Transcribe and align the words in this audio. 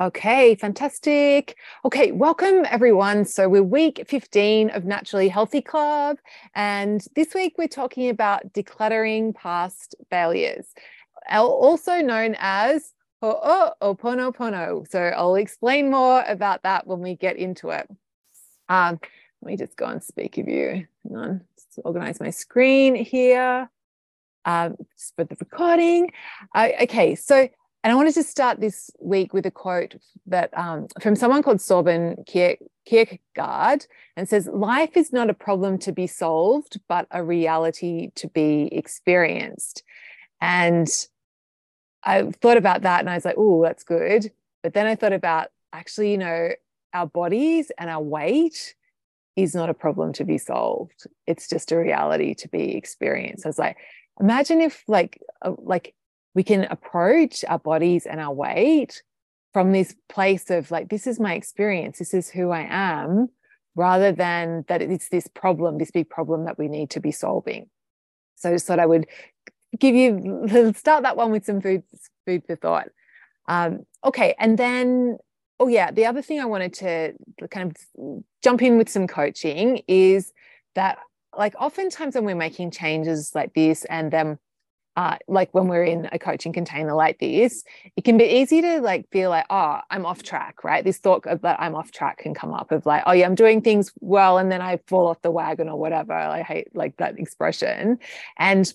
Okay, 0.00 0.54
fantastic. 0.54 1.56
Okay, 1.84 2.12
welcome 2.12 2.64
everyone. 2.70 3.24
So 3.24 3.48
we're 3.48 3.64
week 3.64 4.04
15 4.06 4.70
of 4.70 4.84
Naturally 4.84 5.28
Healthy 5.28 5.60
Club. 5.60 6.18
And 6.54 7.04
this 7.16 7.34
week 7.34 7.56
we're 7.58 7.66
talking 7.66 8.08
about 8.08 8.52
decluttering 8.52 9.34
past 9.34 9.96
failures, 10.08 10.66
also 11.28 12.00
known 12.00 12.36
as 12.38 12.92
Ho'oponopono. 13.24 14.88
So 14.88 15.00
I'll 15.00 15.34
explain 15.34 15.90
more 15.90 16.22
about 16.28 16.62
that 16.62 16.86
when 16.86 17.00
we 17.00 17.16
get 17.16 17.36
into 17.36 17.70
it. 17.70 17.88
Um, 18.68 19.00
let 19.42 19.50
me 19.50 19.56
just 19.56 19.76
go 19.76 19.86
and 19.86 20.00
speak 20.00 20.38
of 20.38 20.46
you. 20.46 20.86
Hang 21.08 21.16
on, 21.16 21.40
just 21.56 21.80
organize 21.84 22.20
my 22.20 22.30
screen 22.30 22.94
here 22.94 23.68
um, 24.44 24.76
for 25.16 25.24
the 25.24 25.36
recording. 25.40 26.12
Uh, 26.54 26.68
okay, 26.82 27.16
so 27.16 27.48
and 27.88 27.94
I 27.94 27.96
wanted 27.96 28.16
to 28.16 28.22
start 28.22 28.60
this 28.60 28.90
week 29.00 29.32
with 29.32 29.46
a 29.46 29.50
quote 29.50 29.96
that 30.26 30.50
um, 30.54 30.88
from 31.00 31.16
someone 31.16 31.42
called 31.42 31.62
Soren 31.62 32.22
Kierkegaard, 32.26 33.86
and 34.14 34.28
says, 34.28 34.46
"Life 34.46 34.94
is 34.94 35.10
not 35.10 35.30
a 35.30 35.34
problem 35.34 35.78
to 35.78 35.92
be 35.92 36.06
solved, 36.06 36.80
but 36.86 37.06
a 37.10 37.24
reality 37.24 38.10
to 38.16 38.28
be 38.28 38.68
experienced." 38.72 39.84
And 40.38 40.86
I 42.04 42.30
thought 42.42 42.58
about 42.58 42.82
that, 42.82 43.00
and 43.00 43.08
I 43.08 43.14
was 43.14 43.24
like, 43.24 43.36
"Oh, 43.38 43.62
that's 43.62 43.84
good." 43.84 44.32
But 44.62 44.74
then 44.74 44.86
I 44.86 44.94
thought 44.94 45.14
about 45.14 45.48
actually, 45.72 46.10
you 46.10 46.18
know, 46.18 46.50
our 46.92 47.06
bodies 47.06 47.72
and 47.78 47.88
our 47.88 48.02
weight 48.02 48.74
is 49.34 49.54
not 49.54 49.70
a 49.70 49.74
problem 49.74 50.12
to 50.12 50.26
be 50.26 50.36
solved. 50.36 51.06
It's 51.26 51.48
just 51.48 51.72
a 51.72 51.78
reality 51.78 52.34
to 52.34 52.48
be 52.48 52.76
experienced. 52.76 53.46
I 53.46 53.48
was 53.48 53.58
like, 53.58 53.78
imagine 54.20 54.60
if 54.60 54.84
like 54.88 55.22
uh, 55.40 55.54
like 55.56 55.94
we 56.38 56.44
can 56.44 56.68
approach 56.70 57.44
our 57.48 57.58
bodies 57.58 58.06
and 58.06 58.20
our 58.20 58.32
weight 58.32 59.02
from 59.52 59.72
this 59.72 59.96
place 60.08 60.50
of 60.50 60.70
like 60.70 60.88
this 60.88 61.08
is 61.08 61.18
my 61.18 61.34
experience 61.34 61.98
this 61.98 62.14
is 62.14 62.30
who 62.30 62.50
i 62.50 62.64
am 62.70 63.28
rather 63.74 64.12
than 64.12 64.64
that 64.68 64.80
it's 64.80 65.08
this 65.08 65.26
problem 65.26 65.78
this 65.78 65.90
big 65.90 66.08
problem 66.08 66.44
that 66.44 66.56
we 66.56 66.68
need 66.68 66.90
to 66.90 67.00
be 67.00 67.10
solving. 67.10 67.68
So 68.36 68.50
i 68.50 68.52
just 68.52 68.68
thought 68.68 68.78
i 68.78 68.86
would 68.86 69.08
give 69.80 69.96
you 69.96 70.72
start 70.76 71.02
that 71.02 71.16
one 71.16 71.32
with 71.32 71.44
some 71.44 71.60
food 71.60 71.82
food 72.24 72.44
for 72.46 72.54
thought. 72.54 72.90
Um, 73.48 73.80
okay 74.04 74.36
and 74.38 74.56
then 74.56 75.18
oh 75.58 75.66
yeah 75.66 75.90
the 75.90 76.06
other 76.06 76.22
thing 76.22 76.38
i 76.38 76.44
wanted 76.44 76.72
to 76.74 77.14
kind 77.50 77.72
of 77.72 78.22
jump 78.44 78.62
in 78.62 78.78
with 78.78 78.88
some 78.88 79.08
coaching 79.08 79.82
is 79.88 80.32
that 80.76 80.98
like 81.36 81.56
oftentimes 81.58 82.14
when 82.14 82.24
we're 82.24 82.36
making 82.36 82.70
changes 82.70 83.32
like 83.34 83.54
this 83.54 83.84
and 83.86 84.12
then 84.12 84.38
uh, 84.98 85.16
like 85.28 85.48
when 85.54 85.68
we're 85.68 85.84
in 85.84 86.08
a 86.10 86.18
coaching 86.18 86.52
container 86.52 86.92
like 86.92 87.20
this, 87.20 87.62
it 87.94 88.02
can 88.02 88.18
be 88.18 88.24
easy 88.24 88.60
to 88.60 88.80
like 88.80 89.08
feel 89.12 89.30
like, 89.30 89.46
oh, 89.48 89.78
I'm 89.92 90.04
off 90.04 90.24
track, 90.24 90.64
right? 90.64 90.82
This 90.82 90.98
thought 90.98 91.24
of 91.28 91.42
that 91.42 91.60
I'm 91.60 91.76
off 91.76 91.92
track 91.92 92.18
can 92.18 92.34
come 92.34 92.52
up 92.52 92.72
of 92.72 92.84
like, 92.84 93.04
oh 93.06 93.12
yeah, 93.12 93.26
I'm 93.26 93.36
doing 93.36 93.62
things 93.62 93.92
well, 94.00 94.38
and 94.38 94.50
then 94.50 94.60
I 94.60 94.80
fall 94.88 95.06
off 95.06 95.22
the 95.22 95.30
wagon 95.30 95.68
or 95.68 95.78
whatever. 95.78 96.14
I 96.14 96.42
hate 96.42 96.74
like 96.74 96.96
that 96.96 97.16
expression. 97.16 98.00
And 98.38 98.74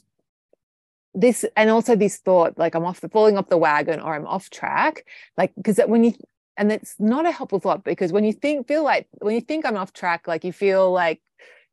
this, 1.14 1.44
and 1.58 1.70
also 1.70 1.94
this 1.94 2.16
thought, 2.20 2.58
like 2.58 2.74
I'm 2.74 2.86
off 2.86 3.02
the 3.02 3.10
falling 3.10 3.38
off 3.38 3.50
the 3.50 3.58
wagon 3.58 4.00
or 4.00 4.16
I'm 4.16 4.26
off 4.26 4.50
track, 4.50 5.06
like 5.38 5.52
because 5.58 5.78
when 5.88 6.06
you 6.06 6.14
and 6.56 6.72
it's 6.72 6.96
not 7.00 7.26
a 7.26 7.32
helpful 7.32 7.60
thought 7.60 7.84
because 7.84 8.14
when 8.14 8.24
you 8.24 8.32
think 8.32 8.66
feel 8.66 8.86
like 8.86 9.10
when 9.20 9.36
you 9.36 9.42
think 9.42 9.66
I'm 9.66 9.76
off 9.76 9.92
track, 9.92 10.26
like 10.26 10.46
you 10.46 10.54
feel 10.54 10.90
like 10.90 11.22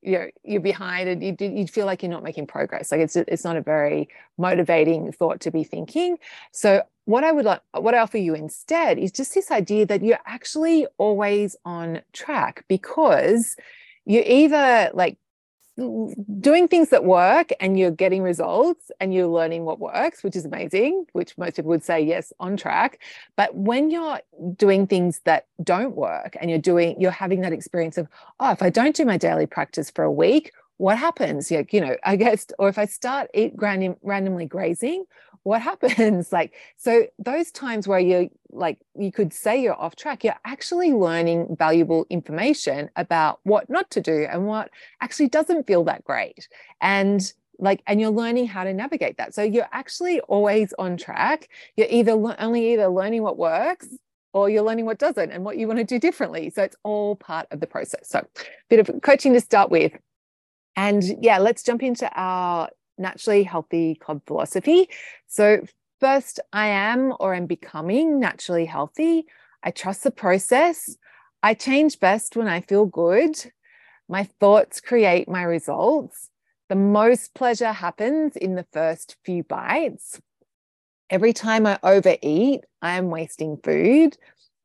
you're 0.02 0.30
you're 0.42 0.60
behind 0.60 1.08
and 1.08 1.22
you 1.22 1.36
you 1.38 1.66
feel 1.66 1.86
like 1.86 2.02
you're 2.02 2.10
not 2.10 2.22
making 2.22 2.46
progress. 2.46 2.90
Like 2.90 3.00
it's 3.00 3.16
it's 3.16 3.44
not 3.44 3.56
a 3.56 3.60
very 3.60 4.08
motivating 4.38 5.12
thought 5.12 5.40
to 5.40 5.50
be 5.50 5.64
thinking. 5.64 6.18
So 6.52 6.82
what 7.06 7.24
i 7.24 7.32
would 7.32 7.44
like 7.44 7.60
what 7.72 7.94
i 7.94 7.98
offer 7.98 8.18
you 8.18 8.34
instead 8.34 8.96
is 8.98 9.10
just 9.10 9.34
this 9.34 9.50
idea 9.50 9.84
that 9.84 10.02
you're 10.02 10.20
actually 10.26 10.86
always 10.96 11.56
on 11.64 12.00
track 12.12 12.64
because 12.68 13.56
you're 14.04 14.22
either 14.24 14.90
like 14.94 15.18
doing 15.76 16.68
things 16.68 16.90
that 16.90 17.04
work 17.04 17.50
and 17.60 17.78
you're 17.78 17.90
getting 17.90 18.22
results 18.22 18.90
and 19.00 19.14
you're 19.14 19.26
learning 19.26 19.64
what 19.64 19.78
works, 19.78 20.22
which 20.22 20.36
is 20.36 20.44
amazing, 20.44 21.06
which 21.12 21.36
most 21.38 21.56
people 21.56 21.70
would 21.70 21.84
say, 21.84 22.00
yes, 22.00 22.32
on 22.38 22.56
track. 22.56 23.00
But 23.36 23.54
when 23.54 23.90
you're 23.90 24.20
doing 24.56 24.86
things 24.86 25.20
that 25.24 25.46
don't 25.62 25.96
work 25.96 26.36
and 26.40 26.50
you're 26.50 26.58
doing, 26.58 27.00
you're 27.00 27.10
having 27.10 27.40
that 27.42 27.52
experience 27.52 27.96
of, 27.98 28.08
oh, 28.40 28.50
if 28.50 28.62
I 28.62 28.70
don't 28.70 28.94
do 28.94 29.04
my 29.04 29.16
daily 29.16 29.46
practice 29.46 29.90
for 29.90 30.04
a 30.04 30.12
week, 30.12 30.52
what 30.76 30.98
happens? 30.98 31.50
Like, 31.50 31.72
you 31.72 31.80
know, 31.80 31.96
I 32.04 32.16
guess, 32.16 32.46
or 32.58 32.68
if 32.68 32.78
I 32.78 32.86
start 32.86 33.30
eat 33.34 33.52
random, 33.56 33.96
randomly 34.02 34.46
grazing, 34.46 35.04
what 35.42 35.62
happens? 35.62 36.32
Like 36.40 36.54
so 36.76 37.06
those 37.18 37.50
times 37.50 37.88
where 37.88 37.98
you're 37.98 38.28
like 38.50 38.78
you 38.94 39.10
could 39.10 39.32
say 39.32 39.60
you're 39.60 39.80
off 39.80 39.96
track 39.96 40.22
you're 40.22 40.38
actually 40.44 40.92
learning 40.92 41.56
valuable 41.58 42.06
information 42.10 42.90
about 42.96 43.40
what 43.44 43.68
not 43.68 43.90
to 43.90 44.00
do 44.00 44.26
and 44.30 44.46
what 44.46 44.70
actually 45.00 45.28
doesn't 45.28 45.66
feel 45.66 45.84
that 45.84 46.04
great. 46.04 46.48
And 46.80 47.32
like 47.58 47.82
and 47.86 48.00
you're 48.00 48.10
learning 48.10 48.46
how 48.46 48.64
to 48.64 48.72
navigate 48.72 49.16
that. 49.18 49.34
So 49.34 49.42
you're 49.42 49.68
actually 49.72 50.20
always 50.20 50.72
on 50.78 50.96
track. 50.96 51.48
You're 51.76 51.88
either 51.90 52.12
only 52.38 52.72
either 52.72 52.88
learning 52.88 53.22
what 53.22 53.38
works 53.38 53.88
or 54.32 54.48
you're 54.48 54.62
learning 54.62 54.86
what 54.86 54.98
doesn't 54.98 55.32
and 55.32 55.44
what 55.44 55.58
you 55.58 55.66
want 55.66 55.78
to 55.78 55.84
do 55.84 55.98
differently. 55.98 56.50
So 56.50 56.62
it's 56.62 56.76
all 56.84 57.16
part 57.16 57.48
of 57.50 57.60
the 57.60 57.66
process. 57.66 58.08
So 58.08 58.20
a 58.20 58.44
bit 58.68 58.80
of 58.80 59.02
coaching 59.02 59.32
to 59.34 59.40
start 59.40 59.70
with. 59.70 59.92
And 60.76 61.02
yeah 61.20 61.38
let's 61.38 61.62
jump 61.62 61.82
into 61.82 62.08
our 62.14 62.70
naturally 63.00 63.42
healthy 63.42 63.96
club 63.96 64.22
philosophy. 64.26 64.88
So, 65.26 65.64
first, 66.00 66.40
I 66.52 66.68
am 66.68 67.14
or 67.18 67.34
am 67.34 67.46
becoming 67.46 68.20
naturally 68.20 68.66
healthy. 68.66 69.26
I 69.62 69.70
trust 69.70 70.04
the 70.04 70.10
process. 70.10 70.96
I 71.42 71.54
change 71.54 72.00
best 72.00 72.36
when 72.36 72.48
I 72.48 72.60
feel 72.60 72.86
good. 72.86 73.36
My 74.08 74.24
thoughts 74.40 74.80
create 74.80 75.28
my 75.28 75.42
results. 75.42 76.30
The 76.68 76.76
most 76.76 77.34
pleasure 77.34 77.72
happens 77.72 78.36
in 78.36 78.54
the 78.54 78.66
first 78.72 79.16
few 79.24 79.42
bites. 79.42 80.20
Every 81.08 81.32
time 81.32 81.66
I 81.66 81.78
overeat, 81.82 82.64
I 82.80 82.96
am 82.96 83.10
wasting 83.10 83.56
food. 83.56 84.16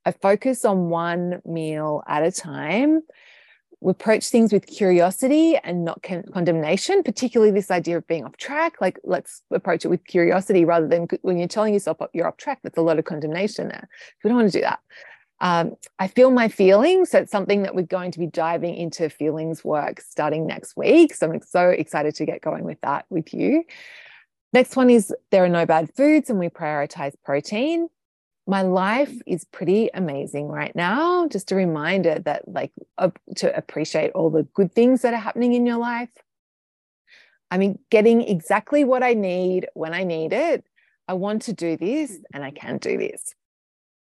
I 0.05 0.11
focus 0.11 0.65
on 0.65 0.89
one 0.89 1.41
meal 1.45 2.03
at 2.07 2.23
a 2.23 2.31
time 2.31 3.01
we 3.85 3.91
approach 3.91 4.29
things 4.29 4.51
with 4.51 4.65
curiosity 4.65 5.57
and 5.57 5.85
not 5.85 6.01
con- 6.01 6.23
condemnation, 6.33 7.03
particularly 7.03 7.51
this 7.51 7.69
idea 7.69 7.97
of 7.97 8.07
being 8.07 8.25
off 8.25 8.35
track. 8.35 8.81
Like, 8.81 8.97
let's 9.03 9.43
approach 9.51 9.85
it 9.85 9.89
with 9.89 10.03
curiosity 10.05 10.65
rather 10.65 10.87
than 10.87 11.07
when 11.21 11.37
you're 11.37 11.47
telling 11.47 11.71
yourself 11.71 11.99
you're 12.11 12.27
off 12.27 12.37
track, 12.37 12.61
that's 12.63 12.79
a 12.79 12.81
lot 12.81 12.97
of 12.97 13.05
condemnation 13.05 13.67
there. 13.67 13.87
We 14.23 14.29
don't 14.29 14.37
want 14.37 14.51
to 14.51 14.57
do 14.57 14.63
that. 14.63 14.79
Um, 15.39 15.75
I 15.99 16.07
feel 16.07 16.31
my 16.31 16.47
feelings. 16.47 17.11
So 17.11 17.19
it's 17.19 17.31
something 17.31 17.61
that 17.61 17.75
we're 17.75 17.83
going 17.83 18.09
to 18.09 18.17
be 18.17 18.25
diving 18.25 18.73
into 18.73 19.07
feelings 19.07 19.63
work 19.63 20.01
starting 20.01 20.47
next 20.47 20.75
week. 20.75 21.13
So 21.13 21.31
I'm 21.31 21.41
so 21.43 21.69
excited 21.69 22.15
to 22.15 22.25
get 22.25 22.41
going 22.41 22.63
with 22.63 22.81
that 22.81 23.05
with 23.11 23.35
you. 23.35 23.65
Next 24.51 24.75
one 24.75 24.89
is 24.89 25.13
there 25.29 25.43
are 25.43 25.49
no 25.49 25.67
bad 25.67 25.93
foods 25.95 26.31
and 26.31 26.39
we 26.39 26.49
prioritize 26.49 27.13
protein 27.23 27.89
my 28.47 28.61
life 28.61 29.13
is 29.25 29.43
pretty 29.43 29.89
amazing 29.93 30.47
right 30.47 30.75
now. 30.75 31.27
Just 31.27 31.51
a 31.51 31.55
reminder 31.55 32.19
that, 32.19 32.47
like, 32.47 32.71
uh, 32.97 33.09
to 33.37 33.55
appreciate 33.55 34.11
all 34.11 34.29
the 34.29 34.43
good 34.53 34.73
things 34.73 35.01
that 35.01 35.13
are 35.13 35.19
happening 35.19 35.53
in 35.53 35.65
your 35.65 35.77
life. 35.77 36.09
I 37.49 37.57
mean, 37.57 37.79
getting 37.89 38.21
exactly 38.21 38.83
what 38.83 39.03
I 39.03 39.13
need 39.13 39.67
when 39.73 39.93
I 39.93 40.03
need 40.03 40.33
it. 40.33 40.65
I 41.07 41.13
want 41.13 41.43
to 41.43 41.53
do 41.53 41.77
this 41.77 42.17
and 42.33 42.43
I 42.43 42.51
can 42.51 42.77
do 42.77 42.97
this. 42.97 43.35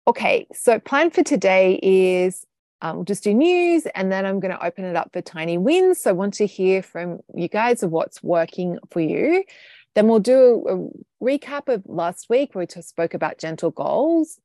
Okay, 0.08 0.48
so 0.54 0.80
plan 0.80 1.12
for 1.12 1.24
today 1.24 1.80
is 1.82 2.46
um, 2.82 2.98
we'll 2.98 3.06
just 3.06 3.24
do 3.24 3.34
news 3.34 3.86
and 3.94 4.12
then 4.12 4.26
I'm 4.26 4.40
going 4.40 4.54
to 4.56 4.66
open 4.66 4.86
it 4.86 4.96
up 4.96 5.12
for 5.14 5.22
tiny 5.22 5.58
wins. 5.58 6.02
So 6.02 6.10
I 6.10 6.14
want 6.14 6.34
to 6.36 6.48
hear 6.48 6.82
from 6.82 7.20
you 7.36 7.48
guys 7.48 7.84
of 7.84 7.92
what's 7.92 8.24
working 8.24 8.80
for 8.90 9.00
you. 9.00 9.44
Then 9.96 10.08
we'll 10.08 10.20
do 10.20 10.66
a 11.22 11.24
recap 11.24 11.68
of 11.68 11.84
last 11.86 12.30
week 12.30 12.56
where 12.56 12.62
we 12.62 12.68
just 12.68 12.90
spoke 12.90 13.14
about 13.14 13.38
gentle 13.38 13.72
goals. 13.72 14.40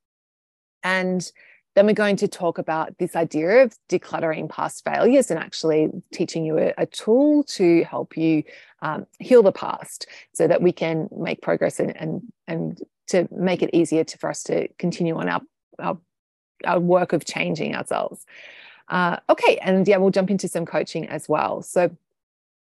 And 0.83 1.29
then 1.75 1.85
we're 1.85 1.93
going 1.93 2.15
to 2.17 2.27
talk 2.27 2.57
about 2.57 2.97
this 2.97 3.15
idea 3.15 3.63
of 3.63 3.75
decluttering 3.87 4.49
past 4.49 4.83
failures 4.83 5.29
and 5.29 5.39
actually 5.39 5.89
teaching 6.11 6.43
you 6.43 6.57
a, 6.57 6.73
a 6.77 6.85
tool 6.87 7.43
to 7.43 7.83
help 7.83 8.17
you 8.17 8.43
um, 8.81 9.05
heal 9.19 9.43
the 9.43 9.51
past 9.51 10.07
so 10.33 10.47
that 10.47 10.61
we 10.61 10.71
can 10.71 11.07
make 11.15 11.41
progress 11.41 11.79
and, 11.79 11.95
and, 11.95 12.21
and 12.47 12.81
to 13.07 13.27
make 13.31 13.61
it 13.61 13.69
easier 13.73 14.03
to, 14.03 14.17
for 14.17 14.29
us 14.29 14.43
to 14.43 14.67
continue 14.79 15.15
on 15.17 15.29
our, 15.29 15.41
our, 15.79 15.97
our 16.65 16.79
work 16.79 17.13
of 17.13 17.25
changing 17.25 17.75
ourselves. 17.75 18.25
Uh, 18.89 19.17
okay, 19.29 19.57
and 19.57 19.87
yeah, 19.87 19.97
we'll 19.97 20.09
jump 20.09 20.31
into 20.31 20.47
some 20.47 20.65
coaching 20.65 21.07
as 21.09 21.29
well. 21.29 21.61
So 21.61 21.95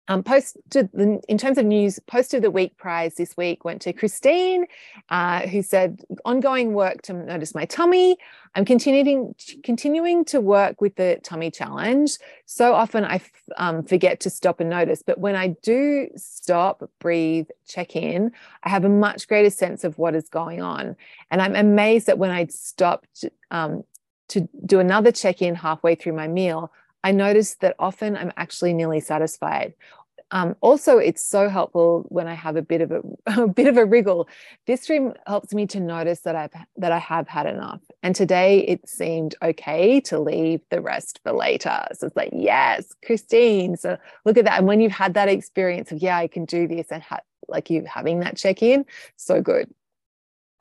um, 0.10 0.24
post 0.24 0.58
the, 0.72 1.22
in 1.30 1.38
terms 1.38 1.60
of 1.60 1.66
news, 1.66 2.00
post 2.08 2.34
of 2.34 2.42
the 2.42 2.50
week 2.50 2.76
prize 2.78 3.14
this 3.14 3.38
week 3.38 3.64
went 3.64 3.80
to 3.84 3.94
Christine, 3.94 4.66
uh, 5.10 5.42
who 5.42 5.62
said, 5.62 6.02
ongoing 6.26 6.74
work 6.74 7.04
to 7.04 7.14
notice 7.14 7.54
my 7.54 7.66
tummy. 7.66 8.18
I'm 8.56 8.66
continuing 8.66 9.36
continuing 9.64 10.26
to 10.26 10.42
work 10.42 10.82
with 10.82 10.96
the 10.96 11.20
tummy 11.24 11.52
challenge. 11.52 12.18
So 12.48 12.74
often 12.74 13.06
I 13.06 13.22
um, 13.58 13.84
forget 13.84 14.20
to 14.22 14.32
stop 14.32 14.60
and 14.60 14.70
notice, 14.72 15.04
but 15.04 15.20
when 15.20 15.36
I 15.36 15.50
do 15.62 16.10
stop, 16.16 16.90
breathe, 17.00 17.48
check 17.68 17.96
in, 17.96 18.32
I 18.64 18.70
have 18.70 18.86
a 18.86 18.90
much 18.90 19.28
greater 19.28 19.52
sense 19.52 19.84
of 19.84 20.00
what 20.00 20.16
is 20.16 20.28
going 20.28 20.64
on. 20.64 20.96
And 21.30 21.40
I'm 21.40 21.56
amazed 21.56 22.08
that 22.08 22.18
when 22.18 22.32
I 22.32 22.48
stopped 22.48 23.26
um, 23.52 23.84
to 24.30 24.50
do 24.66 24.80
another 24.80 25.12
check 25.12 25.44
in 25.44 25.54
halfway 25.54 25.94
through 25.94 26.14
my 26.14 26.28
meal, 26.28 26.72
I 27.04 27.12
noticed 27.12 27.62
that 27.62 27.76
often 27.80 28.18
I'm 28.18 28.34
actually 28.36 28.74
nearly 28.74 29.00
satisfied. 29.00 29.74
Um, 30.32 30.56
also, 30.62 30.98
it's 30.98 31.24
so 31.24 31.50
helpful 31.50 32.06
when 32.10 32.28
I 32.28 32.34
have 32.36 32.56
a 32.56 32.62
bit 32.62 32.82
of 32.82 32.92
a, 32.92 33.02
a 33.42 33.48
bit 33.48 33.68
of 33.68 33.78
a 33.78 33.86
wriggle. 33.86 34.28
This 34.68 34.82
stream 34.84 35.14
helps 35.26 35.54
me 35.54 35.66
to 35.68 35.80
notice 35.80 36.22
that 36.22 36.36
I've 36.36 36.52
that 36.78 36.92
I 36.92 37.00
have 37.00 37.28
had 37.28 37.46
enough. 37.46 37.82
And 38.04 38.16
today 38.16 38.60
it 38.60 38.88
seemed 38.88 39.36
okay 39.42 40.00
to 40.02 40.20
leave 40.20 40.62
the 40.70 40.82
rest 40.82 41.20
for 41.24 41.32
later. 41.32 41.88
So 41.94 42.08
it's 42.08 42.16
like, 42.16 42.30
yes, 42.34 42.94
Christine. 43.06 43.78
So 43.78 43.98
look 44.26 44.38
at 44.38 44.46
that. 44.46 44.60
And 44.60 44.68
when 44.68 44.82
you've 44.82 44.92
had 44.92 45.16
that 45.16 45.30
experience 45.30 45.92
of, 45.92 46.02
yeah, 46.02 46.18
I 46.18 46.28
can 46.28 46.46
do 46.46 46.68
this, 46.68 46.88
and 46.92 47.02
ha- 47.02 47.22
like 47.48 47.70
you 47.70 47.84
having 47.86 48.20
that 48.20 48.38
check 48.38 48.62
in, 48.62 48.86
so 49.16 49.42
good. 49.42 49.70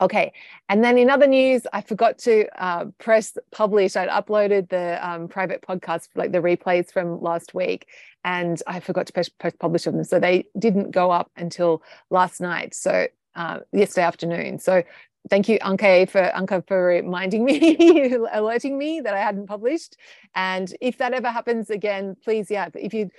Okay. 0.01 0.31
And 0.69 0.83
then 0.83 0.97
in 0.97 1.09
other 1.09 1.27
news, 1.27 1.67
I 1.73 1.81
forgot 1.81 2.17
to 2.19 2.47
uh, 2.63 2.85
press 2.99 3.37
publish. 3.51 3.97
I'd 3.97 4.09
uploaded 4.09 4.69
the 4.69 4.97
um, 5.07 5.27
private 5.27 5.61
podcast, 5.61 6.07
like 6.15 6.31
the 6.31 6.39
replays 6.39 6.91
from 6.91 7.21
last 7.21 7.53
week, 7.53 7.87
and 8.23 8.61
I 8.65 8.79
forgot 8.79 9.07
to 9.07 9.13
press, 9.13 9.27
press 9.27 9.53
publish 9.59 9.83
them. 9.83 10.01
So 10.05 10.19
they 10.19 10.45
didn't 10.57 10.91
go 10.91 11.11
up 11.11 11.31
until 11.35 11.83
last 12.09 12.39
night. 12.39 12.73
So 12.75 13.07
uh, 13.35 13.59
yesterday 13.73 14.05
afternoon. 14.05 14.59
So 14.59 14.83
thank 15.29 15.49
you, 15.49 15.59
Anke, 15.59 16.09
for 16.09 16.21
Anka 16.35 16.65
for 16.67 16.85
reminding 16.85 17.43
me, 17.49 18.13
alerting 18.31 18.77
me 18.77 19.01
that 19.01 19.13
I 19.13 19.19
hadn't 19.19 19.47
published. 19.47 19.97
And 20.35 20.73
if 20.81 20.97
that 20.97 21.13
ever 21.13 21.29
happens 21.29 21.69
again, 21.69 22.15
please, 22.23 22.49
yeah, 22.49 22.69
if 22.75 22.93
you're 22.93 23.09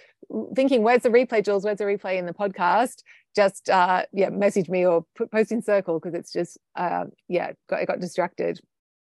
thinking, 0.54 0.82
where's 0.82 1.02
the 1.02 1.08
replay, 1.08 1.44
Jules? 1.44 1.64
Where's 1.64 1.78
the 1.78 1.84
replay 1.84 2.16
in 2.18 2.26
the 2.26 2.34
podcast? 2.34 3.02
just 3.34 3.70
uh, 3.70 4.04
yeah, 4.12 4.28
message 4.28 4.68
me 4.68 4.86
or 4.86 5.04
put, 5.14 5.30
post 5.30 5.52
in 5.52 5.62
circle 5.62 5.98
because 5.98 6.14
it's 6.14 6.32
just 6.32 6.58
uh, 6.76 7.04
yeah, 7.28 7.52
got, 7.68 7.80
I 7.80 7.84
got 7.84 8.00
distracted. 8.00 8.60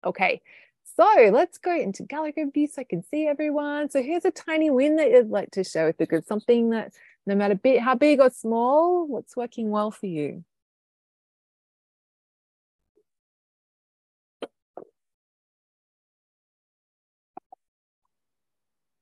Okay, 0.05 0.41
so 0.95 1.05
let's 1.31 1.57
go 1.57 1.75
into 1.75 2.03
gallery 2.03 2.33
view 2.53 2.67
so 2.67 2.81
I 2.81 2.85
can 2.85 3.03
see 3.03 3.27
everyone. 3.27 3.89
So 3.89 4.01
here's 4.01 4.25
a 4.25 4.31
tiny 4.31 4.69
win 4.69 4.95
that 4.97 5.11
you'd 5.11 5.29
like 5.29 5.51
to 5.51 5.63
share 5.63 5.85
with 5.85 5.97
the 5.97 6.05
group, 6.05 6.25
something 6.25 6.69
that 6.71 6.93
no 7.25 7.35
matter 7.35 7.59
how 7.79 7.95
big 7.95 8.21
or 8.21 8.29
small, 8.29 9.07
what's 9.07 9.35
working 9.35 9.69
well 9.69 9.91
for 9.91 10.07
you. 10.07 10.43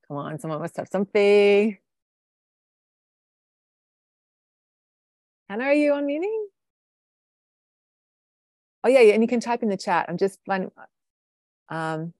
Come 0.08 0.18
on, 0.18 0.40
someone 0.40 0.60
must 0.62 0.78
have 0.78 0.88
something. 0.92 1.78
Hannah, 5.50 5.66
are 5.66 5.74
you 5.74 5.94
on 5.94 6.06
meeting? 6.06 6.48
Oh 8.84 8.90
yeah, 8.90 9.02
yeah, 9.02 9.14
and 9.14 9.24
you 9.24 9.28
can 9.28 9.40
type 9.40 9.64
in 9.64 9.70
the 9.70 9.78
chat. 9.78 10.06
I'm 10.08 10.18
just 10.18 10.40
finding. 10.46 10.72
Um, 11.70 12.14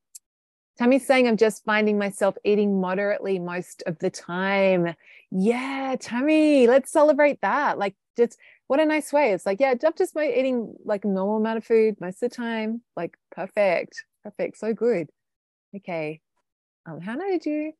Tammy's 0.78 1.06
saying 1.08 1.28
I'm 1.28 1.38
just 1.38 1.64
finding 1.64 1.98
myself 1.98 2.36
eating 2.44 2.82
moderately 2.82 3.40
most 3.40 3.84
of 3.88 3.98
the 4.00 4.10
time. 4.10 4.96
Yeah, 5.32 5.96
Tammy, 6.00 6.68
let's 6.68 6.92
celebrate 6.92 7.42
that. 7.42 7.78
Like, 7.78 7.96
just 8.18 8.38
what 8.68 8.80
a 8.80 8.86
nice 8.86 9.14
way. 9.14 9.32
It's 9.32 9.46
like, 9.46 9.60
yeah, 9.60 9.74
I'm 9.84 9.94
just 9.98 10.18
eating 10.18 10.76
like 10.84 11.06
a 11.06 11.08
normal 11.08 11.38
amount 11.38 11.58
of 11.58 11.66
food 11.66 11.96
most 12.02 12.22
of 12.22 12.30
the 12.30 12.36
time. 12.36 12.82
Like, 12.96 13.18
perfect, 13.32 14.04
perfect, 14.24 14.58
so 14.58 14.74
good. 14.74 15.10
Okay, 15.76 16.22
um, 16.86 17.02
Hannah, 17.02 17.28
did 17.28 17.46
you? 17.46 17.74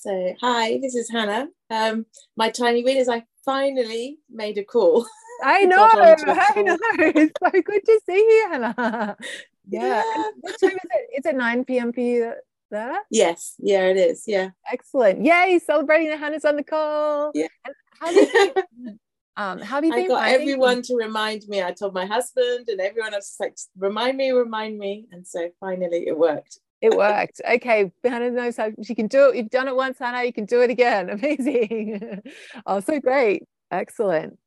So, 0.00 0.34
hi, 0.40 0.78
this 0.80 0.94
is 0.94 1.10
Hannah. 1.10 1.48
Um, 1.68 2.06
my 2.34 2.48
tiny 2.48 2.82
win 2.82 2.96
is 2.96 3.06
I 3.06 3.24
finally 3.44 4.18
made 4.30 4.56
a 4.56 4.64
call. 4.64 5.06
I 5.44 5.64
know, 5.66 5.88
I 5.92 6.14
know. 6.16 6.76
It's 7.16 7.34
so 7.38 7.50
good 7.50 7.84
to 7.84 8.00
see 8.06 8.16
you, 8.16 8.46
Hannah. 8.50 9.16
Yeah. 9.68 10.02
yeah. 10.16 10.22
What 10.40 10.58
time 10.58 10.70
is 10.70 10.90
it? 10.90 11.18
Is 11.18 11.26
it 11.26 11.36
9 11.36 11.64
p.m. 11.66 11.92
for 11.92 12.00
you 12.00 12.32
there? 12.70 12.98
Yes. 13.10 13.54
Yeah, 13.58 13.84
it 13.88 13.98
is. 13.98 14.24
Yeah. 14.26 14.48
Excellent. 14.72 15.24
Yay, 15.24 15.60
celebrating 15.64 16.08
the 16.08 16.16
Hannah's 16.16 16.44
on 16.46 16.56
the 16.56 16.64
call. 16.64 17.30
Yeah. 17.34 17.46
And 17.64 17.74
how 18.00 18.06
have 18.06 18.16
you 18.34 18.98
um, 19.36 19.58
how 19.60 19.76
have 19.76 19.84
you 19.84 19.92
been? 19.92 20.04
I 20.06 20.08
got 20.08 20.28
everyone 20.28 20.82
to 20.82 20.96
remind 20.96 21.46
me. 21.46 21.62
I 21.62 21.72
told 21.72 21.94
my 21.94 22.06
husband 22.06 22.68
and 22.68 22.80
everyone 22.80 23.14
else 23.14 23.36
like, 23.38 23.56
remind 23.78 24.16
me, 24.16 24.30
remind 24.32 24.78
me. 24.78 25.06
And 25.12 25.24
so 25.26 25.50
finally 25.60 26.08
it 26.08 26.18
worked. 26.18 26.58
It 26.80 26.96
worked. 26.96 27.42
Okay, 27.48 27.92
Hannah 28.02 28.30
knows 28.30 28.56
how 28.56 28.70
she 28.82 28.94
can 28.94 29.06
do 29.06 29.28
it. 29.28 29.36
You've 29.36 29.50
done 29.50 29.68
it 29.68 29.76
once, 29.76 29.98
Hannah. 29.98 30.24
You 30.24 30.32
can 30.32 30.46
do 30.46 30.62
it 30.62 30.70
again. 30.70 31.10
Amazing. 31.10 32.22
oh, 32.66 32.80
so 32.80 33.00
great. 33.00 33.44
Excellent. 33.70 34.38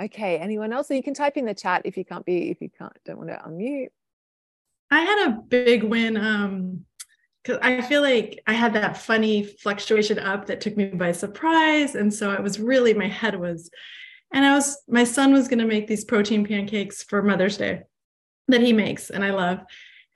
Okay. 0.00 0.38
Anyone 0.38 0.72
else? 0.72 0.88
So 0.88 0.94
you 0.94 1.02
can 1.02 1.14
type 1.14 1.36
in 1.36 1.44
the 1.44 1.54
chat 1.54 1.82
if 1.84 1.96
you 1.96 2.04
can't 2.04 2.24
be 2.24 2.50
if 2.50 2.60
you 2.60 2.70
can't 2.70 2.92
don't 3.04 3.18
want 3.18 3.30
to 3.30 3.36
unmute. 3.36 3.88
I 4.90 5.00
had 5.00 5.28
a 5.28 5.32
big 5.32 5.84
win. 5.84 6.16
Um, 6.16 6.84
because 7.42 7.58
I 7.62 7.80
feel 7.80 8.02
like 8.02 8.42
I 8.46 8.52
had 8.52 8.74
that 8.74 8.98
funny 8.98 9.44
fluctuation 9.44 10.18
up 10.18 10.46
that 10.46 10.60
took 10.60 10.76
me 10.76 10.86
by 10.86 11.12
surprise, 11.12 11.94
and 11.94 12.12
so 12.12 12.32
it 12.32 12.42
was 12.42 12.60
really 12.60 12.92
my 12.92 13.08
head 13.08 13.34
was, 13.34 13.70
and 14.32 14.44
I 14.44 14.54
was 14.54 14.76
my 14.88 15.04
son 15.04 15.32
was 15.32 15.48
going 15.48 15.60
to 15.60 15.66
make 15.66 15.86
these 15.86 16.04
protein 16.04 16.46
pancakes 16.46 17.02
for 17.02 17.22
Mother's 17.22 17.56
Day 17.56 17.82
that 18.48 18.60
he 18.60 18.74
makes 18.74 19.08
and 19.08 19.24
I 19.24 19.30
love, 19.30 19.60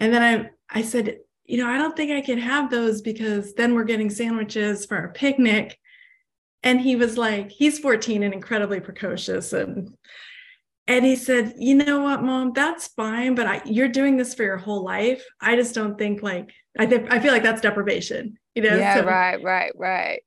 and 0.01 0.13
then 0.13 0.23
I 0.23 0.51
I 0.79 0.83
said 0.83 1.17
you 1.45 1.59
know, 1.59 1.69
I 1.69 1.79
don't 1.79 1.97
think 1.97 2.11
I 2.11 2.21
can 2.21 2.39
have 2.39 2.71
those 2.71 3.03
because 3.03 3.55
then 3.55 3.75
we're 3.75 3.85
getting 3.85 4.11
sandwiches 4.11 4.87
for 4.87 4.97
our 4.97 5.09
picnic. 5.09 5.79
And 6.63 6.81
he 6.81 6.97
was 6.97 7.19
like, 7.19 7.51
he's 7.51 7.79
14 7.79 8.23
and 8.23 8.33
incredibly 8.33 8.81
precocious. 8.81 9.53
And 9.53 9.95
and 10.87 11.05
he 11.05 11.17
said, 11.17 11.55
you 11.59 11.75
know 11.75 12.01
what, 12.01 12.23
mom, 12.23 12.53
that's 12.53 12.89
fine, 12.89 13.35
but 13.35 13.47
I, 13.47 13.63
you're 13.65 13.89
doing 13.89 14.19
this 14.19 14.35
for 14.35 14.43
your 14.43 14.59
whole 14.59 14.85
life. 14.85 15.25
I 15.41 15.57
just 15.57 15.75
don't 15.75 15.97
think 15.97 16.23
like 16.23 16.51
I 16.79 16.87
think 16.87 17.13
I 17.13 17.21
feel 17.21 17.33
like 17.33 17.43
that's 17.43 17.63
deprivation, 17.63 18.39
you 18.55 18.63
know? 18.63 18.77
Yeah, 18.77 18.97
so, 18.97 19.05
right, 19.05 19.43
right, 19.43 19.73
right. 19.77 20.23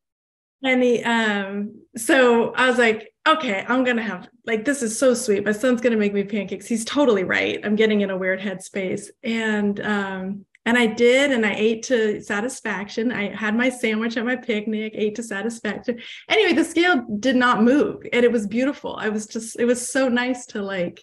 And 0.63 0.81
he 0.81 1.03
um, 1.03 1.81
so 1.95 2.53
I 2.53 2.67
was 2.67 2.79
like, 2.79 3.13
okay, 3.27 3.65
I'm 3.67 3.83
gonna 3.83 4.01
have 4.01 4.27
like 4.45 4.65
this 4.65 4.81
is 4.81 4.97
so 4.97 5.13
sweet. 5.13 5.45
My 5.45 5.51
son's 5.51 5.81
gonna 5.81 5.97
make 5.97 6.13
me 6.13 6.23
pancakes. 6.23 6.65
He's 6.65 6.85
totally 6.85 7.23
right. 7.23 7.59
I'm 7.63 7.75
getting 7.75 8.01
in 8.01 8.09
a 8.09 8.17
weird 8.17 8.39
headspace. 8.39 9.09
And 9.23 9.79
um, 9.79 10.45
and 10.67 10.77
I 10.77 10.85
did, 10.85 11.31
and 11.31 11.45
I 11.45 11.53
ate 11.53 11.83
to 11.83 12.21
satisfaction. 12.21 13.09
I 13.09 13.33
had 13.33 13.55
my 13.55 13.69
sandwich 13.69 14.17
at 14.17 14.25
my 14.25 14.35
picnic, 14.35 14.91
ate 14.95 15.15
to 15.15 15.23
satisfaction. 15.23 16.01
Anyway, 16.27 16.51
the 16.51 16.65
scale 16.65 17.05
did 17.21 17.37
not 17.37 17.63
move, 17.63 18.03
and 18.11 18.25
it 18.25 18.31
was 18.33 18.45
beautiful. 18.45 18.97
I 18.99 19.07
was 19.07 19.27
just, 19.27 19.57
it 19.57 19.63
was 19.63 19.89
so 19.89 20.09
nice 20.09 20.45
to 20.47 20.61
like 20.61 21.01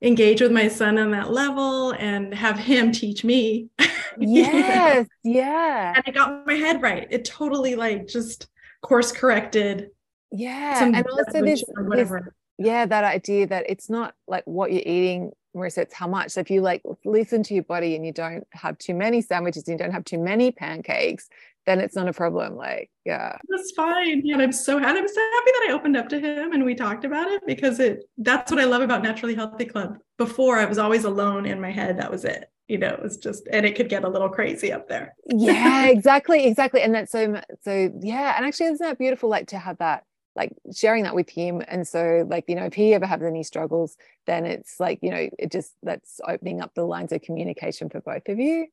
engage 0.00 0.40
with 0.40 0.50
my 0.50 0.68
son 0.68 0.96
on 0.96 1.10
that 1.10 1.30
level 1.30 1.90
and 1.92 2.32
have 2.32 2.58
him 2.58 2.90
teach 2.90 3.22
me. 3.22 3.68
Yes, 4.18 5.06
yeah. 5.24 5.92
And 5.94 6.02
I 6.06 6.10
got 6.10 6.46
my 6.46 6.54
head 6.54 6.80
right. 6.80 7.06
It 7.10 7.26
totally 7.26 7.74
like 7.74 8.06
just 8.06 8.48
course 8.80 9.12
corrected. 9.12 9.90
Yeah. 10.32 10.82
And 10.82 10.96
also 10.96 11.42
this, 11.42 11.62
this, 11.62 12.10
yeah, 12.58 12.86
that 12.86 13.04
idea 13.04 13.46
that 13.48 13.66
it's 13.68 13.90
not 13.90 14.14
like 14.26 14.44
what 14.46 14.72
you're 14.72 14.82
eating 14.84 15.32
Marissa, 15.56 15.78
it's 15.78 15.94
how 15.94 16.06
much. 16.06 16.32
So 16.32 16.40
if 16.40 16.50
you 16.50 16.60
like 16.60 16.82
listen 17.04 17.42
to 17.44 17.54
your 17.54 17.64
body 17.64 17.96
and 17.96 18.04
you 18.04 18.12
don't 18.12 18.46
have 18.52 18.78
too 18.78 18.94
many 18.94 19.22
sandwiches 19.22 19.66
and 19.66 19.78
you 19.78 19.84
don't 19.84 19.92
have 19.92 20.04
too 20.04 20.18
many 20.18 20.52
pancakes, 20.52 21.28
then 21.64 21.80
it's 21.80 21.96
not 21.96 22.08
a 22.08 22.12
problem. 22.12 22.54
Like, 22.54 22.90
yeah. 23.04 23.36
That's 23.48 23.72
fine. 23.72 24.22
Yeah. 24.24 24.34
And 24.34 24.42
I'm 24.42 24.52
so 24.52 24.78
happy. 24.78 24.98
I'm 24.98 25.08
so 25.08 25.20
happy 25.20 25.50
that 25.50 25.66
I 25.68 25.72
opened 25.72 25.96
up 25.96 26.08
to 26.10 26.20
him 26.20 26.52
and 26.52 26.64
we 26.64 26.74
talked 26.74 27.04
about 27.04 27.28
it 27.28 27.42
because 27.46 27.80
it 27.80 28.04
that's 28.18 28.52
what 28.52 28.60
I 28.60 28.64
love 28.64 28.82
about 28.82 29.02
Naturally 29.02 29.34
Healthy 29.34 29.64
Club. 29.64 29.98
Before 30.18 30.58
I 30.58 30.64
was 30.66 30.78
always 30.78 31.04
alone 31.04 31.46
in 31.46 31.60
my 31.60 31.70
head. 31.70 31.98
That 31.98 32.10
was 32.10 32.24
it. 32.24 32.50
You 32.68 32.78
know, 32.78 32.88
it 32.88 33.02
was 33.02 33.16
just 33.16 33.48
and 33.50 33.64
it 33.64 33.76
could 33.76 33.88
get 33.88 34.04
a 34.04 34.08
little 34.08 34.28
crazy 34.28 34.72
up 34.72 34.88
there. 34.88 35.14
yeah, 35.26 35.86
exactly. 35.86 36.46
Exactly. 36.46 36.82
And 36.82 36.94
that's 36.94 37.12
so 37.12 37.40
so 37.62 37.90
yeah. 38.00 38.34
And 38.36 38.46
actually 38.46 38.66
isn't 38.66 38.86
that 38.86 38.98
beautiful 38.98 39.28
like 39.28 39.48
to 39.48 39.58
have 39.58 39.78
that 39.78 40.04
like 40.36 40.52
sharing 40.72 41.04
that 41.04 41.14
with 41.14 41.30
him. 41.30 41.62
And 41.66 41.88
so 41.88 42.26
like 42.28 42.44
you 42.46 42.54
know 42.54 42.66
if 42.66 42.74
he 42.74 42.94
ever 42.94 43.06
has 43.06 43.22
any 43.22 43.42
struggles 43.42 43.96
then 44.26 44.44
it's 44.44 44.78
like 44.78 44.98
you 45.02 45.10
know 45.10 45.28
it 45.38 45.50
just 45.50 45.72
that's 45.82 46.20
opening 46.28 46.60
up 46.60 46.74
the 46.74 46.84
lines 46.84 47.12
of 47.12 47.22
communication 47.22 47.88
for 47.88 48.00
both 48.00 48.28
of 48.28 48.38
you. 48.38 48.66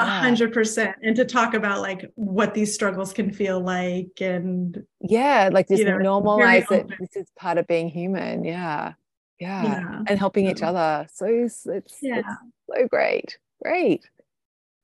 A 0.00 0.04
hundred 0.04 0.52
percent. 0.52 0.94
And 1.02 1.16
to 1.16 1.24
talk 1.24 1.54
about 1.54 1.80
like 1.80 2.10
what 2.14 2.54
these 2.54 2.72
struggles 2.72 3.12
can 3.12 3.32
feel 3.32 3.60
like 3.60 4.20
and 4.20 4.84
yeah 5.00 5.50
like 5.52 5.68
just 5.68 5.80
you 5.80 5.86
know, 5.86 5.96
normalize 5.96 6.68
that 6.68 6.86
this 7.00 7.16
is 7.16 7.26
part 7.36 7.58
of 7.58 7.66
being 7.66 7.88
human. 7.88 8.44
Yeah. 8.44 8.94
Yeah, 9.40 9.62
yeah. 9.62 10.02
and 10.08 10.18
helping 10.18 10.46
yeah. 10.46 10.50
each 10.50 10.62
other. 10.62 11.06
So 11.12 11.26
it's, 11.26 11.64
it's, 11.64 11.98
yeah. 12.02 12.18
it's 12.18 12.28
so 12.66 12.88
great. 12.88 13.38
Great. 13.62 14.08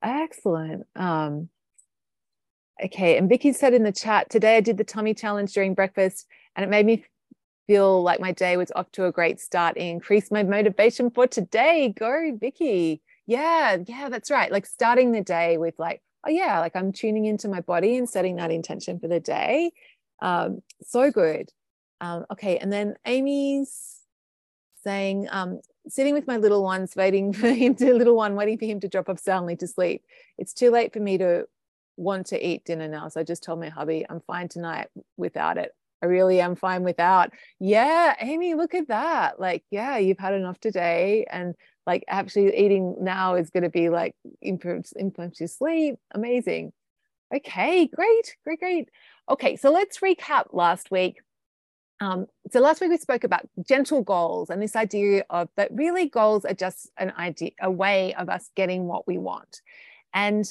Excellent. 0.01 0.85
Um 0.95 1.49
Okay, 2.83 3.17
and 3.17 3.29
Vicky 3.29 3.53
said 3.53 3.73
in 3.73 3.83
the 3.83 3.91
chat 3.91 4.29
today 4.29 4.57
I 4.57 4.61
did 4.61 4.77
the 4.77 4.83
tummy 4.83 5.13
challenge 5.13 5.53
during 5.53 5.73
breakfast 5.73 6.27
and 6.55 6.63
it 6.63 6.69
made 6.69 6.85
me 6.85 7.05
feel 7.67 8.03
like 8.03 8.19
my 8.19 8.31
day 8.31 8.57
was 8.57 8.71
off 8.75 8.91
to 8.91 9.05
a 9.05 9.11
great 9.11 9.39
start. 9.39 9.77
It 9.77 9.83
increased 9.83 10.31
my 10.31 10.43
motivation 10.43 11.09
for 11.09 11.25
today. 11.25 11.93
Go, 11.97 12.37
Vicky. 12.39 13.01
Yeah, 13.27 13.77
yeah, 13.87 14.09
that's 14.09 14.29
right. 14.29 14.51
Like 14.51 14.65
starting 14.65 15.11
the 15.11 15.21
day 15.21 15.57
with 15.57 15.79
like, 15.79 16.01
oh 16.27 16.29
yeah, 16.29 16.59
like 16.59 16.75
I'm 16.75 16.91
tuning 16.91 17.25
into 17.25 17.47
my 17.47 17.61
body 17.61 17.97
and 17.97 18.09
setting 18.09 18.35
that 18.35 18.51
intention 18.51 18.99
for 18.99 19.07
the 19.07 19.19
day. 19.19 19.71
Um, 20.21 20.61
so 20.81 21.11
good. 21.11 21.49
Um, 22.01 22.25
okay, 22.31 22.57
and 22.57 22.71
then 22.71 22.95
Amy's 23.05 23.99
saying, 24.83 25.27
um, 25.31 25.61
sitting 25.87 26.13
with 26.13 26.27
my 26.27 26.37
little 26.37 26.61
ones, 26.61 26.95
waiting 26.95 27.33
for 27.33 27.51
him 27.51 27.75
to 27.75 27.93
little 27.93 28.15
one, 28.15 28.35
waiting 28.35 28.57
for 28.57 28.65
him 28.65 28.79
to 28.81 28.87
drop 28.87 29.09
off 29.09 29.19
soundly 29.19 29.55
to 29.57 29.67
sleep. 29.67 30.03
It's 30.37 30.53
too 30.53 30.71
late 30.71 30.93
for 30.93 30.99
me 30.99 31.17
to 31.17 31.45
want 31.97 32.27
to 32.27 32.45
eat 32.45 32.65
dinner 32.65 32.87
now. 32.87 33.07
So 33.07 33.19
I 33.19 33.23
just 33.23 33.43
told 33.43 33.59
my 33.59 33.69
hubby, 33.69 34.05
I'm 34.09 34.21
fine 34.21 34.47
tonight 34.47 34.87
without 35.17 35.57
it. 35.57 35.71
I 36.01 36.07
really 36.07 36.41
am 36.41 36.55
fine 36.55 36.83
without. 36.83 37.31
Yeah, 37.59 38.15
Amy, 38.19 38.53
look 38.53 38.73
at 38.73 38.89
that. 38.89 39.39
Like, 39.39 39.63
yeah, 39.71 39.97
you've 39.97 40.19
had 40.19 40.33
enough 40.33 40.59
today. 40.59 41.25
And 41.31 41.55
like 41.87 42.03
actually 42.07 42.55
eating 42.57 42.95
now 42.99 43.35
is 43.35 43.49
going 43.49 43.63
to 43.63 43.69
be 43.69 43.89
like 43.89 44.15
improves 44.41 44.91
improves 44.93 45.39
your 45.39 45.47
sleep. 45.47 45.95
Amazing. 46.13 46.73
Okay, 47.33 47.87
great, 47.87 48.35
great, 48.43 48.59
great. 48.59 48.89
Okay, 49.29 49.55
so 49.55 49.71
let's 49.71 49.99
recap 49.99 50.45
last 50.51 50.91
week. 50.91 51.17
Um, 52.01 52.27
so 52.51 52.59
last 52.59 52.81
week 52.81 52.89
we 52.89 52.97
spoke 52.97 53.23
about 53.23 53.47
gentle 53.65 54.03
goals 54.03 54.49
and 54.49 54.61
this 54.61 54.75
idea 54.75 55.23
of 55.29 55.47
that 55.55 55.71
really 55.73 56.09
goals 56.09 56.43
are 56.43 56.53
just 56.53 56.91
an 56.97 57.13
idea, 57.17 57.51
a 57.61 57.71
way 57.71 58.13
of 58.15 58.29
us 58.29 58.49
getting 58.55 58.85
what 58.85 59.07
we 59.07 59.17
want. 59.17 59.61
And 60.13 60.45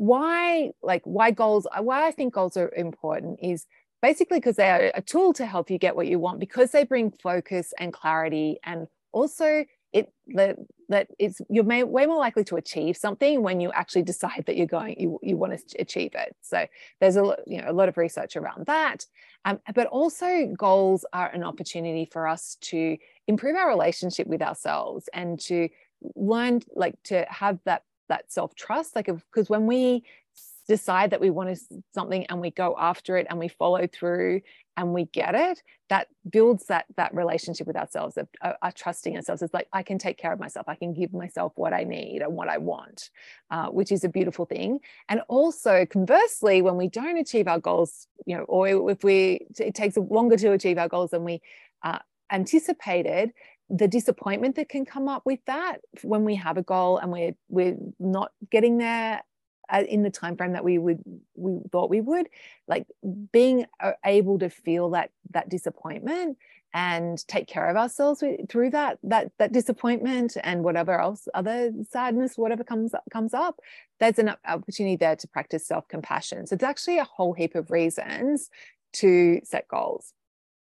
why, 0.00 0.70
like, 0.82 1.02
why 1.04 1.30
goals, 1.30 1.66
why 1.78 2.06
I 2.06 2.10
think 2.10 2.32
goals 2.32 2.56
are 2.56 2.72
important 2.74 3.38
is 3.42 3.66
basically 4.00 4.38
because 4.38 4.56
they 4.56 4.70
are 4.70 4.90
a 4.94 5.02
tool 5.02 5.34
to 5.34 5.44
help 5.44 5.70
you 5.70 5.76
get 5.76 5.94
what 5.94 6.06
you 6.06 6.18
want 6.18 6.40
because 6.40 6.70
they 6.70 6.84
bring 6.84 7.12
focus 7.22 7.74
and 7.78 7.92
clarity 7.92 8.58
and 8.64 8.86
also 9.12 9.66
it 9.92 10.10
that 10.28 10.56
that 10.88 11.08
it's 11.18 11.42
you're 11.50 11.64
may, 11.64 11.84
way 11.84 12.06
more 12.06 12.16
likely 12.16 12.44
to 12.44 12.56
achieve 12.56 12.96
something 12.96 13.42
when 13.42 13.60
you 13.60 13.70
actually 13.72 14.02
decide 14.02 14.44
that 14.46 14.56
you're 14.56 14.66
going 14.66 14.98
you, 14.98 15.18
you 15.22 15.36
want 15.36 15.52
to 15.52 15.78
achieve 15.78 16.12
it. 16.14 16.34
So 16.40 16.66
there's 16.98 17.16
a 17.16 17.36
you 17.46 17.60
know 17.60 17.70
a 17.70 17.74
lot 17.74 17.90
of 17.90 17.98
research 17.98 18.36
around 18.36 18.64
that. 18.68 19.04
Um, 19.44 19.60
but 19.74 19.86
also 19.88 20.46
goals 20.56 21.04
are 21.12 21.28
an 21.28 21.44
opportunity 21.44 22.08
for 22.10 22.26
us 22.26 22.56
to 22.62 22.96
improve 23.26 23.56
our 23.56 23.68
relationship 23.68 24.26
with 24.26 24.40
ourselves 24.40 25.10
and 25.12 25.38
to 25.40 25.68
learn 26.16 26.62
like 26.74 26.94
to 27.04 27.26
have 27.28 27.58
that 27.66 27.82
that 28.10 28.30
self 28.30 28.54
trust 28.54 28.94
like 28.94 29.06
because 29.06 29.48
when 29.48 29.66
we 29.66 30.04
decide 30.68 31.10
that 31.10 31.20
we 31.20 31.30
want 31.30 31.58
something 31.92 32.24
and 32.26 32.40
we 32.40 32.50
go 32.52 32.76
after 32.78 33.16
it 33.16 33.26
and 33.28 33.40
we 33.40 33.48
follow 33.48 33.88
through 33.88 34.40
and 34.76 34.94
we 34.94 35.04
get 35.06 35.34
it 35.34 35.60
that 35.88 36.06
builds 36.30 36.66
that 36.66 36.84
that 36.96 37.12
relationship 37.12 37.66
with 37.66 37.76
ourselves 37.76 38.16
of, 38.16 38.28
of, 38.40 38.74
trusting 38.76 39.16
ourselves. 39.16 39.42
It's 39.42 39.52
like 39.52 39.66
i 39.72 39.82
can 39.82 39.98
take 39.98 40.16
care 40.16 40.32
of 40.32 40.38
myself. 40.38 40.68
I 40.68 40.76
can 40.76 40.92
give 40.94 41.12
myself 41.12 41.52
what 41.56 41.72
i 41.72 41.82
need 41.82 42.22
and 42.22 42.34
what 42.34 42.48
i 42.48 42.58
want 42.58 43.10
uh, 43.50 43.66
which 43.66 43.90
is 43.90 44.04
a 44.04 44.08
beautiful 44.08 44.44
thing. 44.44 44.78
And 45.08 45.22
also 45.28 45.86
conversely 45.86 46.62
when 46.62 46.76
we 46.76 46.88
don't 46.88 47.18
achieve 47.18 47.48
our 47.48 47.58
goals 47.58 48.06
you 48.26 48.36
know 48.36 48.44
or 48.44 48.90
if 48.90 49.02
we 49.02 49.46
it 49.58 49.74
takes 49.74 49.96
longer 49.96 50.36
to 50.36 50.52
achieve 50.52 50.78
our 50.78 50.88
goals 50.88 51.10
than 51.10 51.24
we 51.24 51.42
uh, 51.82 51.98
anticipated 52.30 53.32
the 53.70 53.88
disappointment 53.88 54.56
that 54.56 54.68
can 54.68 54.84
come 54.84 55.08
up 55.08 55.22
with 55.24 55.40
that 55.46 55.78
when 56.02 56.24
we 56.24 56.34
have 56.34 56.56
a 56.56 56.62
goal 56.62 56.98
and 56.98 57.12
we're 57.12 57.34
we're 57.48 57.76
not 57.98 58.32
getting 58.50 58.78
there 58.78 59.22
uh, 59.72 59.84
in 59.88 60.02
the 60.02 60.10
time 60.10 60.36
frame 60.36 60.52
that 60.52 60.64
we 60.64 60.76
would 60.76 61.02
we 61.36 61.60
thought 61.70 61.88
we 61.88 62.00
would 62.00 62.28
like 62.66 62.86
being 63.32 63.64
uh, 63.80 63.92
able 64.04 64.38
to 64.38 64.50
feel 64.50 64.90
that 64.90 65.10
that 65.30 65.48
disappointment 65.48 66.36
and 66.72 67.26
take 67.26 67.46
care 67.48 67.68
of 67.68 67.76
ourselves 67.76 68.22
through 68.48 68.70
that 68.70 68.98
that 69.02 69.30
that 69.38 69.52
disappointment 69.52 70.36
and 70.42 70.62
whatever 70.62 71.00
else 71.00 71.28
other 71.34 71.72
sadness 71.88 72.36
whatever 72.36 72.64
comes 72.64 72.92
comes 73.12 73.34
up 73.34 73.60
there's 74.00 74.18
an 74.18 74.34
opportunity 74.46 74.96
there 74.96 75.14
to 75.14 75.28
practice 75.28 75.66
self-compassion. 75.66 76.46
So 76.46 76.54
it's 76.54 76.64
actually 76.64 76.98
a 76.98 77.04
whole 77.04 77.34
heap 77.34 77.54
of 77.54 77.70
reasons 77.70 78.50
to 78.94 79.40
set 79.44 79.68
goals 79.68 80.14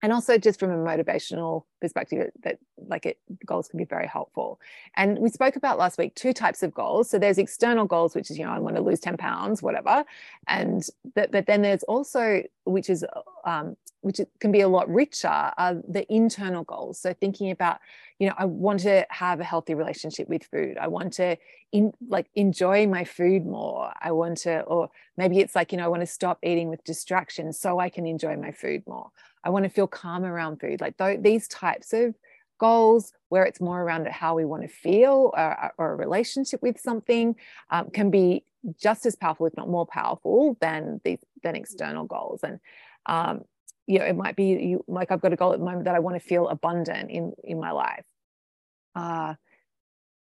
and 0.03 0.11
also 0.11 0.37
just 0.37 0.59
from 0.59 0.69
a 0.69 0.75
motivational 0.75 1.63
perspective 1.79 2.29
that 2.43 2.59
like 2.87 3.05
it 3.05 3.17
goals 3.45 3.69
can 3.69 3.77
be 3.77 3.85
very 3.85 4.05
helpful. 4.05 4.59
And 4.95 5.17
we 5.17 5.29
spoke 5.29 5.55
about 5.55 5.79
last 5.79 5.97
week 5.97 6.13
two 6.13 6.33
types 6.33 6.61
of 6.61 6.73
goals. 6.73 7.09
So 7.09 7.17
there's 7.17 7.37
external 7.37 7.85
goals 7.85 8.13
which 8.13 8.29
is 8.29 8.37
you 8.37 8.45
know 8.45 8.51
i 8.51 8.59
want 8.59 8.75
to 8.75 8.81
lose 8.81 8.99
10 8.99 9.15
pounds 9.15 9.63
whatever. 9.63 10.03
And 10.47 10.85
but, 11.15 11.31
but 11.31 11.45
then 11.47 11.61
there's 11.61 11.83
also 11.83 12.43
which 12.65 12.89
is 12.89 13.05
um, 13.45 13.77
which 14.01 14.19
can 14.41 14.51
be 14.51 14.59
a 14.59 14.67
lot 14.67 14.93
richer 14.93 15.27
are 15.29 15.75
the 15.87 16.05
internal 16.13 16.65
goals. 16.65 16.99
So 16.99 17.13
thinking 17.13 17.49
about 17.49 17.79
you 18.19 18.27
know 18.27 18.35
i 18.37 18.43
want 18.43 18.81
to 18.81 19.05
have 19.09 19.39
a 19.39 19.45
healthy 19.45 19.73
relationship 19.73 20.27
with 20.27 20.43
food. 20.43 20.77
I 20.77 20.87
want 20.89 21.13
to 21.13 21.37
in 21.71 21.93
like 22.09 22.27
enjoy 22.35 22.87
my 22.87 23.05
food 23.05 23.45
more. 23.45 23.93
I 24.01 24.11
want 24.11 24.39
to 24.39 24.63
or 24.63 24.89
maybe 25.15 25.39
it's 25.39 25.55
like 25.55 25.71
you 25.71 25.77
know 25.77 25.85
i 25.85 25.87
want 25.87 26.01
to 26.01 26.07
stop 26.07 26.39
eating 26.43 26.69
with 26.69 26.83
distractions 26.83 27.57
so 27.57 27.79
i 27.79 27.87
can 27.87 28.05
enjoy 28.05 28.35
my 28.35 28.51
food 28.51 28.83
more 28.87 29.11
I 29.43 29.49
want 29.49 29.63
to 29.63 29.69
feel 29.69 29.87
calm 29.87 30.23
around 30.23 30.59
food. 30.59 30.81
Like 30.81 30.97
th- 30.97 31.21
these 31.21 31.47
types 31.47 31.93
of 31.93 32.15
goals, 32.59 33.13
where 33.29 33.43
it's 33.43 33.59
more 33.59 33.81
around 33.81 34.07
how 34.07 34.35
we 34.35 34.45
want 34.45 34.63
to 34.63 34.69
feel 34.69 35.31
or, 35.35 35.71
or 35.77 35.93
a 35.93 35.95
relationship 35.95 36.61
with 36.61 36.79
something, 36.79 37.35
um, 37.69 37.89
can 37.89 38.09
be 38.09 38.45
just 38.79 39.05
as 39.05 39.15
powerful, 39.15 39.45
if 39.45 39.57
not 39.57 39.69
more 39.69 39.85
powerful, 39.85 40.57
than 40.61 41.01
these 41.03 41.19
than 41.43 41.55
external 41.55 42.05
goals. 42.05 42.41
And 42.43 42.59
um, 43.05 43.41
you 43.85 43.99
know, 43.99 44.05
it 44.05 44.15
might 44.15 44.35
be 44.35 44.45
you 44.45 44.83
like 44.87 45.11
I've 45.11 45.21
got 45.21 45.33
a 45.33 45.35
goal 45.35 45.53
at 45.53 45.59
the 45.59 45.65
moment 45.65 45.85
that 45.85 45.95
I 45.95 45.99
want 45.99 46.15
to 46.15 46.27
feel 46.27 46.47
abundant 46.47 47.11
in 47.11 47.33
in 47.43 47.59
my 47.59 47.71
life. 47.71 48.05
Uh, 48.95 49.33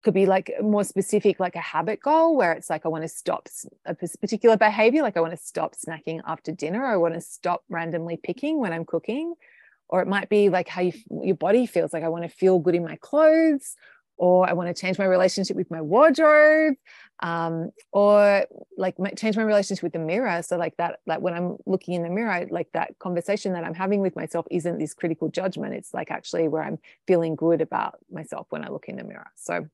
could 0.05 0.15
be 0.15 0.27
like 0.27 0.53
more 0.63 0.85
specific 0.85 1.41
like 1.41 1.57
a 1.57 1.61
habit 1.61 2.01
goal 2.01 2.37
where 2.37 2.53
it's 2.53 2.71
like 2.71 2.85
i 2.85 2.89
want 2.89 3.03
to 3.03 3.09
stop 3.09 3.49
a 3.87 3.95
particular 3.95 4.57
behavior 4.57 5.03
like 5.03 5.17
i 5.17 5.21
want 5.21 5.33
to 5.33 5.45
stop 5.45 5.75
snacking 5.75 6.21
after 6.27 6.53
dinner 6.53 6.85
i 6.85 6.97
want 6.97 7.15
to 7.15 7.21
stop 7.21 7.65
randomly 7.69 8.17
picking 8.17 8.61
when 8.61 8.73
i'm 8.73 8.85
cooking. 8.85 9.35
Or 9.91 10.01
it 10.01 10.09
might 10.09 10.31
be 10.31 10.49
like 10.49 10.67
how 10.67 10.81
you, 10.81 10.93
your 11.23 11.37
body 11.37 11.67
feels 11.67 11.93
like 11.93 12.05
i 12.05 12.09
want 12.09 12.25
to 12.25 12.29
feel 12.29 12.59
good 12.59 12.75
in 12.75 12.85
my 12.85 12.97
clothes 12.97 13.77
or 14.17 14.49
i 14.49 14.53
want 14.53 14.75
to 14.75 14.81
change 14.81 14.99
my 14.99 15.05
relationship 15.05 15.57
with 15.57 15.71
my 15.71 15.81
wardrobe 15.81 16.75
um, 17.21 17.71
or 17.93 18.45
like 18.77 18.97
change 19.17 19.37
my 19.37 19.43
relationship 19.45 19.83
with 19.83 19.93
the 19.93 19.99
mirror. 19.99 20.43
So 20.43 20.57
like 20.57 20.77
that 20.79 20.99
like 21.07 21.21
when 21.21 21.35
i'm 21.35 21.57
looking 21.65 21.95
in 21.95 22.03
the 22.03 22.11
mirror 22.11 22.47
like 22.51 22.69
that 22.73 22.99
conversation 22.99 23.53
that 23.53 23.65
i'm 23.65 23.75
having 23.75 24.01
with 24.01 24.17
myself 24.17 24.47
isn't 24.51 24.79
this 24.79 24.95
critical 24.95 25.29
judgment. 25.29 25.75
It's 25.75 25.95
like 25.95 26.11
actually 26.11 26.49
where 26.49 26.63
i'm 26.63 26.79
feeling 27.07 27.37
good 27.37 27.61
about 27.61 27.99
myself 28.11 28.47
when 28.51 28.65
i 28.65 28.69
look 28.69 28.87
in 28.89 28.97
the 28.97 29.05
mirror. 29.05 29.31
So 29.37 29.69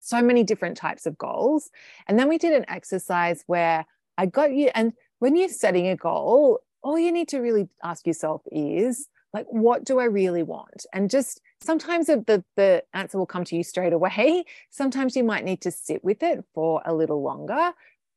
so 0.00 0.22
many 0.22 0.44
different 0.44 0.76
types 0.76 1.06
of 1.06 1.18
goals. 1.18 1.70
And 2.06 2.18
then 2.18 2.28
we 2.28 2.38
did 2.38 2.52
an 2.52 2.64
exercise 2.68 3.44
where 3.46 3.86
I 4.16 4.26
got 4.26 4.52
you, 4.52 4.70
and 4.74 4.92
when 5.18 5.36
you're 5.36 5.48
setting 5.48 5.88
a 5.88 5.96
goal, 5.96 6.60
all 6.82 6.98
you 6.98 7.12
need 7.12 7.28
to 7.28 7.38
really 7.40 7.68
ask 7.82 8.06
yourself 8.06 8.42
is, 8.50 9.08
like, 9.32 9.46
what 9.50 9.84
do 9.84 9.98
I 9.98 10.04
really 10.04 10.42
want? 10.42 10.86
And 10.92 11.10
just 11.10 11.40
sometimes 11.60 12.06
the, 12.06 12.44
the 12.56 12.82
answer 12.94 13.18
will 13.18 13.26
come 13.26 13.44
to 13.44 13.56
you 13.56 13.62
straight 13.62 13.92
away. 13.92 14.44
Sometimes 14.70 15.16
you 15.16 15.24
might 15.24 15.44
need 15.44 15.60
to 15.62 15.70
sit 15.70 16.02
with 16.02 16.22
it 16.22 16.44
for 16.54 16.82
a 16.84 16.94
little 16.94 17.22
longer, 17.22 17.72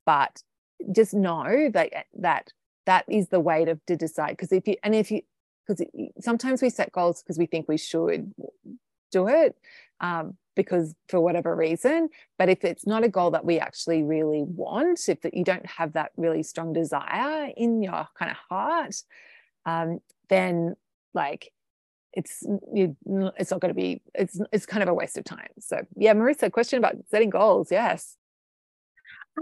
but 0.06 0.42
just 0.92 1.14
know 1.14 1.70
that 1.74 2.06
that 2.18 2.54
that 2.86 3.06
is 3.08 3.28
the 3.28 3.40
way 3.40 3.66
to, 3.66 3.80
to 3.88 3.96
decide. 3.96 4.32
Because 4.32 4.52
if 4.52 4.68
you 4.68 4.76
and 4.84 4.96
if 4.96 5.12
you 5.12 5.22
because 5.68 5.86
sometimes 6.20 6.62
we 6.62 6.70
set 6.70 6.92
goals 6.92 7.22
because 7.22 7.38
we 7.38 7.46
think 7.46 7.68
we 7.68 7.78
should 7.78 8.34
do 9.12 9.28
it. 9.28 9.56
Um, 10.02 10.38
because 10.56 10.94
for 11.08 11.20
whatever 11.22 11.56
reason 11.56 12.10
but 12.38 12.50
if 12.50 12.64
it's 12.64 12.86
not 12.86 13.04
a 13.04 13.10
goal 13.10 13.32
that 13.32 13.46
we 13.46 13.60
actually 13.60 14.04
really 14.04 14.44
want 14.44 15.08
if 15.08 15.22
that 15.22 15.34
you 15.34 15.44
don't 15.44 15.66
have 15.66 15.94
that 15.94 16.12
really 16.18 16.44
strong 16.44 16.74
desire 16.74 17.52
in 17.56 17.82
your 17.82 18.08
kind 18.18 18.32
of 18.32 18.38
heart 18.50 18.96
um, 19.66 20.00
then 20.30 20.76
like 21.14 21.52
it's 22.14 22.44
you, 22.74 22.98
it's 23.38 23.52
not 23.52 23.62
going 23.62 23.74
to 23.74 23.80
be 23.80 24.02
it's 24.14 24.40
it's 24.52 24.66
kind 24.66 24.84
of 24.84 24.90
a 24.90 24.94
waste 24.94 25.18
of 25.18 25.24
time 25.24 25.48
so 25.60 25.78
yeah 25.96 26.14
marissa 26.14 26.52
question 26.52 26.78
about 26.78 26.96
setting 27.10 27.30
goals 27.30 27.72
yes 27.72 28.18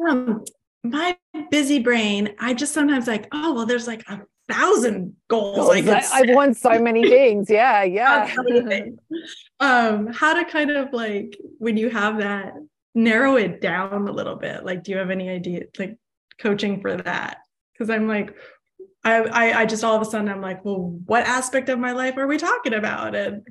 um 0.07 0.43
my 0.83 1.17
busy 1.49 1.79
brain 1.79 2.35
i 2.39 2.53
just 2.53 2.73
sometimes 2.73 3.07
like 3.07 3.27
oh 3.31 3.53
well 3.55 3.65
there's 3.65 3.87
like 3.87 4.03
a 4.07 4.21
thousand 4.49 5.15
goals. 5.27 5.55
goals. 5.55 5.87
I, 5.87 6.23
I 6.27 6.33
want 6.33 6.57
so 6.57 6.79
many 6.79 7.07
things. 7.07 7.49
Yeah, 7.49 7.83
yeah. 7.83 8.33
Um, 9.59 10.07
how 10.07 10.33
to 10.33 10.49
kind 10.49 10.71
of 10.71 10.93
like 10.93 11.37
when 11.57 11.77
you 11.77 11.89
have 11.89 12.19
that, 12.19 12.53
narrow 12.95 13.35
it 13.35 13.61
down 13.61 14.07
a 14.07 14.11
little 14.11 14.35
bit. 14.35 14.65
Like, 14.65 14.83
do 14.83 14.91
you 14.91 14.97
have 14.97 15.09
any 15.09 15.29
idea, 15.29 15.63
like 15.77 15.97
coaching 16.39 16.81
for 16.81 16.97
that? 16.97 17.37
Because 17.73 17.89
I'm 17.89 18.07
like, 18.07 18.35
I, 19.03 19.21
I, 19.21 19.59
I 19.61 19.65
just 19.65 19.83
all 19.83 19.95
of 19.95 20.01
a 20.01 20.05
sudden 20.05 20.29
I'm 20.29 20.41
like, 20.41 20.65
well, 20.65 20.99
what 21.05 21.25
aspect 21.25 21.69
of 21.69 21.79
my 21.79 21.91
life 21.91 22.17
are 22.17 22.27
we 22.27 22.37
talking 22.37 22.73
about? 22.73 23.15
And 23.15 23.47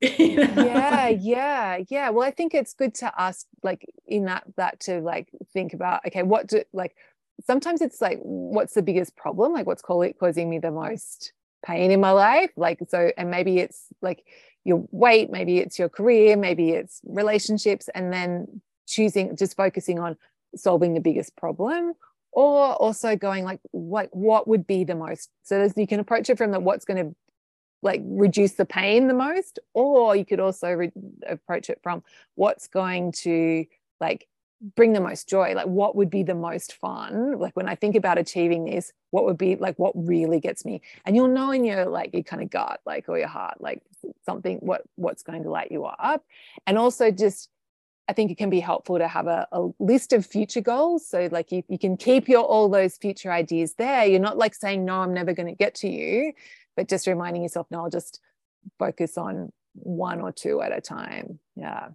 you 0.18 0.36
know? 0.36 0.64
yeah 0.64 1.08
yeah 1.08 1.78
yeah 1.90 2.08
well 2.08 2.26
i 2.26 2.30
think 2.30 2.54
it's 2.54 2.72
good 2.72 2.94
to 2.94 3.12
ask 3.20 3.46
like 3.62 3.84
in 4.06 4.24
that 4.24 4.44
that 4.56 4.80
to 4.80 4.98
like 5.02 5.28
think 5.52 5.74
about 5.74 6.06
okay 6.06 6.22
what 6.22 6.46
do 6.46 6.62
like 6.72 6.96
sometimes 7.46 7.82
it's 7.82 8.00
like 8.00 8.18
what's 8.22 8.72
the 8.72 8.80
biggest 8.80 9.14
problem 9.14 9.52
like 9.52 9.66
what's 9.66 9.82
causing 9.82 10.48
me 10.48 10.58
the 10.58 10.70
most 10.70 11.34
pain 11.66 11.90
in 11.90 12.00
my 12.00 12.12
life 12.12 12.50
like 12.56 12.78
so 12.88 13.12
and 13.18 13.30
maybe 13.30 13.58
it's 13.58 13.88
like 14.00 14.24
your 14.64 14.86
weight 14.90 15.30
maybe 15.30 15.58
it's 15.58 15.78
your 15.78 15.88
career 15.88 16.36
maybe 16.36 16.70
it's 16.70 17.00
relationships 17.04 17.88
and 17.94 18.12
then 18.12 18.60
choosing 18.86 19.36
just 19.36 19.56
focusing 19.56 19.98
on 19.98 20.16
solving 20.54 20.94
the 20.94 21.00
biggest 21.00 21.36
problem 21.36 21.94
or 22.32 22.74
also 22.74 23.16
going 23.16 23.44
like 23.44 23.60
what 23.70 24.14
what 24.14 24.46
would 24.46 24.66
be 24.66 24.84
the 24.84 24.94
most 24.94 25.30
so 25.42 25.58
there's 25.58 25.76
you 25.76 25.86
can 25.86 26.00
approach 26.00 26.28
it 26.28 26.38
from 26.38 26.50
the 26.50 26.60
what's 26.60 26.84
going 26.84 27.04
to 27.04 27.14
like 27.82 28.02
reduce 28.04 28.52
the 28.52 28.64
pain 28.64 29.08
the 29.08 29.14
most 29.14 29.58
or 29.74 30.14
you 30.14 30.24
could 30.24 30.40
also 30.40 30.70
re- 30.70 30.92
approach 31.26 31.70
it 31.70 31.80
from 31.82 32.02
what's 32.34 32.68
going 32.68 33.10
to 33.12 33.64
like 34.00 34.26
bring 34.76 34.92
the 34.92 35.00
most 35.00 35.28
joy 35.28 35.54
like 35.54 35.66
what 35.66 35.96
would 35.96 36.10
be 36.10 36.22
the 36.22 36.34
most 36.34 36.74
fun? 36.74 37.38
Like 37.38 37.56
when 37.56 37.68
i 37.68 37.74
think 37.74 37.96
about 37.96 38.18
achieving 38.18 38.64
this 38.64 38.92
what 39.10 39.24
would 39.24 39.38
be 39.38 39.56
like 39.56 39.78
what 39.78 39.92
really 39.94 40.40
gets 40.40 40.64
me? 40.64 40.82
And 41.04 41.16
you'll 41.16 41.28
know 41.28 41.50
in 41.50 41.64
your 41.64 41.86
like 41.86 42.12
your 42.12 42.22
kind 42.22 42.42
of 42.42 42.50
gut 42.50 42.80
like 42.84 43.08
or 43.08 43.18
your 43.18 43.28
heart 43.28 43.60
like 43.60 43.82
something 44.30 44.58
what 44.58 44.82
what's 44.96 45.22
going 45.22 45.42
to 45.42 45.50
light 45.50 45.70
you 45.70 45.84
up 45.84 46.24
and 46.66 46.78
also 46.78 47.10
just 47.10 47.50
I 48.08 48.12
think 48.12 48.32
it 48.32 48.38
can 48.38 48.50
be 48.50 48.58
helpful 48.58 48.98
to 48.98 49.06
have 49.06 49.28
a, 49.28 49.46
a 49.52 49.68
list 49.78 50.12
of 50.12 50.26
future 50.26 50.60
goals. 50.60 51.06
So, 51.06 51.28
like, 51.30 51.52
you, 51.52 51.62
you 51.68 51.78
can 51.78 51.96
keep 51.96 52.28
your 52.28 52.42
all 52.42 52.68
those 52.68 52.96
future 52.96 53.30
ideas 53.30 53.74
there. 53.74 54.04
You're 54.04 54.18
not 54.18 54.36
like 54.36 54.56
saying, 54.56 54.84
No, 54.84 54.96
I'm 54.96 55.14
never 55.14 55.32
going 55.32 55.46
to 55.46 55.54
get 55.54 55.76
to 55.76 55.88
you, 55.88 56.32
but 56.76 56.88
just 56.88 57.06
reminding 57.06 57.42
yourself, 57.44 57.68
No, 57.70 57.84
I'll 57.84 57.88
just 57.90 58.20
focus 58.80 59.16
on 59.16 59.52
one 59.74 60.20
or 60.20 60.32
two 60.32 60.60
at 60.60 60.76
a 60.76 60.80
time. 60.80 61.38
Yeah. 61.54 61.90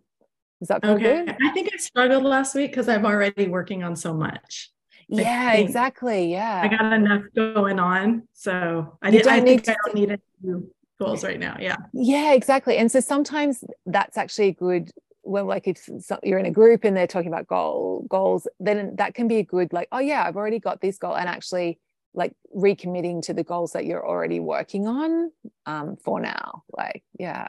Is 0.62 0.70
that 0.70 0.86
okay? 0.86 1.25
Good? 1.25 1.38
I 1.44 1.51
think 1.51 1.70
I 1.74 1.77
struggled 1.77 2.24
last 2.24 2.56
week 2.56 2.72
because 2.72 2.88
I'm 2.88 3.06
already 3.06 3.50
working 3.50 3.84
on 3.84 3.98
so 3.98 4.13
much. 4.13 4.72
Yeah, 5.10 5.54
exactly. 5.54 6.32
Yeah. 6.32 6.62
I 6.63 6.68
got 6.70 6.94
enough 6.94 7.24
going 7.36 7.77
on. 7.77 8.24
So 8.34 8.98
I, 9.01 9.12
did, 9.12 9.27
I 9.27 9.42
think 9.42 9.68
I 9.68 9.75
don't 9.86 9.96
need 9.96 10.12
any 10.12 10.62
goals 11.00 11.24
right 11.24 11.40
now. 11.40 11.58
Yeah. 11.60 11.78
Yeah, 11.94 12.34
exactly. 12.34 12.78
And 12.78 12.92
so 12.92 13.00
sometimes 13.00 13.64
that's 13.86 14.18
actually 14.18 14.50
a 14.50 14.54
good 14.54 14.92
when 15.25 15.48
like 15.48 15.68
if 15.68 15.90
you're 16.24 16.40
in 16.40 16.46
a 16.46 16.52
group 16.52 16.84
and 16.84 16.96
they're 16.96 17.08
talking 17.08 17.30
about 17.30 17.48
goal 17.48 18.06
goals 18.08 18.48
then 18.60 18.96
that 18.98 19.16
can 19.16 19.28
be 19.28 19.38
a 19.38 19.44
good 19.44 19.74
like 19.74 19.88
oh 19.92 20.00
yeah 20.00 20.24
i've 20.24 20.36
already 20.36 20.60
got 20.60 20.82
this 20.82 20.98
goal 20.98 21.16
and 21.16 21.28
actually 21.28 21.80
like 22.14 22.34
recommitting 22.56 23.22
to 23.22 23.34
the 23.34 23.44
goals 23.44 23.74
that 23.74 23.86
you're 23.86 24.08
already 24.08 24.40
working 24.40 24.88
on 24.88 25.32
um, 25.66 25.98
for 25.98 26.20
now 26.20 26.64
like 26.78 27.04
yeah 27.20 27.48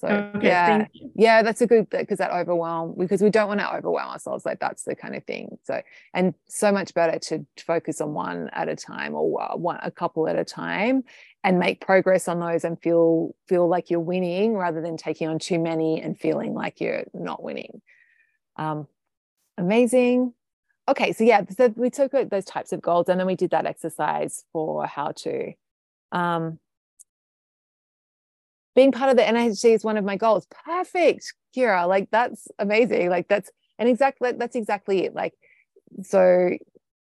so 0.00 0.08
okay, 0.08 0.46
yeah 0.46 0.86
yeah 1.14 1.42
that's 1.42 1.62
a 1.62 1.66
good 1.66 1.88
because 1.88 2.18
that 2.18 2.30
overwhelm 2.30 2.94
because 2.98 3.22
we 3.22 3.30
don't 3.30 3.48
want 3.48 3.60
to 3.60 3.74
overwhelm 3.74 4.10
ourselves 4.10 4.44
like 4.44 4.60
that's 4.60 4.82
the 4.82 4.94
kind 4.94 5.14
of 5.14 5.24
thing 5.24 5.56
so 5.62 5.80
and 6.12 6.34
so 6.48 6.70
much 6.70 6.92
better 6.92 7.18
to 7.18 7.46
focus 7.64 8.00
on 8.00 8.12
one 8.12 8.50
at 8.52 8.68
a 8.68 8.76
time 8.76 9.14
or 9.14 9.56
one 9.56 9.78
a 9.82 9.90
couple 9.90 10.28
at 10.28 10.36
a 10.36 10.44
time 10.44 11.02
and 11.46 11.58
make 11.58 11.80
progress 11.80 12.26
on 12.28 12.40
those 12.40 12.64
and 12.64 12.78
feel 12.82 13.34
feel 13.46 13.68
like 13.68 13.88
you're 13.88 14.00
winning 14.00 14.54
rather 14.54 14.80
than 14.80 14.96
taking 14.96 15.28
on 15.28 15.38
too 15.38 15.58
many 15.58 16.02
and 16.02 16.18
feeling 16.18 16.52
like 16.54 16.80
you're 16.80 17.04
not 17.14 17.42
winning 17.42 17.80
um, 18.56 18.86
amazing 19.56 20.34
okay 20.88 21.12
so 21.12 21.24
yeah 21.24 21.42
so 21.56 21.72
we 21.76 21.88
took 21.88 22.12
those 22.30 22.44
types 22.44 22.72
of 22.72 22.82
goals 22.82 23.08
and 23.08 23.18
then 23.18 23.26
we 23.26 23.36
did 23.36 23.50
that 23.50 23.64
exercise 23.64 24.44
for 24.52 24.86
how 24.86 25.12
to 25.12 25.52
um, 26.12 26.58
being 28.76 28.92
part 28.92 29.10
of 29.10 29.16
the 29.16 29.22
NHC 29.22 29.74
is 29.74 29.84
one 29.84 29.96
of 29.96 30.04
my 30.04 30.16
goals. 30.16 30.46
Perfect, 30.64 31.32
Kira. 31.56 31.88
Like 31.88 32.10
that's 32.12 32.46
amazing. 32.58 33.08
Like 33.08 33.26
that's 33.26 33.50
and 33.78 33.88
exactly 33.88 34.32
that's 34.32 34.54
exactly 34.54 35.06
it. 35.06 35.14
Like 35.14 35.32
so, 36.02 36.50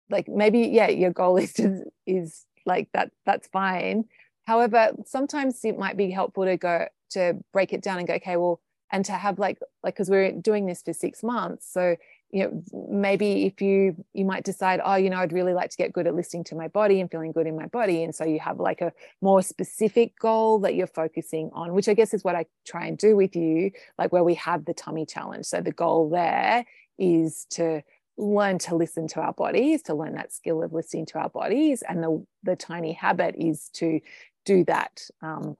like 0.10 0.28
maybe 0.30 0.60
yeah, 0.60 0.88
your 0.88 1.12
goal 1.12 1.38
is 1.44 1.54
to, 1.54 1.82
is 2.06 2.46
like 2.66 2.88
that. 2.94 3.12
That's 3.26 3.48
fine. 3.48 4.06
However, 4.46 4.92
sometimes 5.06 5.64
it 5.64 5.78
might 5.78 5.98
be 5.98 6.12
helpful 6.12 6.46
to 6.46 6.58
go 6.58 6.88
to 7.12 7.36
break 7.54 7.74
it 7.74 7.82
down 7.82 8.00
and 8.00 8.08
go, 8.08 8.16
okay, 8.16 8.38
well, 8.38 8.62
and 8.92 9.04
to 9.06 9.14
have 9.14 9.40
like 9.40 9.60
like 9.84 9.96
because 9.96 10.10
we're 10.10 10.32
doing 10.32 10.68
this 10.68 10.82
for 10.84 10.94
six 10.94 11.24
months, 11.24 11.72
so 11.72 11.96
you 12.32 12.44
know 12.44 12.64
maybe 12.90 13.46
if 13.46 13.62
you 13.62 13.96
you 14.14 14.26
might 14.26 14.44
decide 14.44 14.82
oh 14.84 14.96
you 14.96 15.12
know 15.12 15.18
i'd 15.18 15.32
really 15.32 15.54
like 15.54 15.70
to 15.70 15.78
get 15.78 15.94
good 15.94 16.08
at 16.08 16.16
listening 16.16 16.44
to 16.44 16.56
my 16.56 16.68
body 16.68 17.00
and 17.00 17.12
feeling 17.12 17.32
good 17.32 17.46
in 17.46 17.56
my 17.56 17.68
body 17.68 18.04
and 18.04 18.16
so 18.16 18.26
you 18.26 18.40
have 18.40 18.60
like 18.60 18.82
a 18.82 18.92
more 19.22 19.44
specific 19.44 20.18
goal 20.20 20.58
that 20.58 20.74
you're 20.74 20.88
focusing 20.88 21.52
on 21.54 21.74
which 21.74 21.88
i 21.88 21.94
guess 21.94 22.16
is 22.16 22.24
what 22.24 22.36
i 22.36 22.44
try 22.66 22.88
and 22.88 22.98
do 22.98 23.16
with 23.16 23.36
you 23.36 23.72
like 23.98 24.12
where 24.12 24.24
we 24.24 24.36
have 24.36 24.66
the 24.66 24.74
tummy 24.74 25.06
challenge. 25.06 25.46
So 25.46 25.62
the 25.62 25.72
goal 25.72 26.10
there 26.10 26.66
is 26.98 27.46
to 27.52 27.82
learn 28.18 28.58
to 28.58 28.76
listen 28.76 29.08
to 29.10 29.20
our 29.20 29.34
bodies 29.34 29.82
to 29.84 29.94
learn 29.94 30.14
that 30.14 30.32
skill 30.32 30.64
of 30.64 30.72
listening 30.72 31.06
to 31.06 31.20
our 31.20 31.30
bodies 31.30 31.84
and 31.88 32.02
the 32.02 32.26
the 32.44 32.56
tiny 32.56 32.94
habit 32.94 33.36
is 33.38 33.70
to 33.74 34.00
do 34.46 34.64
that 34.66 35.02
um, 35.22 35.58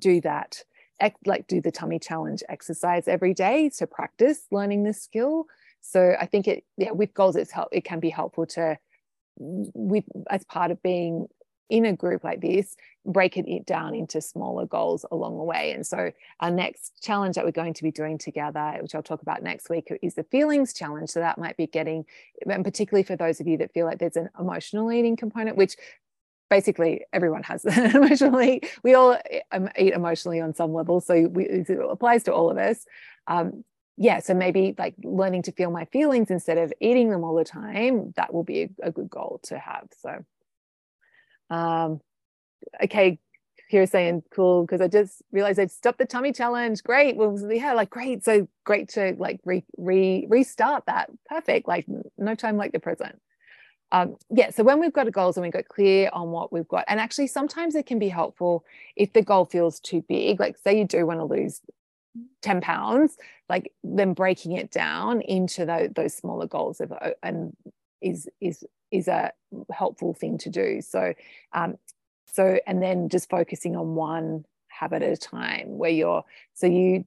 do 0.00 0.20
that 0.20 0.62
like 1.26 1.46
do 1.46 1.60
the 1.60 1.72
tummy 1.72 1.98
challenge 1.98 2.42
exercise 2.48 3.08
every 3.08 3.34
day 3.34 3.68
to 3.68 3.86
practice 3.86 4.46
learning 4.50 4.84
this 4.84 5.02
skill 5.02 5.46
so 5.84 6.16
I 6.18 6.24
think 6.24 6.48
it, 6.48 6.64
yeah, 6.78 6.92
with 6.92 7.12
goals, 7.12 7.36
it's 7.36 7.52
help. 7.52 7.68
It 7.70 7.84
can 7.84 8.00
be 8.00 8.08
helpful 8.08 8.46
to, 8.46 8.78
with 9.36 10.04
as 10.30 10.42
part 10.44 10.70
of 10.70 10.82
being 10.82 11.28
in 11.68 11.84
a 11.84 11.94
group 11.94 12.24
like 12.24 12.40
this, 12.40 12.74
break 13.04 13.36
it 13.36 13.66
down 13.66 13.94
into 13.94 14.20
smaller 14.20 14.64
goals 14.64 15.04
along 15.10 15.36
the 15.36 15.44
way. 15.44 15.72
And 15.72 15.86
so 15.86 16.10
our 16.40 16.50
next 16.50 17.02
challenge 17.02 17.36
that 17.36 17.44
we're 17.44 17.52
going 17.52 17.74
to 17.74 17.82
be 17.82 17.90
doing 17.90 18.16
together, 18.16 18.78
which 18.80 18.94
I'll 18.94 19.02
talk 19.02 19.20
about 19.20 19.42
next 19.42 19.68
week, 19.68 19.92
is 20.02 20.14
the 20.14 20.24
feelings 20.24 20.72
challenge. 20.72 21.10
So 21.10 21.20
that 21.20 21.38
might 21.38 21.56
be 21.58 21.66
getting, 21.66 22.06
and 22.48 22.64
particularly 22.64 23.02
for 23.02 23.16
those 23.16 23.40
of 23.40 23.46
you 23.46 23.58
that 23.58 23.72
feel 23.74 23.84
like 23.84 23.98
there's 23.98 24.16
an 24.16 24.30
emotional 24.40 24.90
eating 24.90 25.16
component, 25.16 25.56
which 25.58 25.76
basically 26.50 27.04
everyone 27.12 27.42
has 27.42 27.64
emotionally 27.94 28.62
we 28.82 28.94
all 28.94 29.18
um, 29.52 29.68
eat 29.78 29.92
emotionally 29.92 30.40
on 30.40 30.54
some 30.54 30.72
level 30.72 31.00
so 31.00 31.28
we, 31.28 31.44
it 31.46 31.68
applies 31.90 32.22
to 32.22 32.32
all 32.32 32.50
of 32.50 32.58
us 32.58 32.84
um, 33.26 33.64
yeah, 33.96 34.18
so 34.20 34.34
maybe 34.34 34.74
like 34.76 34.94
learning 35.04 35.42
to 35.42 35.52
feel 35.52 35.70
my 35.70 35.84
feelings 35.86 36.30
instead 36.30 36.58
of 36.58 36.72
eating 36.80 37.10
them 37.10 37.22
all 37.22 37.34
the 37.34 37.44
time, 37.44 38.12
that 38.16 38.34
will 38.34 38.42
be 38.42 38.62
a, 38.62 38.88
a 38.88 38.90
good 38.90 39.08
goal 39.08 39.40
to 39.44 39.58
have. 39.58 39.86
So, 40.00 40.24
um, 41.54 42.00
okay, 42.82 43.20
here 43.68 43.86
saying 43.86 44.24
cool 44.34 44.64
because 44.64 44.80
I 44.80 44.88
just 44.88 45.22
realized 45.30 45.60
I'd 45.60 45.70
stopped 45.70 45.98
the 45.98 46.06
tummy 46.06 46.32
challenge. 46.32 46.82
Great. 46.82 47.16
Well, 47.16 47.38
yeah, 47.50 47.72
like 47.74 47.90
great. 47.90 48.24
So 48.24 48.48
great 48.64 48.88
to 48.90 49.14
like 49.16 49.40
re, 49.44 49.64
re 49.76 50.26
restart 50.28 50.86
that. 50.86 51.10
Perfect. 51.26 51.68
Like 51.68 51.86
no 52.18 52.34
time 52.34 52.56
like 52.56 52.72
the 52.72 52.80
present. 52.80 53.20
Um, 53.94 54.16
yeah. 54.28 54.50
So 54.50 54.64
when 54.64 54.80
we've 54.80 54.92
got 54.92 55.10
goals 55.12 55.36
and 55.36 55.44
we've 55.44 55.52
got 55.52 55.68
clear 55.68 56.10
on 56.12 56.32
what 56.32 56.52
we've 56.52 56.66
got, 56.66 56.84
and 56.88 56.98
actually 56.98 57.28
sometimes 57.28 57.76
it 57.76 57.86
can 57.86 58.00
be 58.00 58.08
helpful 58.08 58.64
if 58.96 59.12
the 59.12 59.22
goal 59.22 59.44
feels 59.44 59.78
too 59.78 60.04
big. 60.08 60.40
Like 60.40 60.58
say 60.58 60.76
you 60.76 60.84
do 60.84 61.06
want 61.06 61.20
to 61.20 61.24
lose 61.24 61.60
10 62.42 62.60
pounds 62.60 63.16
like 63.48 63.72
then 63.82 64.14
breaking 64.14 64.52
it 64.52 64.70
down 64.70 65.20
into 65.22 65.64
those, 65.64 65.90
those 65.94 66.14
smaller 66.14 66.46
goals 66.46 66.80
of, 66.80 66.92
uh, 66.92 67.10
and 67.22 67.56
is 68.00 68.28
is 68.40 68.64
is 68.90 69.08
a 69.08 69.32
helpful 69.72 70.14
thing 70.14 70.38
to 70.38 70.50
do 70.50 70.80
so 70.80 71.12
um 71.52 71.74
so 72.32 72.58
and 72.66 72.82
then 72.82 73.08
just 73.08 73.28
focusing 73.30 73.74
on 73.74 73.94
one 73.94 74.44
habit 74.68 75.02
at 75.02 75.12
a 75.12 75.16
time 75.16 75.78
where 75.78 75.90
you're 75.90 76.22
so 76.52 76.66
you 76.66 77.04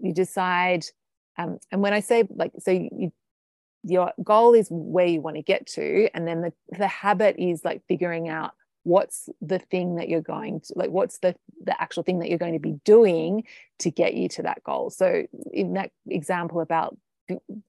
you 0.00 0.12
decide 0.12 0.84
um 1.38 1.58
and 1.70 1.80
when 1.80 1.92
i 1.92 2.00
say 2.00 2.24
like 2.34 2.52
so 2.58 2.70
you 2.70 3.12
your 3.82 4.12
goal 4.22 4.54
is 4.54 4.68
where 4.70 5.06
you 5.06 5.20
want 5.20 5.36
to 5.36 5.42
get 5.42 5.66
to 5.66 6.08
and 6.14 6.26
then 6.26 6.42
the 6.42 6.52
the 6.78 6.88
habit 6.88 7.36
is 7.38 7.64
like 7.64 7.82
figuring 7.88 8.28
out 8.28 8.52
what's 8.82 9.28
the 9.40 9.58
thing 9.58 9.96
that 9.96 10.08
you're 10.08 10.20
going 10.20 10.60
to 10.60 10.72
like 10.76 10.90
what's 10.90 11.18
the 11.18 11.34
the 11.64 11.80
actual 11.80 12.02
thing 12.02 12.18
that 12.20 12.28
you're 12.28 12.38
going 12.38 12.54
to 12.54 12.58
be 12.58 12.80
doing 12.84 13.44
to 13.78 13.90
get 13.90 14.14
you 14.14 14.28
to 14.28 14.42
that 14.42 14.62
goal. 14.64 14.88
So 14.90 15.26
in 15.52 15.74
that 15.74 15.90
example 16.08 16.60
about 16.60 16.96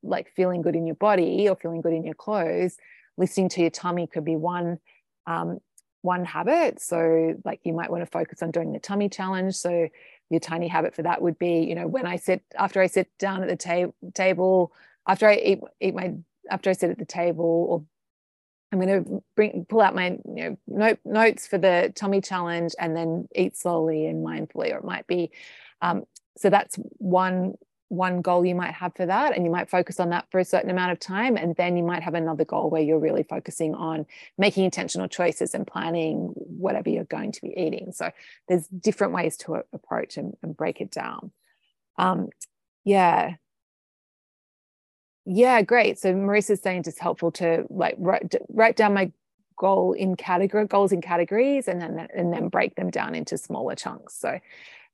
like 0.02 0.32
feeling 0.36 0.62
good 0.62 0.76
in 0.76 0.88
your 0.88 0.96
body 0.96 1.50
or 1.50 1.56
feeling 1.56 1.82
good 1.82 1.94
in 1.94 2.06
your 2.06 2.14
clothes 2.14 2.78
listening 3.18 3.50
to 3.50 3.62
your 3.62 3.70
tummy 3.70 4.08
could 4.08 4.24
be 4.24 4.38
one 4.38 4.80
um, 5.28 5.60
one 6.02 6.24
habit. 6.24 6.82
So 6.82 7.36
like 7.44 7.60
you 7.64 7.74
might 7.74 7.92
want 7.92 8.02
to 8.02 8.10
focus 8.10 8.42
on 8.42 8.52
doing 8.52 8.72
the 8.72 8.80
tummy 8.80 9.10
challenge. 9.10 9.56
So 9.56 9.90
your 10.30 10.40
tiny 10.40 10.68
habit 10.68 10.96
for 10.96 11.04
that 11.04 11.22
would 11.22 11.38
be 11.40 11.62
you 11.62 11.76
know 11.76 11.88
when 11.88 12.06
i 12.06 12.16
sit 12.16 12.44
after 12.58 12.82
i 12.82 12.88
sit 12.88 13.10
down 13.18 13.42
at 13.42 13.50
the 13.50 13.56
ta- 13.56 13.92
table 14.14 14.72
after 15.10 15.28
i 15.28 15.36
eat 15.36 15.60
eat 15.82 15.94
my 15.94 16.14
after 16.50 16.70
i 16.70 16.74
sit 16.74 16.90
at 16.90 16.98
the 16.98 17.06
table 17.06 17.66
or 17.70 17.84
I'm 18.72 18.80
going 18.80 19.04
to 19.04 19.24
bring 19.36 19.66
pull 19.68 19.82
out 19.82 19.96
my 19.96 20.18
you 20.36 20.44
know 20.50 20.58
note, 20.68 21.00
notes 21.04 21.48
for 21.48 21.58
the 21.58 21.92
tummy 21.96 22.22
challenge 22.22 22.76
and 22.80 22.96
then 22.96 23.28
eat 23.36 23.58
slowly 23.58 24.06
and 24.06 24.26
mindfully, 24.26 24.74
or 24.74 24.78
it 24.78 24.84
might 24.84 25.08
be. 25.08 25.32
Um, 25.82 26.04
so 26.38 26.50
that's 26.50 26.76
one 26.98 27.56
one 27.88 28.22
goal 28.22 28.46
you 28.46 28.54
might 28.54 28.76
have 28.76 28.94
for 28.96 29.08
that, 29.08 29.36
and 29.36 29.44
you 29.44 29.50
might 29.50 29.72
focus 29.72 30.00
on 30.00 30.12
that 30.12 30.28
for 30.30 30.40
a 30.40 30.46
certain 30.46 30.70
amount 30.70 30.92
of 30.92 31.00
time, 31.00 31.36
and 31.36 31.56
then 31.56 31.76
you 31.76 31.84
might 31.84 32.04
have 32.04 32.14
another 32.14 32.46
goal 32.46 32.70
where 32.70 32.84
you're 32.84 33.00
really 33.00 33.24
focusing 33.24 33.74
on 33.74 34.06
making 34.38 34.64
intentional 34.64 35.08
choices 35.08 35.56
and 35.56 35.66
planning 35.66 36.32
whatever 36.36 36.90
you're 36.90 37.04
going 37.06 37.32
to 37.32 37.42
be 37.42 37.54
eating. 37.58 37.92
So 37.92 38.12
there's 38.48 38.68
different 38.68 39.14
ways 39.14 39.38
to 39.38 39.64
approach 39.74 40.18
and, 40.18 40.36
and 40.44 40.56
break 40.56 40.82
it 40.82 40.92
down. 40.92 41.32
Um, 41.98 42.30
yeah, 42.86 43.34
Yeah, 45.32 45.62
great. 45.62 46.00
So 46.00 46.12
Marissa's 46.12 46.60
saying 46.60 46.86
it's 46.88 46.98
helpful 46.98 47.32
to 47.34 47.66
like 47.70 47.96
write, 48.00 48.34
write 48.50 48.76
down 48.76 48.96
my 48.96 49.12
goal 49.58 49.94
in 49.94 50.16
category 50.16 50.66
goals 50.66 50.92
in 50.92 51.02
categories 51.02 51.68
and 51.68 51.80
then 51.80 52.08
and 52.16 52.34
then 52.34 52.48
break 52.48 52.74
them 52.76 52.90
down 52.90 53.14
into 53.14 53.38
smaller 53.38 53.76
chunks. 53.76 54.16
So 54.16 54.40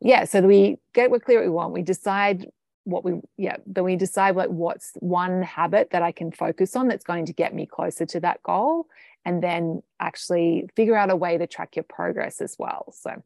yeah, 0.01 0.25
so 0.25 0.41
we 0.41 0.77
get 0.93 1.09
we're 1.09 1.21
clear 1.21 1.39
what 1.39 1.45
we 1.45 1.51
want. 1.51 1.73
We 1.73 1.83
decide 1.83 2.47
what 2.83 3.05
we 3.05 3.13
yeah 3.37 3.55
then 3.65 3.85
we 3.85 3.95
decide 3.95 4.35
like 4.35 4.49
what's 4.49 4.91
one 4.99 5.41
habit 5.41 5.89
that 5.89 6.03
i 6.03 6.11
can 6.11 6.31
focus 6.31 6.75
on 6.75 6.87
that's 6.87 7.03
going 7.03 7.25
to 7.25 7.33
get 7.33 7.51
me 7.51 7.65
closer 7.65 8.05
to 8.05 8.19
that 8.19 8.41
goal 8.43 8.85
and 9.25 9.41
then 9.41 9.81
actually 9.99 10.69
figure 10.75 10.95
out 10.95 11.09
a 11.09 11.15
way 11.15 11.35
to 11.35 11.47
track 11.47 11.75
your 11.75 11.81
progress 11.81 12.41
as 12.41 12.55
well 12.59 12.93
so 12.95 13.23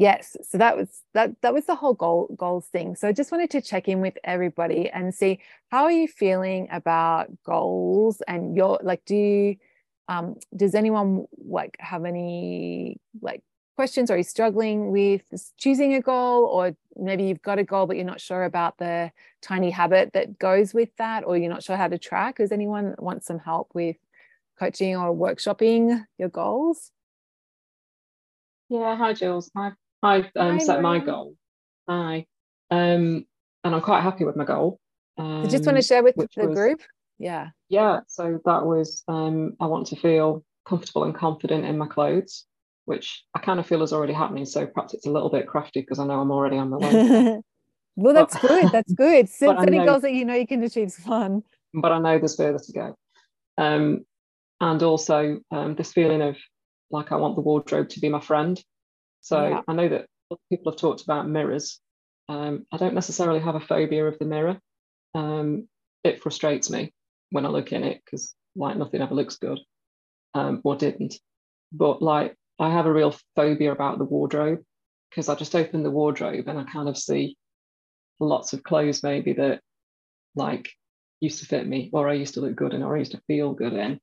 yes 0.00 0.36
so 0.48 0.58
that 0.58 0.76
was 0.76 1.02
that 1.14 1.30
that 1.42 1.54
was 1.54 1.66
the 1.66 1.74
whole 1.74 1.94
goal 1.94 2.34
goals 2.36 2.66
thing 2.66 2.96
so 2.96 3.06
i 3.06 3.12
just 3.12 3.30
wanted 3.30 3.50
to 3.50 3.60
check 3.60 3.86
in 3.86 4.00
with 4.00 4.16
everybody 4.24 4.88
and 4.90 5.14
see 5.14 5.38
how 5.70 5.84
are 5.84 5.92
you 5.92 6.08
feeling 6.08 6.66
about 6.72 7.28
goals 7.44 8.22
and 8.26 8.56
your 8.56 8.80
like 8.82 9.04
do 9.04 9.14
you 9.14 9.56
um 10.08 10.34
does 10.56 10.74
anyone 10.74 11.26
like 11.38 11.76
have 11.78 12.04
any 12.04 12.98
like 13.20 13.42
questions? 13.80 14.10
Are 14.10 14.18
you 14.18 14.24
struggling 14.24 14.90
with 14.90 15.22
choosing 15.56 15.94
a 15.94 16.02
goal, 16.02 16.44
or 16.44 16.76
maybe 16.96 17.24
you've 17.24 17.40
got 17.40 17.58
a 17.58 17.64
goal 17.64 17.86
but 17.86 17.96
you're 17.96 18.04
not 18.04 18.20
sure 18.20 18.44
about 18.44 18.76
the 18.76 19.10
tiny 19.40 19.70
habit 19.70 20.12
that 20.12 20.38
goes 20.38 20.74
with 20.74 20.94
that, 20.98 21.24
or 21.24 21.38
you're 21.38 21.48
not 21.48 21.62
sure 21.62 21.78
how 21.78 21.88
to 21.88 21.96
track? 21.96 22.36
Does 22.36 22.52
anyone 22.52 22.94
want 22.98 23.24
some 23.24 23.38
help 23.38 23.70
with 23.72 23.96
coaching 24.58 24.96
or 24.96 25.16
workshopping 25.16 26.04
your 26.18 26.28
goals? 26.28 26.90
Yeah, 28.68 28.96
hi 28.98 29.14
Jules. 29.14 29.50
I've, 29.56 29.79
I've 30.02 30.30
um, 30.36 30.58
hi, 30.58 30.64
set 30.64 30.82
my 30.82 30.98
goal. 30.98 31.34
Hi. 31.88 32.26
Um, 32.70 33.26
and 33.64 33.74
I'm 33.74 33.80
quite 33.80 34.02
happy 34.02 34.24
with 34.24 34.36
my 34.36 34.44
goal. 34.44 34.80
Um, 35.18 35.44
I 35.44 35.46
just 35.46 35.66
want 35.66 35.76
to 35.76 35.82
share 35.82 36.02
with 36.02 36.14
the 36.16 36.28
was, 36.36 36.56
group. 36.56 36.80
Yeah. 37.18 37.48
Yeah. 37.68 38.00
So 38.06 38.40
that 38.44 38.64
was 38.64 39.02
um, 39.08 39.56
I 39.60 39.66
want 39.66 39.88
to 39.88 39.96
feel 39.96 40.44
comfortable 40.66 41.04
and 41.04 41.14
confident 41.14 41.64
in 41.64 41.76
my 41.78 41.86
clothes 41.86 42.46
which 42.90 43.24
I 43.36 43.38
kind 43.38 43.60
of 43.60 43.66
feel 43.68 43.84
is 43.84 43.92
already 43.92 44.12
happening. 44.12 44.44
So 44.44 44.66
perhaps 44.66 44.94
it's 44.94 45.06
a 45.06 45.10
little 45.12 45.30
bit 45.30 45.46
crafty 45.46 45.80
because 45.80 46.00
I 46.00 46.06
know 46.06 46.20
I'm 46.20 46.32
already 46.32 46.56
on 46.56 46.70
the 46.70 46.78
way. 46.78 47.40
well, 47.96 48.14
that's 48.14 48.36
but, 48.36 48.48
good. 48.48 48.72
That's 48.72 48.92
good. 48.92 49.28
Setting 49.30 49.84
goals 49.84 50.02
that 50.02 50.12
you 50.12 50.24
know 50.24 50.34
you 50.34 50.46
can 50.46 50.60
achieve 50.64 50.88
is 50.88 50.96
fun. 50.96 51.44
But 51.72 51.92
I 51.92 52.00
know 52.00 52.18
there's 52.18 52.34
further 52.34 52.58
to 52.58 52.72
go. 52.72 52.96
Um, 53.58 54.04
and 54.60 54.82
also 54.82 55.38
um, 55.52 55.76
this 55.76 55.92
feeling 55.92 56.20
of 56.20 56.36
like 56.90 57.12
I 57.12 57.16
want 57.16 57.36
the 57.36 57.42
wardrobe 57.42 57.90
to 57.90 58.00
be 58.00 58.08
my 58.08 58.20
friend. 58.20 58.60
So 59.20 59.46
yeah. 59.46 59.60
I 59.68 59.72
know 59.72 59.88
that 59.88 60.06
people 60.50 60.72
have 60.72 60.80
talked 60.80 61.02
about 61.02 61.28
mirrors. 61.28 61.80
Um, 62.28 62.66
I 62.72 62.76
don't 62.76 62.94
necessarily 62.94 63.40
have 63.40 63.54
a 63.54 63.60
phobia 63.60 64.06
of 64.06 64.18
the 64.18 64.24
mirror. 64.24 64.58
Um, 65.14 65.68
it 66.04 66.22
frustrates 66.22 66.70
me 66.70 66.92
when 67.30 67.44
I 67.44 67.48
look 67.48 67.72
in 67.72 67.84
it 67.84 68.00
because 68.04 68.34
like 68.56 68.76
nothing 68.76 69.00
ever 69.00 69.14
looks 69.14 69.36
good 69.36 69.58
um, 70.34 70.60
or 70.64 70.76
didn't. 70.76 71.14
But 71.72 72.02
like 72.02 72.36
I 72.58 72.70
have 72.70 72.86
a 72.86 72.92
real 72.92 73.14
phobia 73.36 73.72
about 73.72 73.98
the 73.98 74.04
wardrobe 74.04 74.60
because 75.10 75.28
I 75.28 75.34
just 75.34 75.56
open 75.56 75.82
the 75.82 75.90
wardrobe 75.90 76.46
and 76.46 76.58
I 76.58 76.64
kind 76.64 76.88
of 76.88 76.96
see 76.96 77.36
lots 78.20 78.52
of 78.52 78.62
clothes 78.62 79.02
maybe 79.02 79.32
that 79.34 79.60
like 80.36 80.70
used 81.20 81.40
to 81.40 81.46
fit 81.46 81.66
me 81.66 81.90
or 81.92 82.08
I 82.08 82.14
used 82.14 82.34
to 82.34 82.40
look 82.40 82.54
good 82.54 82.74
in 82.74 82.82
or 82.82 82.96
I 82.96 83.00
used 83.00 83.12
to 83.12 83.22
feel 83.26 83.52
good 83.52 83.72
in. 83.72 83.98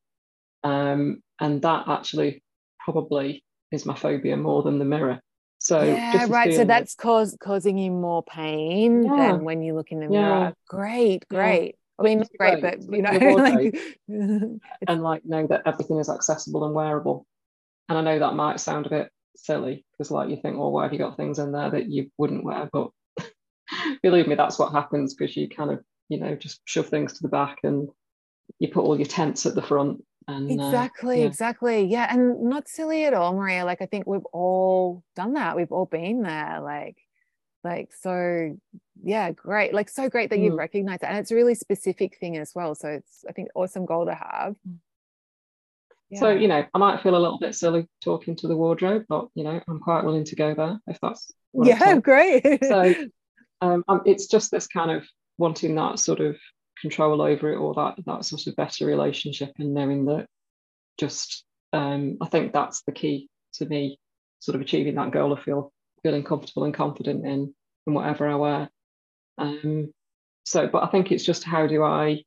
Um, 0.63 1.21
and 1.39 1.61
that 1.61 1.87
actually 1.87 2.43
probably 2.79 3.43
is 3.71 3.85
my 3.85 3.95
phobia 3.95 4.37
more 4.37 4.63
than 4.63 4.79
the 4.79 4.85
mirror. 4.85 5.19
So 5.59 5.81
yeah, 5.81 6.27
right. 6.29 6.53
So 6.53 6.65
that's 6.65 6.95
cause, 6.95 7.35
causing 7.39 7.77
you 7.77 7.91
more 7.91 8.23
pain 8.23 9.03
yeah. 9.03 9.31
than 9.31 9.43
when 9.43 9.61
you 9.61 9.73
look 9.73 9.91
in 9.91 9.99
the 9.99 10.07
mirror. 10.07 10.21
Yeah. 10.21 10.51
Great, 10.67 11.27
great. 11.29 11.65
Yeah. 11.65 11.71
I 11.99 12.03
mean, 12.03 12.19
not 12.19 12.29
great, 12.37 12.61
great, 12.61 12.87
but 12.87 12.95
you 12.95 13.01
know, 13.01 13.11
like 13.35 13.75
and 14.87 15.03
like 15.03 15.25
know 15.25 15.47
that 15.47 15.63
everything 15.65 15.97
is 15.99 16.09
accessible 16.09 16.65
and 16.65 16.75
wearable. 16.75 17.25
And 17.89 17.97
I 17.97 18.01
know 18.01 18.19
that 18.19 18.35
might 18.35 18.59
sound 18.59 18.85
a 18.85 18.89
bit 18.89 19.11
silly 19.35 19.85
because, 19.91 20.11
like, 20.11 20.29
you 20.29 20.37
think, 20.41 20.57
well, 20.57 20.71
why 20.71 20.83
have 20.83 20.93
you 20.93 20.99
got 20.99 21.17
things 21.17 21.39
in 21.39 21.51
there 21.51 21.71
that 21.71 21.89
you 21.89 22.11
wouldn't 22.17 22.43
wear? 22.43 22.69
But 22.71 22.89
believe 24.03 24.27
me, 24.27 24.35
that's 24.35 24.59
what 24.59 24.73
happens 24.73 25.13
because 25.13 25.35
you 25.35 25.47
kind 25.49 25.71
of, 25.71 25.83
you 26.09 26.19
know, 26.19 26.35
just 26.35 26.61
shove 26.65 26.87
things 26.87 27.13
to 27.13 27.19
the 27.21 27.29
back 27.29 27.59
and 27.63 27.89
you 28.59 28.67
put 28.69 28.83
all 28.83 28.97
your 28.97 29.07
tents 29.07 29.45
at 29.45 29.55
the 29.55 29.61
front. 29.61 30.03
And, 30.27 30.51
exactly, 30.51 31.17
uh, 31.17 31.19
yeah. 31.19 31.25
exactly. 31.25 31.85
Yeah. 31.85 32.13
And 32.13 32.43
not 32.49 32.67
silly 32.67 33.05
at 33.05 33.13
all, 33.13 33.33
Maria. 33.33 33.63
Like, 33.65 33.81
I 33.81 33.85
think 33.85 34.05
we've 34.05 34.25
all 34.33 35.03
done 35.15 35.33
that. 35.33 35.55
We've 35.55 35.71
all 35.71 35.85
been 35.85 36.21
there. 36.21 36.59
Like, 36.61 36.97
like 37.63 37.91
so 37.91 38.55
yeah 39.03 39.31
great 39.31 39.73
like 39.73 39.89
so 39.89 40.07
great 40.09 40.29
that 40.29 40.39
mm. 40.39 40.43
you've 40.43 40.55
recognized 40.55 41.01
that 41.01 41.09
and 41.09 41.19
it's 41.19 41.31
a 41.31 41.35
really 41.35 41.55
specific 41.55 42.17
thing 42.17 42.37
as 42.37 42.53
well 42.55 42.75
so 42.75 42.87
it's 42.87 43.25
i 43.27 43.31
think 43.31 43.49
awesome 43.55 43.85
goal 43.85 44.05
to 44.05 44.13
have 44.13 44.55
mm. 44.67 44.77
So, 46.15 46.29
you 46.29 46.47
know, 46.47 46.65
I 46.73 46.77
might 46.77 47.01
feel 47.01 47.17
a 47.17 47.19
little 47.19 47.37
bit 47.37 47.53
silly 47.53 47.87
talking 48.01 48.35
to 48.37 48.47
the 48.47 48.55
wardrobe, 48.55 49.03
but, 49.09 49.27
you 49.35 49.43
know, 49.43 49.59
I'm 49.67 49.79
quite 49.79 50.05
willing 50.05 50.23
to 50.25 50.35
go 50.35 50.53
there 50.53 50.79
if 50.87 50.97
that's. 51.01 51.31
yeah, 51.53 51.95
great. 51.99 52.63
so 52.63 52.95
um, 53.61 53.83
um, 53.87 54.01
it's 54.05 54.27
just 54.27 54.51
this 54.51 54.67
kind 54.67 54.89
of 54.91 55.05
wanting 55.37 55.75
that 55.75 55.99
sort 55.99 56.21
of 56.21 56.37
control 56.81 57.21
over 57.21 57.51
it 57.51 57.57
or 57.57 57.73
that, 57.75 57.95
that 58.05 58.25
sort 58.25 58.47
of 58.47 58.55
better 58.55 58.85
relationship 58.85 59.51
and 59.59 59.73
knowing 59.73 60.05
that 60.05 60.27
just, 60.97 61.43
um, 61.73 62.17
I 62.21 62.27
think 62.27 62.53
that's 62.53 62.81
the 62.83 62.91
key 62.91 63.29
to 63.53 63.65
me 63.65 63.99
sort 64.39 64.55
of 64.55 64.61
achieving 64.61 64.95
that 64.95 65.11
goal 65.11 65.31
of 65.31 65.41
feel, 65.41 65.71
feeling 66.03 66.23
comfortable 66.23 66.63
and 66.63 66.73
confident 66.73 67.25
in, 67.25 67.53
in 67.85 67.93
whatever 67.93 68.27
I 68.27 68.35
wear. 68.35 68.69
Um, 69.37 69.93
so, 70.45 70.67
but 70.67 70.83
I 70.83 70.87
think 70.87 71.11
it's 71.11 71.25
just 71.25 71.43
how 71.43 71.67
do 71.67 71.83
I 71.83 72.23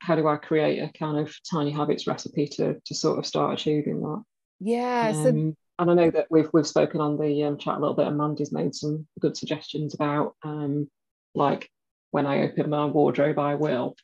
how 0.00 0.16
do 0.16 0.28
I 0.28 0.36
create 0.36 0.80
a 0.80 0.92
kind 0.96 1.18
of 1.18 1.34
tiny 1.50 1.70
habits 1.70 2.06
recipe 2.06 2.46
to 2.48 2.80
to 2.84 2.94
sort 2.94 3.18
of 3.18 3.26
start 3.26 3.54
achieving 3.54 4.00
that? 4.00 4.22
Yeah. 4.60 5.12
Um, 5.14 5.22
so... 5.22 5.28
and 5.28 5.90
I 5.90 5.94
know 5.94 6.10
that 6.10 6.26
we've 6.30 6.48
we've 6.52 6.66
spoken 6.66 7.00
on 7.00 7.18
the 7.18 7.44
um, 7.44 7.58
chat 7.58 7.76
a 7.76 7.80
little 7.80 7.96
bit, 7.96 8.06
and 8.06 8.18
Mandy's 8.18 8.52
made 8.52 8.74
some 8.74 9.06
good 9.20 9.36
suggestions 9.36 9.94
about 9.94 10.34
um, 10.44 10.88
like 11.34 11.68
when 12.14 12.26
I 12.26 12.42
open 12.42 12.70
my 12.70 12.86
wardrobe, 12.86 13.38
I 13.38 13.56
will. 13.56 13.96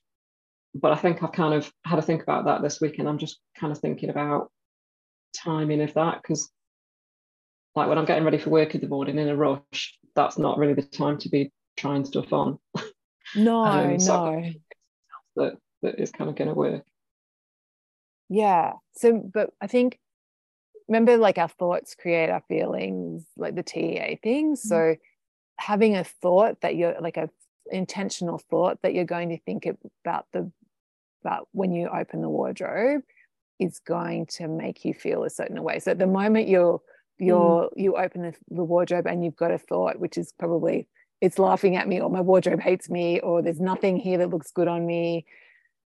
But 0.75 0.92
I 0.92 0.96
think 0.96 1.23
I've 1.23 1.33
kind 1.33 1.55
of 1.55 1.70
had 1.85 1.96
to 1.96 2.03
think 2.03 2.23
about 2.23 2.44
that 2.46 2.62
this 2.62 2.81
week, 2.81 2.99
and 2.99 3.09
I'm 3.09 3.18
just 3.18 3.38
kind 3.59 3.73
of 3.73 3.79
thinking 3.79 4.11
about 4.11 4.51
timing 5.37 5.81
of 5.81 5.94
that 5.94 6.20
because, 6.23 6.51
like, 7.75 7.88
when 7.88 7.99
I'm 7.99 8.05
getting 8.05 8.25
ready 8.25 8.38
for 8.38 8.51
work 8.51 8.75
in 8.75 8.81
the 8.81 8.88
morning 8.88 9.18
in 9.18 9.29
a 9.29 9.37
rush, 9.37 9.99
that's 10.14 10.38
not 10.38 10.59
really 10.59 10.75
the 10.75 10.83
time 10.83 11.18
to 11.18 11.29
be 11.29 11.53
trying 11.77 12.05
stuff 12.05 12.33
on. 12.33 12.59
No, 13.37 13.64
um, 13.64 14.01
so 14.01 14.40
no. 14.40 14.53
That 15.37 15.53
that 15.83 16.01
is 16.01 16.11
kind 16.11 16.29
of 16.29 16.35
going 16.35 16.49
to 16.49 16.55
work 16.55 16.85
yeah 18.31 18.75
so 18.96 19.12
but 19.12 19.51
i 19.61 19.66
think 19.66 19.99
remember 20.88 21.18
like 21.18 21.37
our 21.37 21.49
thoughts 21.49 21.94
create 21.94 22.31
our 22.31 22.42
feelings 22.49 23.25
like 23.37 23.55
the 23.55 23.62
tea 23.62 24.18
thing 24.23 24.55
mm-hmm. 24.55 24.68
so 24.68 24.96
having 25.59 25.96
a 25.96 26.05
thought 26.05 26.61
that 26.62 26.77
you're 26.77 26.99
like 27.01 27.16
a 27.16 27.29
intentional 27.70 28.38
thought 28.38 28.78
that 28.83 28.94
you're 28.94 29.04
going 29.04 29.30
to 29.30 29.38
think 29.38 29.66
about 30.04 30.26
the 30.33 30.50
about 31.22 31.48
when 31.52 31.72
you 31.72 31.88
open 31.88 32.22
the 32.22 32.28
wardrobe 32.28 33.02
is 33.59 33.78
going 33.80 34.26
to 34.26 34.48
make 34.48 34.85
you 34.85 34.94
feel 34.94 35.22
a 35.24 35.30
certain 35.30 35.62
way. 35.62 35.78
So 35.78 35.90
at 35.90 35.98
the 35.98 36.06
moment 36.06 36.48
you're 36.48 36.80
you're 37.18 37.64
mm. 37.64 37.70
you 37.76 37.96
open 37.96 38.22
the, 38.22 38.35
the 38.48 38.64
wardrobe 38.64 39.06
and 39.06 39.24
you've 39.24 39.37
got 39.37 39.50
a 39.50 39.59
thought 39.59 39.98
which 39.98 40.16
is 40.16 40.33
probably 40.38 40.88
it's 41.20 41.38
laughing 41.38 41.76
at 41.76 41.87
me 41.87 42.00
or 42.00 42.09
my 42.09 42.22
wardrobe 42.22 42.61
hates 42.61 42.88
me 42.88 43.20
or 43.20 43.42
there's 43.42 43.61
nothing 43.61 43.98
here 43.98 44.16
that 44.18 44.30
looks 44.30 44.50
good 44.52 44.68
on 44.68 44.87
me. 44.87 45.26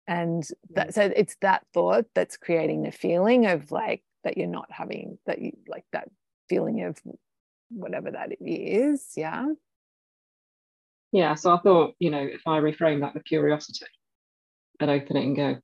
And 0.06 0.46
that 0.70 0.94
so 0.94 1.12
it's 1.14 1.36
that 1.42 1.66
thought 1.74 2.06
that's 2.14 2.38
creating 2.38 2.82
the 2.82 2.92
feeling 2.92 3.44
of 3.46 3.70
like 3.70 4.02
that 4.24 4.38
you're 4.38 4.46
not 4.46 4.68
having 4.70 5.18
that 5.26 5.38
you 5.38 5.52
like 5.68 5.84
that 5.92 6.08
feeling 6.48 6.82
of 6.82 6.98
whatever 7.70 8.10
that 8.10 8.30
is. 8.40 9.12
Yeah 9.14 9.48
yeah 11.12 11.34
so 11.34 11.54
i 11.54 11.58
thought 11.58 11.94
you 11.98 12.10
know 12.10 12.22
if 12.22 12.42
i 12.46 12.58
reframe 12.58 13.00
that 13.00 13.14
with 13.14 13.24
curiosity 13.24 13.86
and 14.80 14.90
open 14.90 15.16
it 15.16 15.24
and 15.24 15.36
go 15.36 15.56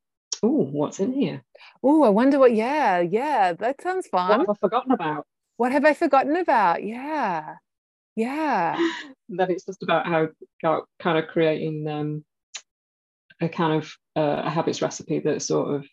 oh 0.42 0.64
what's 0.64 1.00
in 1.00 1.12
here? 1.12 1.42
Oh 1.82 2.02
i 2.02 2.08
wonder 2.08 2.38
what 2.38 2.54
yeah 2.54 3.00
yeah 3.00 3.52
that 3.54 3.80
sounds 3.80 4.06
fun. 4.08 4.28
What 4.28 4.40
have 4.40 4.50
i 4.50 4.58
forgotten 4.60 4.92
about? 4.92 5.26
What 5.56 5.72
have 5.72 5.84
i 5.84 5.94
forgotten 5.94 6.36
about? 6.36 6.82
Yeah 6.82 7.56
yeah. 8.16 8.76
Then 9.28 9.50
it's 9.50 9.64
just 9.64 9.82
about 9.82 10.06
how 10.06 10.28
kind 11.00 11.18
of 11.18 11.28
creating 11.28 11.88
um 11.88 12.24
a 13.40 13.48
kind 13.48 13.82
of 13.82 13.90
uh, 14.16 14.42
a 14.44 14.50
habits 14.50 14.82
recipe 14.82 15.18
that 15.20 15.42
sort 15.42 15.74
of 15.74 15.86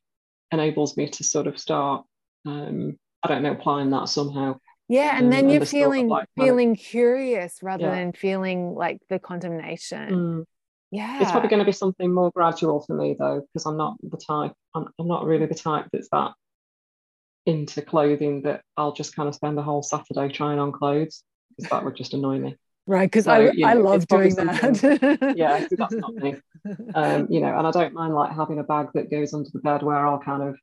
enables 0.51 0.97
me 0.97 1.07
to 1.09 1.23
sort 1.23 1.47
of 1.47 1.57
start 1.57 2.05
um, 2.45 2.97
I 3.23 3.27
don't 3.27 3.43
know 3.43 3.51
applying 3.51 3.91
that 3.91 4.09
somehow. 4.09 4.59
Yeah, 4.91 5.15
and 5.15 5.27
um, 5.27 5.31
then 5.31 5.49
you're 5.49 5.65
feeling 5.65 6.09
like 6.09 6.27
feeling 6.37 6.75
curious 6.75 7.59
rather 7.63 7.85
yeah. 7.85 7.95
than 7.95 8.11
feeling 8.11 8.75
like 8.75 8.99
the 9.07 9.19
condemnation. 9.19 10.09
Mm. 10.09 10.45
Yeah, 10.91 11.21
it's 11.21 11.31
probably 11.31 11.47
going 11.47 11.61
to 11.61 11.65
be 11.65 11.71
something 11.71 12.13
more 12.13 12.29
gradual 12.35 12.81
for 12.81 12.93
me 12.93 13.15
though, 13.17 13.41
because 13.41 13.65
I'm 13.65 13.77
not 13.77 13.95
the 14.03 14.17
type. 14.17 14.51
I'm, 14.75 14.87
I'm 14.99 15.07
not 15.07 15.23
really 15.23 15.45
the 15.45 15.55
type 15.55 15.85
that's 15.93 16.09
that 16.11 16.33
into 17.45 17.81
clothing 17.81 18.41
that 18.41 18.63
I'll 18.75 18.91
just 18.91 19.15
kind 19.15 19.29
of 19.29 19.35
spend 19.35 19.57
the 19.57 19.61
whole 19.61 19.81
Saturday 19.81 20.27
trying 20.27 20.59
on 20.59 20.73
clothes 20.73 21.23
because 21.55 21.71
that 21.71 21.85
would 21.85 21.95
just 21.95 22.13
annoy 22.13 22.39
me. 22.39 22.57
Right, 22.85 23.09
because 23.09 23.25
so, 23.25 23.31
I, 23.31 23.51
you 23.51 23.61
know, 23.61 23.67
I 23.67 23.73
love 23.75 24.05
doing 24.07 24.35
that. 24.35 25.33
yeah, 25.37 25.67
that's 25.71 25.93
not 25.93 26.13
me. 26.15 26.35
um, 26.95 27.27
you 27.29 27.39
know, 27.39 27.57
and 27.57 27.65
I 27.65 27.71
don't 27.71 27.93
mind 27.93 28.13
like 28.13 28.35
having 28.35 28.59
a 28.59 28.63
bag 28.63 28.87
that 28.95 29.09
goes 29.09 29.33
under 29.33 29.49
the 29.53 29.59
bed 29.59 29.83
where 29.83 30.05
I'll 30.05 30.19
kind 30.19 30.43
of 30.43 30.57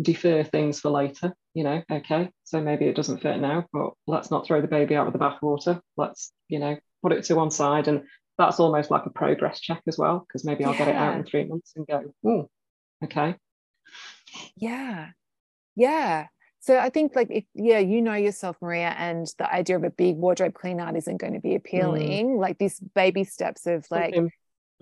defer 0.00 0.42
things 0.42 0.80
for 0.80 0.90
later. 0.90 1.34
You 1.54 1.64
know, 1.64 1.82
okay, 1.90 2.30
so 2.44 2.60
maybe 2.60 2.86
it 2.86 2.96
doesn't 2.96 3.22
fit 3.22 3.40
now, 3.40 3.66
but 3.72 3.90
let's 4.06 4.30
not 4.30 4.46
throw 4.46 4.60
the 4.60 4.68
baby 4.68 4.94
out 4.96 5.06
with 5.06 5.12
the 5.12 5.18
bathwater. 5.18 5.80
Let's, 5.96 6.32
you 6.48 6.58
know, 6.58 6.76
put 7.02 7.12
it 7.12 7.24
to 7.24 7.34
one 7.34 7.50
side, 7.50 7.88
and 7.88 8.02
that's 8.38 8.60
almost 8.60 8.90
like 8.90 9.06
a 9.06 9.10
progress 9.10 9.60
check 9.60 9.82
as 9.86 9.98
well, 9.98 10.24
because 10.26 10.44
maybe 10.44 10.64
I'll 10.64 10.72
yeah. 10.72 10.78
get 10.78 10.88
it 10.88 10.96
out 10.96 11.16
in 11.16 11.24
three 11.24 11.44
months 11.44 11.72
and 11.76 11.86
go, 11.86 12.14
oh, 12.24 12.48
okay. 13.04 13.36
Yeah, 14.56 15.08
yeah. 15.74 16.26
So 16.60 16.78
I 16.78 16.90
think 16.90 17.16
like 17.16 17.28
if 17.30 17.44
yeah, 17.54 17.78
you 17.78 18.02
know 18.02 18.14
yourself, 18.14 18.56
Maria, 18.60 18.94
and 18.96 19.26
the 19.38 19.52
idea 19.52 19.76
of 19.76 19.82
a 19.82 19.90
big 19.90 20.16
wardrobe 20.16 20.54
clean 20.54 20.78
out 20.78 20.94
isn't 20.94 21.16
going 21.16 21.32
to 21.32 21.40
be 21.40 21.54
appealing. 21.54 22.36
Mm. 22.36 22.38
Like 22.38 22.58
these 22.58 22.78
baby 22.78 23.24
steps 23.24 23.66
of 23.66 23.86
like 23.90 24.14
something 24.14 24.32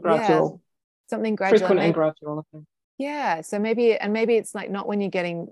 gradual, 0.00 0.60
yeah, 0.60 1.08
something 1.08 1.36
gradual, 1.36 1.58
frequent 1.60 1.80
and 1.80 1.94
gradual. 1.94 2.40
I 2.40 2.42
think. 2.56 2.66
Yeah. 2.98 3.42
So 3.42 3.58
maybe 3.58 3.96
and 3.96 4.12
maybe 4.12 4.34
it's 4.34 4.54
like 4.54 4.70
not 4.70 4.86
when 4.86 5.00
you're 5.00 5.10
getting 5.10 5.48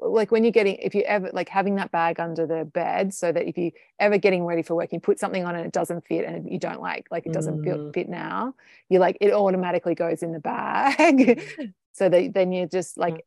like 0.00 0.30
when 0.30 0.44
you're 0.44 0.52
getting 0.52 0.76
if 0.76 0.94
you 0.94 1.02
ever 1.02 1.30
like 1.32 1.48
having 1.48 1.74
that 1.74 1.90
bag 1.90 2.20
under 2.20 2.46
the 2.46 2.64
bed 2.64 3.12
so 3.12 3.32
that 3.32 3.48
if 3.48 3.58
you 3.58 3.72
ever 3.98 4.16
getting 4.16 4.44
ready 4.44 4.62
for 4.62 4.76
work 4.76 4.92
you 4.92 5.00
put 5.00 5.18
something 5.18 5.44
on 5.44 5.56
and 5.56 5.66
it 5.66 5.72
doesn't 5.72 6.06
fit 6.06 6.24
and 6.24 6.50
you 6.50 6.58
don't 6.58 6.80
like 6.80 7.06
like 7.10 7.26
it 7.26 7.32
doesn't 7.32 7.64
mm. 7.64 7.94
fit 7.94 8.08
now 8.08 8.54
you're 8.88 9.00
like 9.00 9.18
it 9.20 9.32
automatically 9.32 9.94
goes 9.94 10.22
in 10.22 10.32
the 10.32 10.38
bag 10.38 11.42
so 11.92 12.08
that 12.08 12.32
then 12.32 12.52
you're 12.52 12.68
just 12.68 12.96
like 12.96 13.14
mm. 13.14 13.22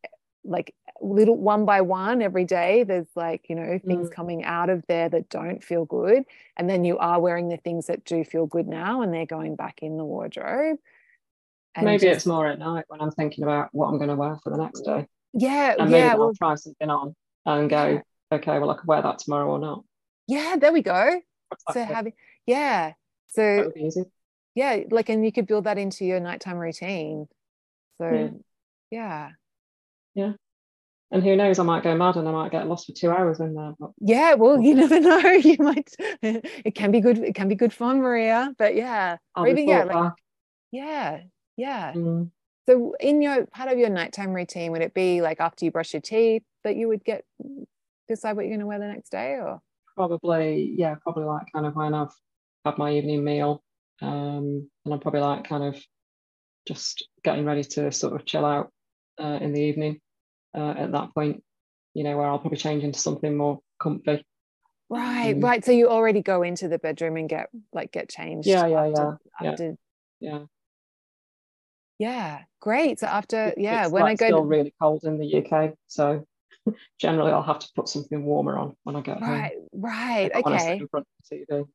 like 0.46 0.74
little 1.02 1.38
one 1.38 1.66
by 1.66 1.82
one 1.82 2.22
every 2.22 2.46
day 2.46 2.84
there's 2.84 3.10
like 3.16 3.50
you 3.50 3.56
know 3.56 3.78
things 3.86 4.10
mm. 4.10 4.14
coming 4.14 4.44
out 4.46 4.70
of 4.70 4.86
there 4.88 5.10
that 5.10 5.28
don't 5.30 5.62
feel 5.62 5.84
good 5.84 6.24
and 6.56 6.70
then 6.70 6.86
you 6.86 6.98
are 7.00 7.20
wearing 7.20 7.50
the 7.50 7.58
things 7.58 7.88
that 7.88 8.06
do 8.06 8.24
feel 8.24 8.46
good 8.46 8.68
now 8.68 9.02
and 9.02 9.14
they're 9.14 9.26
going 9.26 9.58
back 9.58 9.80
in 9.82 9.98
the 9.98 10.06
wardrobe 10.06 10.78
and 11.76 11.86
maybe 11.86 12.06
just, 12.06 12.18
it's 12.18 12.26
more 12.26 12.48
at 12.48 12.60
night 12.60 12.86
when 12.88 13.02
i'm 13.02 13.12
thinking 13.12 13.44
about 13.44 13.70
what 13.72 13.88
i'm 13.88 13.98
going 13.98 14.10
to 14.10 14.16
wear 14.16 14.38
for 14.44 14.50
the 14.50 14.58
next 14.58 14.82
day 14.82 15.06
yeah 15.34 15.76
and 15.78 15.92
maybe 15.92 16.06
yeah 16.06 16.14
i'll 16.14 16.20
well, 16.20 16.34
try 16.34 16.56
something 16.56 16.90
on 16.90 17.16
and 17.46 17.70
go 17.70 17.86
yeah. 17.88 18.38
okay 18.38 18.60
well 18.60 18.70
i 18.70 18.76
could 18.76 18.88
wear 18.88 19.02
that 19.02 19.20
tomorrow 19.20 19.48
or 19.48 19.60
not 19.60 19.84
yeah 20.28 20.56
there 20.60 20.74
we 20.74 20.82
go 20.82 21.22
so 21.72 21.84
having 21.84 22.14
yeah 22.46 22.94
so 23.30 23.72
yeah 24.56 24.80
like 24.90 25.10
and 25.10 25.26
you 25.26 25.32
could 25.32 25.48
build 25.48 25.64
that 25.64 25.78
into 25.78 26.06
your 26.06 26.20
nighttime 26.20 26.58
routine 26.58 27.28
so 27.98 28.10
yeah, 28.10 28.30
yeah. 28.90 29.30
yeah 30.16 30.34
and 31.14 31.22
who 31.22 31.36
knows, 31.36 31.60
I 31.60 31.64
might 31.64 31.84
go 31.84 31.94
mad 31.94 32.16
and 32.16 32.28
I 32.28 32.32
might 32.32 32.52
get 32.52 32.68
lost 32.68 32.86
for 32.86 32.94
two 32.94 33.12
hours 33.12 33.42
in 33.42 33.54
there. 33.54 33.74
But... 33.78 33.92
Yeah, 34.00 34.36
well, 34.36 34.62
you 34.62 34.74
never 34.76 35.00
know. 35.02 35.20
You 35.20 35.58
might. 35.60 35.90
It 36.22 36.74
can 36.74 36.92
be 36.92 37.02
good. 37.02 37.20
It 37.20 37.36
can 37.36 37.50
be 37.50 37.56
good 37.56 37.74
fun, 37.74 38.00
Maria. 38.00 38.54
But 38.58 38.76
yeah, 38.76 39.18
I'll 39.36 39.44
or 39.44 39.48
even 39.50 39.68
yeah, 39.68 39.84
like, 39.84 40.14
yeah, 40.72 41.22
yeah. 41.58 41.94
Mm. 41.94 42.32
So, 42.68 42.96
in 43.00 43.22
your 43.22 43.46
part 43.48 43.72
of 43.72 43.78
your 43.78 43.90
nighttime 43.90 44.34
routine, 44.34 44.72
would 44.72 44.82
it 44.82 44.94
be 44.94 45.22
like 45.22 45.40
after 45.40 45.66
you 45.66 45.72
brush 45.72 45.94
your 45.94 46.02
teeth 46.02 46.44
that 46.64 46.76
you 46.76 46.88
would 46.88 47.04
get 47.04 47.26
decide 48.08 48.36
what 48.36 48.44
you're 48.44 48.52
going 48.52 48.60
to 48.60 48.66
wear 48.66 48.80
the 48.80 48.88
next 48.88 49.10
day, 49.10 49.34
or 49.34 49.60
probably 49.96 50.74
yeah, 50.78 50.96
probably 51.02 51.26
like 51.26 51.48
kind 51.54 51.66
of 51.66 51.76
when 51.76 51.94
I've 51.94 52.14
had 52.66 52.78
my 52.78 52.92
evening 52.94 53.24
meal, 53.24 53.64
um, 54.02 54.70
and 54.86 54.94
I'm 54.94 55.00
probably 55.00 55.22
like 55.22 55.48
kind 55.48 55.64
of 55.64 55.82
just 56.68 57.08
getting 57.24 57.46
ready 57.46 57.64
to 57.64 57.92
sort 57.92 58.14
of 58.14 58.26
chill 58.26 58.46
out 58.46 58.72
uh, 59.20 59.40
in 59.42 59.54
the 59.54 59.62
evening 59.62 60.00
uh, 60.56 60.74
at 60.78 60.92
that 60.92 61.14
point, 61.14 61.44
you 61.94 62.04
know, 62.04 62.16
where 62.18 62.28
I'll 62.28 62.40
probably 62.40 62.58
change 62.58 62.84
into 62.84 63.00
something 63.00 63.36
more 63.36 63.60
comfy. 63.82 64.24
Right, 64.90 65.34
um, 65.34 65.40
right. 65.40 65.64
So 65.64 65.72
you 65.72 65.90
already 65.90 66.22
go 66.22 66.44
into 66.44 66.68
the 66.68 66.78
bedroom 66.78 67.18
and 67.18 67.30
get 67.30 67.50
like 67.74 67.92
get 67.92 68.10
changed. 68.10 68.48
Yeah, 68.48 68.68
yeah, 68.68 68.88
after, 68.88 69.20
yeah. 69.42 69.52
After, 69.52 69.64
yeah. 69.66 69.76
Yeah, 70.20 70.40
great. 72.60 73.00
So 73.00 73.08
after, 73.08 73.54
yeah, 73.58 73.84
it's 73.84 73.92
when 73.92 74.04
like 74.04 74.14
I 74.14 74.16
go, 74.16 74.26
It's 74.26 74.30
still 74.30 74.42
to... 74.42 74.48
really 74.48 74.74
cold 74.82 75.04
in 75.04 75.18
the 75.18 75.38
UK, 75.38 75.74
so 75.88 76.26
generally 77.00 77.32
I'll 77.32 77.44
have 77.44 77.60
to 77.60 77.70
put 77.76 77.88
something 77.88 78.24
warmer 78.24 78.58
on 78.58 78.76
when 78.84 78.96
I 78.96 79.02
get 79.02 79.22
right, 79.22 79.54
home. 79.54 79.68
Right, 79.74 80.32
right, 80.34 80.46
okay. 80.46 80.78
In 80.78 80.88
front 80.88 81.08
of 81.08 81.30
the 81.30 81.46
TV. 81.54 81.66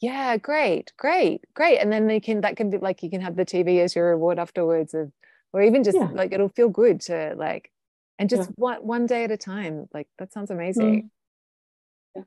Yeah, 0.00 0.36
great, 0.36 0.92
great, 0.98 1.44
great. 1.54 1.78
And 1.78 1.92
then 1.92 2.06
they 2.08 2.20
can 2.20 2.42
that 2.42 2.56
can 2.56 2.70
be 2.70 2.78
like 2.78 3.02
you 3.02 3.10
can 3.10 3.20
have 3.20 3.36
the 3.36 3.44
TV 3.44 3.80
as 3.80 3.94
your 3.94 4.10
reward 4.10 4.38
afterwards, 4.38 4.92
of 4.92 5.10
or 5.54 5.62
even 5.62 5.84
just 5.84 5.96
yeah. 5.96 6.10
like 6.12 6.32
it'll 6.32 6.50
feel 6.50 6.68
good 6.68 7.00
to 7.02 7.34
like 7.36 7.70
and 8.18 8.28
just 8.28 8.50
yeah. 8.50 8.54
one 8.56 8.78
one 8.78 9.06
day 9.06 9.24
at 9.24 9.30
a 9.30 9.36
time 9.36 9.86
like 9.94 10.08
that 10.18 10.32
sounds 10.32 10.50
amazing 10.50 11.02
mm. 11.04 11.08
yeah. 12.16 12.22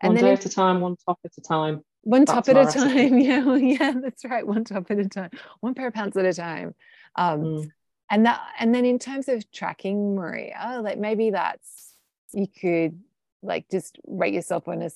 and 0.00 0.14
one 0.14 0.24
day 0.24 0.32
at 0.32 0.44
a 0.44 0.48
time 0.48 0.80
one 0.80 0.96
top 1.06 1.18
at 1.24 1.30
a 1.38 1.40
time 1.40 1.82
one 2.02 2.26
top 2.26 2.48
at 2.48 2.56
a 2.56 2.70
time 2.70 3.18
yeah 3.18 3.44
well, 3.44 3.58
yeah 3.58 3.92
that's 4.00 4.24
right 4.24 4.46
one 4.46 4.64
top 4.64 4.90
at 4.90 4.98
a 4.98 5.08
time 5.08 5.30
one 5.60 5.74
pair 5.74 5.88
of 5.88 5.94
pants 5.94 6.16
at 6.16 6.24
a 6.24 6.32
time 6.32 6.74
um, 7.16 7.40
mm. 7.40 7.70
and 8.10 8.26
that 8.26 8.40
and 8.58 8.74
then 8.74 8.84
in 8.84 8.98
terms 8.98 9.28
of 9.28 9.50
tracking 9.52 10.14
maria 10.14 10.80
like 10.82 10.98
maybe 10.98 11.30
that's 11.30 11.94
you 12.32 12.46
could 12.46 12.98
like 13.42 13.68
just 13.70 13.98
rate 14.06 14.34
yourself 14.34 14.68
on 14.68 14.82
a 14.82 14.90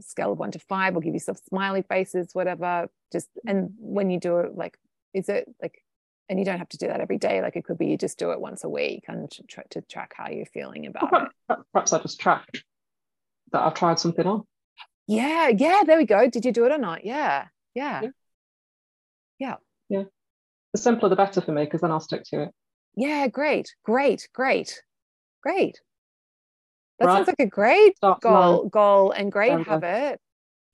scale 0.00 0.32
of 0.32 0.38
one 0.38 0.50
to 0.50 0.58
five 0.58 0.94
or 0.94 1.00
give 1.00 1.14
yourself 1.14 1.38
smiley 1.48 1.82
faces 1.82 2.34
whatever 2.34 2.88
just 3.10 3.28
and 3.46 3.72
when 3.78 4.10
you 4.10 4.20
do 4.20 4.38
it 4.38 4.56
like 4.56 4.78
is 5.14 5.28
it 5.28 5.52
like 5.62 5.82
and 6.28 6.38
you 6.38 6.44
don't 6.44 6.58
have 6.58 6.68
to 6.68 6.76
do 6.76 6.86
that 6.86 7.00
every 7.00 7.16
day 7.16 7.40
like 7.40 7.56
it 7.56 7.64
could 7.64 7.78
be 7.78 7.86
you 7.86 7.96
just 7.96 8.18
do 8.18 8.30
it 8.30 8.40
once 8.40 8.64
a 8.64 8.68
week 8.68 9.04
and 9.08 9.30
try 9.48 9.64
to 9.70 9.80
track 9.82 10.12
how 10.16 10.28
you're 10.28 10.44
feeling 10.46 10.86
about 10.86 11.08
perhaps, 11.08 11.34
it. 11.48 11.58
perhaps 11.72 11.92
i 11.92 11.98
just 11.98 12.20
track 12.20 12.46
that 13.52 13.62
i've 13.62 13.74
tried 13.74 13.98
something 13.98 14.26
on 14.26 14.44
yeah 15.08 15.48
yeah 15.48 15.82
there 15.86 15.98
we 15.98 16.04
go 16.04 16.28
did 16.28 16.44
you 16.44 16.52
do 16.52 16.64
it 16.64 16.72
or 16.72 16.78
not 16.78 17.04
yeah 17.04 17.46
yeah 17.74 18.02
yeah 18.02 18.10
yeah, 19.38 19.54
yeah. 19.88 20.04
the 20.72 20.78
simpler 20.78 21.08
the 21.08 21.16
better 21.16 21.40
for 21.40 21.52
me 21.52 21.64
because 21.64 21.80
then 21.80 21.90
i'll 21.90 22.00
stick 22.00 22.22
to 22.24 22.42
it 22.42 22.50
yeah 22.96 23.26
great 23.26 23.74
great 23.84 24.28
great 24.32 24.82
great 25.42 25.80
that 26.98 27.06
right. 27.06 27.14
sounds 27.14 27.28
like 27.28 27.40
a 27.40 27.46
great 27.46 27.96
Start 27.96 28.20
goal 28.20 28.68
goal 28.68 29.10
and 29.10 29.32
great 29.32 29.66
habit 29.66 30.20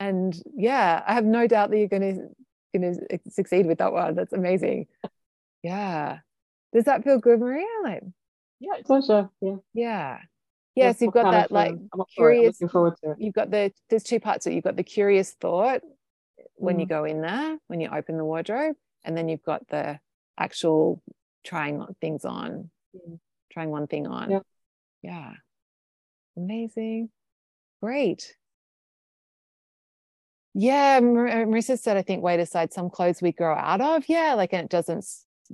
and 0.00 0.42
yeah 0.54 1.02
i 1.06 1.14
have 1.14 1.24
no 1.24 1.46
doubt 1.46 1.70
that 1.70 1.78
you're 1.78 1.88
going 1.88 2.02
to 2.16 2.78
going 2.78 2.92
to 2.92 3.18
succeed 3.30 3.66
with 3.66 3.78
that 3.78 3.92
one 3.92 4.16
that's 4.16 4.32
amazing 4.32 4.86
yeah. 5.64 6.18
Does 6.74 6.84
that 6.84 7.02
feel 7.02 7.18
good, 7.18 7.40
Maria? 7.40 7.64
Like, 7.82 8.02
yeah, 8.60 8.74
it 8.78 8.86
does. 8.86 9.10
Yeah. 9.40 9.56
Yeah. 9.72 10.18
Yes, 10.74 11.00
you've 11.00 11.12
got 11.12 11.30
that 11.30 11.52
like 11.52 11.76
curious. 12.14 12.60
Looking 12.60 12.68
forward 12.68 12.94
to 13.02 13.12
it. 13.12 13.16
You've 13.20 13.34
got 13.34 13.50
the 13.50 13.72
there's 13.90 14.02
two 14.02 14.20
parts. 14.20 14.44
That 14.44 14.54
you've 14.54 14.64
got 14.64 14.76
the 14.76 14.82
curious 14.82 15.32
thought 15.32 15.82
when 16.56 16.76
mm. 16.76 16.80
you 16.80 16.86
go 16.86 17.04
in 17.04 17.20
there, 17.20 17.58
when 17.68 17.80
you 17.80 17.88
open 17.88 18.16
the 18.16 18.24
wardrobe, 18.24 18.76
and 19.04 19.16
then 19.16 19.28
you've 19.28 19.44
got 19.44 19.66
the 19.68 19.98
actual 20.38 21.00
trying 21.44 21.84
things 22.00 22.24
on, 22.24 22.70
mm. 22.94 23.18
trying 23.52 23.70
one 23.70 23.86
thing 23.86 24.06
on. 24.06 24.30
Yeah. 24.30 24.40
yeah. 25.02 25.32
Amazing. 26.36 27.10
Great. 27.82 28.34
Yeah, 30.54 31.00
Marissa 31.00 31.78
said, 31.78 31.96
I 31.96 32.02
think 32.02 32.22
weight 32.22 32.38
aside, 32.38 32.72
some 32.72 32.88
clothes 32.88 33.20
we 33.20 33.32
grow 33.32 33.54
out 33.54 33.80
of. 33.80 34.04
Yeah, 34.08 34.34
like 34.34 34.52
and 34.52 34.64
it 34.64 34.70
doesn't 34.70 35.04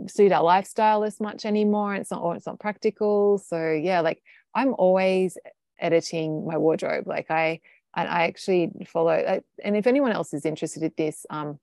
suit 0.07 0.31
our 0.31 0.43
lifestyle 0.43 1.05
as 1.05 1.21
much 1.21 1.45
anymore. 1.45 1.95
It's 1.95 2.11
not 2.11 2.23
or 2.23 2.37
it's 2.37 2.47
not 2.47 2.61
practical. 2.61 3.39
So 3.39 3.71
yeah, 3.71 4.01
like 4.01 4.23
I'm 4.55 4.75
always 4.75 5.39
editing 5.79 6.47
my 6.47 6.57
wardrobe. 6.57 7.07
Like 7.07 7.31
I 7.31 7.61
and 7.95 8.09
I 8.09 8.25
actually 8.25 8.71
follow 8.87 9.41
and 9.63 9.77
if 9.77 9.87
anyone 9.87 10.13
else 10.13 10.33
is 10.33 10.45
interested 10.45 10.83
in 10.83 10.93
this, 10.97 11.27
um, 11.31 11.59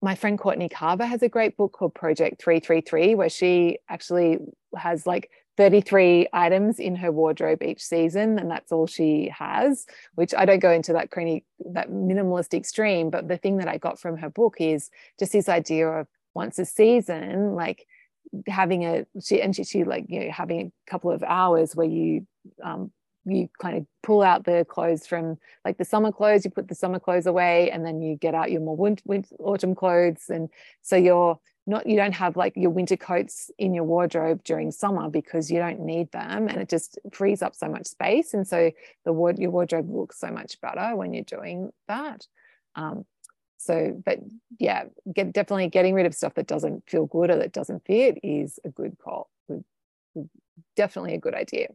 my 0.00 0.16
friend 0.16 0.38
Courtney 0.38 0.68
Carver 0.68 1.06
has 1.06 1.22
a 1.22 1.28
great 1.28 1.56
book 1.56 1.72
called 1.72 1.94
Project 1.94 2.42
333, 2.42 3.14
where 3.14 3.28
she 3.28 3.78
actually 3.88 4.38
has 4.76 5.06
like 5.06 5.30
33 5.56 6.28
items 6.32 6.80
in 6.80 6.96
her 6.96 7.12
wardrobe 7.12 7.62
each 7.62 7.82
season, 7.82 8.38
and 8.38 8.50
that's 8.50 8.72
all 8.72 8.88
she 8.88 9.32
has, 9.36 9.86
which 10.16 10.34
I 10.36 10.44
don't 10.44 10.58
go 10.58 10.72
into 10.72 10.92
that 10.94 11.10
creamy, 11.12 11.44
that 11.72 11.90
minimalist 11.90 12.52
extreme. 12.52 13.10
But 13.10 13.28
the 13.28 13.36
thing 13.36 13.58
that 13.58 13.68
I 13.68 13.78
got 13.78 14.00
from 14.00 14.16
her 14.16 14.28
book 14.28 14.56
is 14.58 14.90
just 15.20 15.32
this 15.32 15.48
idea 15.48 15.88
of 15.88 16.08
once 16.34 16.58
a 16.58 16.64
season 16.64 17.54
like 17.54 17.86
having 18.46 18.84
a 18.84 19.04
she 19.22 19.42
and 19.42 19.54
she, 19.54 19.64
she 19.64 19.84
like 19.84 20.06
you 20.08 20.20
know 20.20 20.30
having 20.30 20.72
a 20.86 20.90
couple 20.90 21.10
of 21.10 21.22
hours 21.22 21.76
where 21.76 21.86
you 21.86 22.26
um 22.62 22.90
you 23.24 23.48
kind 23.60 23.76
of 23.76 23.86
pull 24.02 24.22
out 24.22 24.44
the 24.44 24.66
clothes 24.68 25.06
from 25.06 25.38
like 25.64 25.78
the 25.78 25.84
summer 25.84 26.10
clothes 26.10 26.44
you 26.44 26.50
put 26.50 26.68
the 26.68 26.74
summer 26.74 26.98
clothes 26.98 27.26
away 27.26 27.70
and 27.70 27.84
then 27.86 28.02
you 28.02 28.16
get 28.16 28.34
out 28.34 28.50
your 28.50 28.60
more 28.60 28.76
winter, 28.76 29.02
winter 29.06 29.34
autumn 29.38 29.74
clothes. 29.74 30.24
And 30.28 30.48
so 30.80 30.96
you're 30.96 31.38
not 31.66 31.86
you 31.86 31.96
don't 31.96 32.14
have 32.14 32.36
like 32.36 32.54
your 32.56 32.70
winter 32.70 32.96
coats 32.96 33.50
in 33.58 33.74
your 33.74 33.84
wardrobe 33.84 34.42
during 34.42 34.72
summer 34.72 35.08
because 35.08 35.50
you 35.50 35.58
don't 35.58 35.80
need 35.80 36.10
them 36.10 36.48
and 36.48 36.58
it 36.58 36.68
just 36.68 36.98
frees 37.12 37.42
up 37.42 37.54
so 37.54 37.68
much 37.68 37.86
space. 37.86 38.34
And 38.34 38.46
so 38.46 38.72
the 39.04 39.12
ward 39.12 39.38
your 39.38 39.50
wardrobe 39.50 39.88
looks 39.88 40.18
so 40.18 40.28
much 40.28 40.60
better 40.60 40.96
when 40.96 41.14
you're 41.14 41.24
doing 41.24 41.70
that. 41.86 42.26
Um, 42.74 43.04
so 43.62 44.00
but 44.04 44.18
yeah 44.58 44.84
get 45.14 45.32
definitely 45.32 45.68
getting 45.68 45.94
rid 45.94 46.06
of 46.06 46.14
stuff 46.14 46.34
that 46.34 46.46
doesn't 46.46 46.82
feel 46.88 47.06
good 47.06 47.30
or 47.30 47.36
that 47.36 47.52
doesn't 47.52 47.84
fit 47.86 48.18
is 48.22 48.58
a 48.64 48.68
good 48.68 48.96
call 49.02 49.30
definitely 50.76 51.14
a 51.14 51.18
good 51.18 51.34
idea 51.34 51.68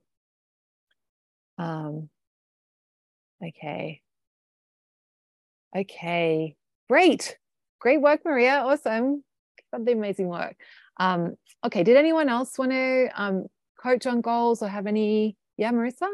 um 1.58 2.10
okay 3.44 4.02
okay 5.76 6.56
great 6.90 7.38
great 7.80 8.02
work, 8.02 8.22
Maria. 8.26 8.64
Awesome. 8.66 9.24
Keep 9.58 9.88
amazing 9.88 10.28
work. 10.28 10.56
Um, 10.98 11.36
okay, 11.64 11.84
did 11.84 11.98
anyone 11.98 12.30
else 12.30 12.58
want 12.58 12.72
to 12.72 13.10
um, 13.16 13.46
coach 13.82 14.06
on 14.08 14.22
goals 14.22 14.62
or 14.62 14.68
have 14.68 14.88
any? 14.88 15.36
Yeah, 15.58 15.72
Marissa? 15.72 16.10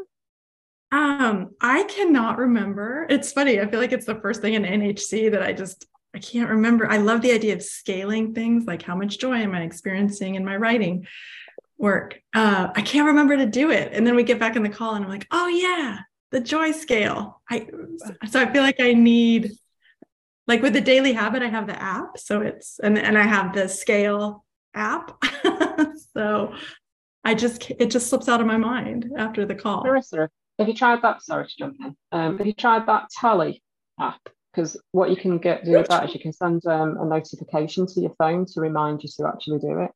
Um, 0.93 1.55
I 1.59 1.85
cannot 1.85 2.37
remember. 2.37 3.07
It's 3.09 3.31
funny. 3.31 3.59
I 3.59 3.65
feel 3.65 3.79
like 3.79 3.91
it's 3.91 4.05
the 4.05 4.21
first 4.21 4.41
thing 4.41 4.53
in 4.53 4.61
NHC 4.61 5.31
that 5.31 5.41
I 5.41 5.51
just 5.51 5.87
I 6.13 6.19
can't 6.19 6.51
remember. 6.51 6.87
I 6.87 6.97
love 6.97 7.21
the 7.21 7.31
idea 7.31 7.55
of 7.55 7.63
scaling 7.63 8.35
things, 8.35 8.65
like 8.65 8.83
how 8.83 8.95
much 8.95 9.17
joy 9.17 9.37
am 9.37 9.55
I 9.55 9.63
experiencing 9.63 10.35
in 10.35 10.45
my 10.45 10.55
writing 10.55 11.07
work. 11.79 12.21
Uh, 12.35 12.67
I 12.75 12.83
can't 12.83 13.07
remember 13.07 13.35
to 13.37 13.47
do 13.47 13.71
it, 13.71 13.91
and 13.91 14.05
then 14.05 14.15
we 14.15 14.21
get 14.21 14.37
back 14.39 14.55
in 14.55 14.61
the 14.61 14.69
call, 14.69 14.93
and 14.93 15.03
I'm 15.03 15.09
like, 15.09 15.25
oh 15.31 15.47
yeah, 15.47 15.97
the 16.29 16.39
joy 16.39 16.71
scale. 16.71 17.41
I 17.49 17.67
so 18.27 18.39
I 18.39 18.53
feel 18.53 18.61
like 18.61 18.79
I 18.79 18.93
need 18.93 19.53
like 20.45 20.61
with 20.61 20.73
the 20.73 20.81
daily 20.81 21.13
habit, 21.13 21.41
I 21.41 21.47
have 21.47 21.65
the 21.65 21.81
app, 21.81 22.19
so 22.19 22.41
it's 22.41 22.77
and 22.77 22.99
and 22.99 23.17
I 23.17 23.23
have 23.23 23.55
the 23.55 23.67
scale 23.67 24.45
app. 24.75 25.23
so 26.15 26.53
I 27.23 27.33
just 27.33 27.71
it 27.71 27.89
just 27.89 28.11
slips 28.11 28.29
out 28.29 28.41
of 28.41 28.45
my 28.45 28.57
mind 28.57 29.09
after 29.17 29.43
the 29.43 29.55
call. 29.55 29.83
Marissa, 29.83 30.29
have 30.59 30.67
you 30.67 30.73
tried 30.73 31.01
that? 31.01 31.21
Sorry 31.21 31.47
to 31.47 31.53
jump 31.57 31.77
in. 31.79 31.95
Um, 32.11 32.37
have 32.37 32.47
you 32.47 32.53
tried 32.53 32.87
that 32.87 33.09
Tally 33.19 33.63
app? 33.99 34.21
Because 34.53 34.79
what 34.91 35.09
you 35.09 35.15
can 35.15 35.39
get 35.39 35.65
do 35.65 35.71
with 35.71 35.87
that 35.87 36.05
is 36.05 36.13
you 36.13 36.19
can 36.19 36.33
send 36.33 36.63
um, 36.67 36.97
a 36.99 37.05
notification 37.05 37.87
to 37.87 38.01
your 38.01 38.13
phone 38.19 38.45
to 38.53 38.61
remind 38.61 39.01
you 39.03 39.09
to 39.17 39.27
actually 39.27 39.59
do 39.59 39.79
it. 39.79 39.91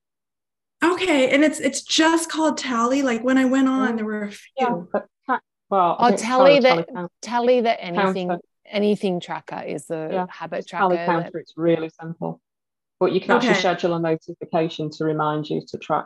Okay, 0.84 1.30
and 1.30 1.44
it's 1.44 1.60
it's 1.60 1.82
just 1.82 2.32
called 2.32 2.58
Tally. 2.58 3.04
Like 3.04 3.24
when 3.24 3.38
I 3.38 3.46
went 3.46 3.68
on, 3.68 3.96
there 3.96 4.06
were 4.06 4.24
a 4.24 4.32
few. 4.32 4.50
Yeah, 4.58 5.38
well, 5.70 5.98
oh, 6.00 6.16
Tally 6.16 6.60
that 6.60 6.88
Tally 7.22 7.62
that 7.62 7.84
anything 7.84 8.30
counter. 8.30 8.44
anything 8.66 9.20
tracker 9.20 9.64
is 9.66 9.86
the 9.86 10.10
yeah, 10.12 10.26
habit 10.30 10.68
tracker. 10.68 10.84
Tally 10.84 10.98
counter. 10.98 11.30
That... 11.34 11.40
It's 11.40 11.54
really 11.56 11.90
simple, 12.00 12.42
but 13.00 13.12
you 13.12 13.22
can 13.22 13.32
okay. 13.32 13.50
actually 13.50 13.60
schedule 13.60 13.96
a 13.96 14.00
notification 14.00 14.90
to 14.92 15.06
remind 15.06 15.50
you 15.50 15.62
to 15.68 15.78
track 15.78 16.06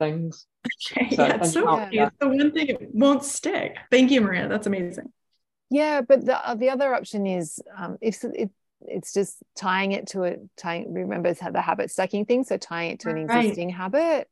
things. 0.00 0.46
Okay, 0.90 1.14
so 1.14 1.26
yeah, 1.26 1.36
it's 1.36 1.52
so 1.52 1.88
yeah. 1.92 2.10
the 2.18 2.28
one 2.28 2.50
thing 2.50 2.66
it 2.68 2.94
won't 2.94 3.22
stick. 3.22 3.76
Thank 3.90 4.10
you, 4.10 4.20
Maria. 4.20 4.48
That's 4.48 4.66
amazing. 4.66 5.12
Yeah, 5.70 6.00
but 6.00 6.26
the 6.26 6.36
uh, 6.36 6.56
the 6.56 6.70
other 6.70 6.92
option 6.92 7.26
is 7.26 7.60
um, 7.76 7.96
if 8.00 8.24
it, 8.24 8.50
it's 8.80 9.14
just 9.14 9.36
tying 9.56 9.92
it 9.92 10.08
to 10.08 10.24
a 10.24 10.36
tying. 10.56 10.92
Remember 10.92 11.32
the 11.32 11.60
habit 11.60 11.90
stacking 11.90 12.24
thing, 12.24 12.42
so 12.42 12.56
tying 12.56 12.92
it 12.92 13.00
to 13.00 13.10
an 13.10 13.26
right. 13.26 13.44
existing 13.44 13.70
habit. 13.70 14.28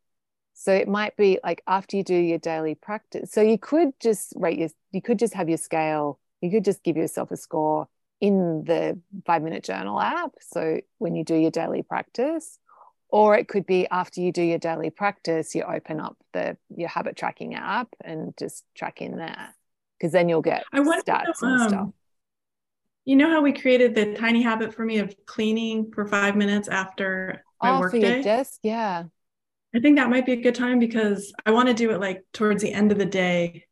So 0.54 0.74
it 0.74 0.88
might 0.88 1.16
be 1.16 1.38
like 1.44 1.62
after 1.68 1.96
you 1.96 2.02
do 2.02 2.16
your 2.16 2.38
daily 2.38 2.74
practice. 2.74 3.31
So 3.31 3.40
you 3.40 3.59
could 3.59 3.90
just 4.00 4.33
rate 4.35 4.59
your. 4.59 4.70
You 4.90 5.00
could 5.00 5.18
just 5.20 5.35
have 5.35 5.48
your 5.48 5.59
scale. 5.59 6.18
You 6.40 6.50
could 6.50 6.64
just 6.64 6.83
give 6.83 6.96
yourself 6.96 7.31
a 7.31 7.37
score 7.37 7.88
in 8.20 8.64
the 8.64 9.00
five 9.24 9.42
minute 9.42 9.64
journal 9.64 10.00
app. 10.00 10.33
So 10.40 10.81
when 10.98 11.14
you 11.14 11.24
do 11.24 11.37
your 11.37 11.52
daily 11.52 11.83
practice, 11.83 12.59
or 13.11 13.37
it 13.37 13.49
could 13.49 13.66
be 13.66 13.87
after 13.90 14.21
you 14.21 14.33
do 14.33 14.42
your 14.42 14.59
daily 14.59 14.90
practice 14.90 15.55
you 15.55 15.62
open 15.62 16.01
up 16.01 16.16
the 16.33 16.57
your 16.68 16.88
habit 16.88 17.16
tracking 17.16 17.55
app 17.55 17.88
and 18.05 18.35
just 18.38 18.64
track 18.75 19.01
in 19.01 19.16
there 19.16 19.55
because 19.99 20.12
then 20.12 20.29
you'll 20.29 20.42
get 20.42 20.64
I 20.73 20.81
stats 20.81 21.42
and 21.42 21.61
um, 21.61 21.68
stuff 21.68 21.88
you 23.05 23.16
know 23.16 23.31
how 23.31 23.40
we 23.40 23.53
created 23.53 23.94
the 23.94 24.14
tiny 24.14 24.42
habit 24.42 24.75
for 24.75 24.85
me 24.85 24.99
of 24.99 25.14
cleaning 25.27 25.90
for 25.92 26.07
five 26.07 26.37
minutes 26.37 26.68
after 26.68 27.42
my 27.62 27.77
oh, 27.77 27.81
work 27.81 27.92
for 27.92 28.01
day? 28.01 28.23
desk 28.23 28.61
yeah 28.62 29.05
i 29.75 29.81
think 29.81 29.97
that 29.97 30.11
might 30.11 30.27
be 30.27 30.33
a 30.33 30.42
good 30.42 30.55
time 30.55 30.79
because 30.79 31.33
i 31.47 31.51
want 31.51 31.68
to 31.68 31.75
do 31.75 31.90
it 31.90 32.01
like 32.01 32.25
towards 32.33 32.62
the 32.62 32.73
end 32.73 32.92
of 32.92 32.99
the 32.99 33.07
day 33.07 33.64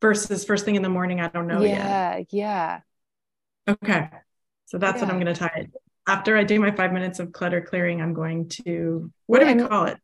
versus 0.00 0.44
first 0.44 0.64
thing 0.64 0.76
in 0.76 0.82
the 0.82 0.88
morning 0.88 1.20
i 1.20 1.28
don't 1.28 1.46
know 1.46 1.62
yeah 1.62 2.18
yet. 2.18 2.26
yeah 2.30 2.80
okay 3.68 4.10
so 4.66 4.78
that's 4.78 4.98
yeah. 4.98 5.04
what 5.04 5.14
i'm 5.14 5.20
going 5.20 5.34
to 5.34 5.38
tie 5.38 5.52
it 5.56 5.70
after 6.06 6.36
I 6.36 6.44
do 6.44 6.60
my 6.60 6.70
five 6.70 6.92
minutes 6.92 7.18
of 7.18 7.32
clutter 7.32 7.60
clearing, 7.60 8.00
I'm 8.00 8.14
going 8.14 8.48
to 8.64 9.10
what 9.26 9.40
do 9.40 9.46
we 9.46 9.66
call 9.66 9.86
it? 9.86 9.98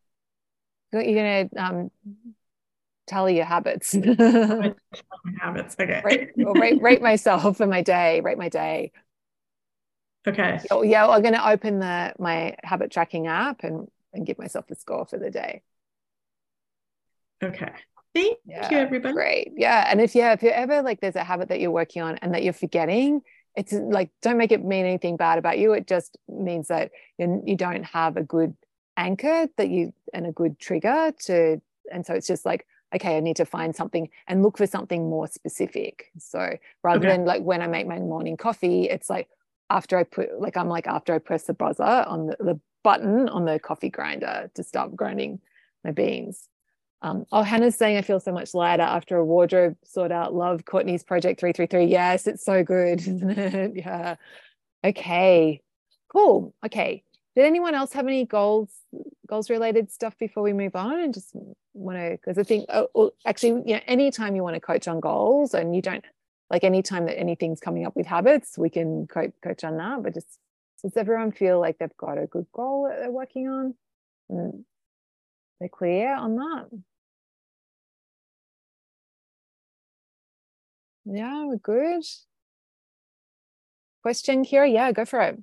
You're 0.93 1.49
gonna 1.49 1.49
um, 1.57 1.91
tally 3.07 3.37
your 3.37 3.45
habits. 3.45 3.93
habits. 5.41 5.77
Okay. 5.81 6.03
Rate, 6.05 6.31
rate, 6.37 6.83
rate 6.83 7.03
myself 7.03 7.57
for 7.57 7.67
my 7.67 7.83
day. 7.83 8.21
Rate 8.21 8.39
my 8.39 8.49
day. 8.49 8.93
Okay. 10.27 10.61
Yeah, 10.85 11.09
I'm 11.09 11.23
gonna 11.23 11.43
open 11.45 11.79
the 11.79 12.15
my 12.19 12.57
habit 12.63 12.91
tracking 12.91 13.27
app 13.27 13.65
and 13.65 13.89
and 14.13 14.27
give 14.27 14.39
myself 14.39 14.71
a 14.71 14.75
score 14.75 15.07
for 15.07 15.19
the 15.19 15.31
day. 15.31 15.63
Okay. 17.43 17.73
Thank 18.15 18.39
yeah, 18.45 18.71
you, 18.71 18.77
everybody. 18.77 19.15
Great. 19.15 19.53
Yeah. 19.57 19.87
And 19.89 20.01
if 20.01 20.15
yeah, 20.15 20.33
if 20.33 20.43
you're 20.43 20.53
ever 20.53 20.83
like 20.83 21.01
there's 21.01 21.17
a 21.17 21.25
habit 21.25 21.49
that 21.49 21.61
you're 21.61 21.71
working 21.71 22.03
on 22.03 22.17
and 22.17 22.35
that 22.35 22.43
you're 22.43 22.53
forgetting, 22.53 23.23
it's 23.55 23.73
like 23.73 24.11
don't 24.23 24.39
make 24.39 24.53
it 24.53 24.65
mean 24.65 24.87
anything 24.87 25.17
bad 25.17 25.39
about 25.39 25.59
you. 25.59 25.73
It 25.73 25.87
just 25.87 26.17
means 26.29 26.69
that 26.69 26.91
you, 27.19 27.57
don't 27.57 27.85
have 27.85 28.17
a 28.17 28.23
good 28.23 28.57
anchor 28.97 29.49
that 29.57 29.69
you 29.69 29.93
and 30.13 30.27
a 30.27 30.33
good 30.33 30.59
trigger 30.59 31.13
to 31.19 31.61
and 31.91 32.05
so 32.05 32.15
it's 32.15 32.27
just 32.27 32.45
like 32.45 32.67
okay 32.95 33.17
i 33.17 33.21
need 33.21 33.37
to 33.37 33.47
find 33.47 33.75
something 33.75 34.09
and 34.29 34.43
look 34.43 34.59
for 34.59 34.67
something 34.67 35.09
more 35.09 35.27
specific. 35.27 36.11
So 36.19 36.57
rather 36.83 36.99
okay. 36.99 37.17
than 37.17 37.25
like 37.25 37.43
when 37.43 37.63
i 37.63 37.67
make 37.67 37.87
my 37.87 37.99
morning 37.99 38.37
coffee 38.37 38.85
it's 38.85 39.09
like 39.09 39.29
after 39.71 39.97
i 39.97 40.05
put 40.05 40.41
like 40.41 40.57
i'm 40.57 40.69
like 40.69 40.87
after 40.87 41.15
i 41.15 41.19
press 41.19 41.45
the 41.45 41.55
buzzer 41.55 41.83
on 41.83 42.27
the, 42.27 42.37
the 42.39 42.61
button 42.85 43.29
on 43.31 43.47
the 43.47 43.59
coffee 43.59 43.91
grinder 43.91 44.51
to 44.55 44.63
start 44.63 44.95
grinding 44.95 45.41
my 45.85 45.91
beans 45.91 46.49
um, 47.03 47.27
oh, 47.33 47.43
Hannah's 47.43 47.75
saying 47.75 47.97
I 47.97 48.03
feel 48.03 48.21
so 48.21 48.33
much 48.33 48.55
lighter 48.55 48.85
after 48.85 49.17
a 49.17 49.25
wardrobe 49.25 49.77
sort 49.85 50.13
out. 50.13 50.35
Love 50.35 50.65
Courtney's 50.65 51.03
project 51.03 51.41
333. 51.41 51.87
Yes, 51.87 52.29
it's 52.29 52.45
so 52.45 52.63
good, 52.63 53.01
isn't 53.01 53.31
it? 53.39 53.73
Yeah. 53.75 54.15
Okay. 54.85 55.61
Cool. 56.09 56.55
Okay. 56.65 57.03
Did 57.35 57.45
anyone 57.45 57.75
else 57.75 57.93
have 57.95 58.07
any 58.07 58.25
goals, 58.25 58.71
goals 59.27 59.51
related 59.51 59.91
stuff 59.91 60.17
before 60.17 60.45
we 60.45 60.53
move 60.53 60.77
on? 60.77 61.01
And 61.01 61.13
just 61.13 61.35
want 61.73 61.99
to, 61.99 62.11
because 62.13 62.39
I 62.39 62.45
think, 62.45 62.67
oh, 62.69 63.13
actually, 63.27 63.63
you 63.67 63.75
know, 63.75 63.81
anytime 63.87 64.37
you 64.37 64.45
want 64.45 64.55
to 64.55 64.61
coach 64.61 64.87
on 64.87 65.01
goals 65.01 65.55
and 65.55 65.75
you 65.75 65.83
don't 65.83 66.05
like 66.51 66.63
anytime 66.63 67.07
that 67.07 67.19
anything's 67.19 67.61
coming 67.61 67.85
up 67.85 67.97
with 67.97 68.07
habits, 68.07 68.57
we 68.57 68.71
can 68.71 69.09
coach, 69.09 69.33
coach 69.43 69.65
on 69.65 69.79
that. 69.79 70.03
But 70.03 70.15
just 70.15 70.39
does 70.83 70.97
everyone 70.97 71.33
feel 71.33 71.59
like 71.59 71.79
they've 71.79 71.97
got 71.97 72.19
a 72.19 72.27
good 72.27 72.47
goal 72.53 72.89
that 72.89 73.01
they're 73.01 73.11
working 73.11 73.49
on? 73.49 73.75
And 74.29 74.65
they're 75.59 75.69
clear 75.69 76.15
on 76.15 76.37
that? 76.37 76.67
Yeah, 81.05 81.47
we're 81.47 81.57
good. 81.57 82.05
Question, 84.03 84.45
Kira? 84.45 84.73
Yeah, 84.73 84.93
go 84.93 85.05
for 85.05 85.21
it. 85.21 85.39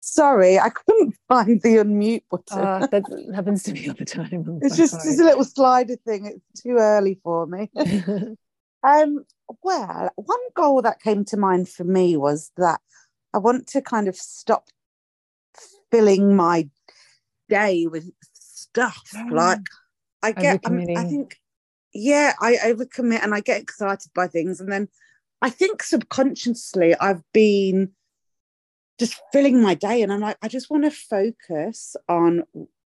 Sorry, 0.00 0.58
I 0.58 0.70
couldn't 0.70 1.16
find 1.28 1.60
the 1.62 1.76
unmute 1.76 2.22
button. 2.30 2.58
Uh, 2.58 2.86
that 2.86 3.04
happens 3.34 3.64
to 3.64 3.72
me 3.72 3.88
all 3.88 3.94
the 3.94 4.04
time. 4.04 4.44
I'm 4.46 4.58
it's 4.62 4.76
just, 4.76 4.92
just 4.92 5.20
a 5.20 5.24
little 5.24 5.44
slider 5.44 5.96
thing. 5.96 6.26
It's 6.26 6.62
too 6.62 6.76
early 6.78 7.18
for 7.24 7.46
me. 7.46 7.70
um, 8.84 9.24
well, 9.62 10.10
one 10.14 10.38
goal 10.54 10.82
that 10.82 11.02
came 11.02 11.24
to 11.26 11.36
mind 11.36 11.68
for 11.68 11.84
me 11.84 12.16
was 12.16 12.52
that 12.56 12.80
I 13.34 13.38
want 13.38 13.66
to 13.68 13.82
kind 13.82 14.06
of 14.06 14.16
stop 14.16 14.68
filling 15.90 16.36
my 16.36 16.68
day 17.48 17.86
with 17.86 18.10
stuff. 18.32 19.02
Mm. 19.14 19.30
Like 19.32 19.60
I 20.22 20.32
get, 20.32 20.60
I 20.64 21.04
think, 21.04 21.36
yeah, 21.92 22.32
I 22.40 22.56
overcommit 22.64 23.22
and 23.22 23.34
I 23.34 23.40
get 23.40 23.60
excited 23.60 24.10
by 24.14 24.26
things, 24.26 24.60
and 24.60 24.70
then 24.70 24.88
I 25.42 25.50
think 25.50 25.82
subconsciously 25.82 26.94
I've 26.96 27.22
been 27.32 27.92
just 28.98 29.20
filling 29.32 29.62
my 29.62 29.74
day, 29.74 30.02
and 30.02 30.12
I'm 30.12 30.20
like, 30.20 30.38
I 30.42 30.48
just 30.48 30.70
want 30.70 30.84
to 30.84 30.90
focus 30.90 31.96
on 32.08 32.44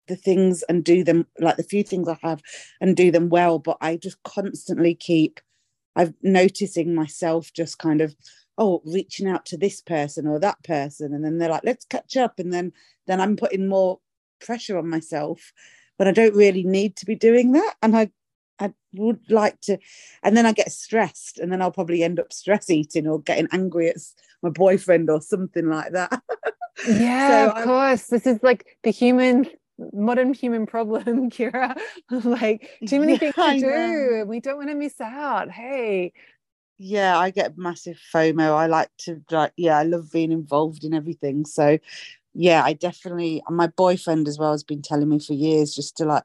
the 0.08 0.16
things 0.16 0.62
and 0.68 0.84
do 0.84 1.02
them 1.02 1.26
like 1.40 1.56
the 1.56 1.64
few 1.64 1.82
things 1.82 2.08
I 2.08 2.16
have 2.22 2.40
and 2.80 2.96
do 2.96 3.10
them 3.10 3.28
well. 3.28 3.58
But 3.58 3.78
I 3.80 3.96
just 3.96 4.22
constantly 4.22 4.94
keep, 4.94 5.40
I'm 5.96 6.14
noticing 6.22 6.94
myself 6.94 7.52
just 7.52 7.78
kind 7.78 8.00
of 8.00 8.14
oh 8.58 8.82
reaching 8.84 9.28
out 9.28 9.44
to 9.46 9.56
this 9.56 9.80
person 9.80 10.26
or 10.26 10.38
that 10.38 10.62
person 10.64 11.12
and 11.12 11.24
then 11.24 11.38
they're 11.38 11.50
like 11.50 11.64
let's 11.64 11.84
catch 11.84 12.16
up 12.16 12.38
and 12.38 12.52
then 12.52 12.72
then 13.06 13.20
i'm 13.20 13.36
putting 13.36 13.68
more 13.68 13.98
pressure 14.40 14.78
on 14.78 14.88
myself 14.88 15.52
when 15.96 16.08
I 16.08 16.12
don't 16.12 16.34
really 16.34 16.62
need 16.62 16.96
to 16.96 17.06
be 17.06 17.14
doing 17.14 17.52
that. 17.52 17.74
And 17.82 17.96
I 17.96 18.10
I 18.58 18.72
would 18.94 19.30
like 19.30 19.60
to, 19.62 19.78
and 20.22 20.36
then 20.36 20.46
I 20.46 20.52
get 20.52 20.72
stressed, 20.72 21.38
and 21.38 21.52
then 21.52 21.60
I'll 21.60 21.72
probably 21.72 22.02
end 22.02 22.18
up 22.18 22.32
stress 22.32 22.70
eating 22.70 23.06
or 23.06 23.20
getting 23.20 23.48
angry 23.52 23.90
at 23.90 23.96
my 24.42 24.50
boyfriend 24.50 25.10
or 25.10 25.20
something 25.20 25.68
like 25.68 25.92
that. 25.92 26.22
yeah, 26.88 27.28
so 27.28 27.50
of 27.50 27.56
I, 27.56 27.64
course. 27.64 28.06
This 28.06 28.26
is 28.26 28.42
like 28.42 28.78
the 28.82 28.90
human, 28.90 29.46
modern 29.92 30.32
human 30.32 30.66
problem, 30.66 31.30
Kira. 31.30 31.78
like 32.10 32.70
too 32.86 33.00
many 33.00 33.12
yeah, 33.14 33.32
things 33.32 33.62
to 33.62 33.68
do. 33.68 34.24
We 34.26 34.40
don't 34.40 34.56
want 34.56 34.70
to 34.70 34.74
miss 34.74 35.00
out. 35.00 35.50
Hey. 35.50 36.12
Yeah, 36.78 37.18
I 37.18 37.30
get 37.30 37.56
massive 37.56 37.98
FOMO. 38.14 38.54
I 38.54 38.66
like 38.66 38.90
to 38.98 39.22
like, 39.30 39.52
yeah, 39.56 39.78
I 39.78 39.84
love 39.84 40.12
being 40.12 40.30
involved 40.30 40.84
in 40.84 40.92
everything. 40.92 41.46
So 41.46 41.78
yeah, 42.38 42.62
I 42.64 42.74
definitely, 42.74 43.42
my 43.48 43.66
boyfriend 43.68 44.28
as 44.28 44.38
well 44.38 44.52
has 44.52 44.62
been 44.64 44.82
telling 44.82 45.08
me 45.08 45.18
for 45.18 45.32
years 45.34 45.74
just 45.74 45.96
to 45.98 46.04
like 46.04 46.24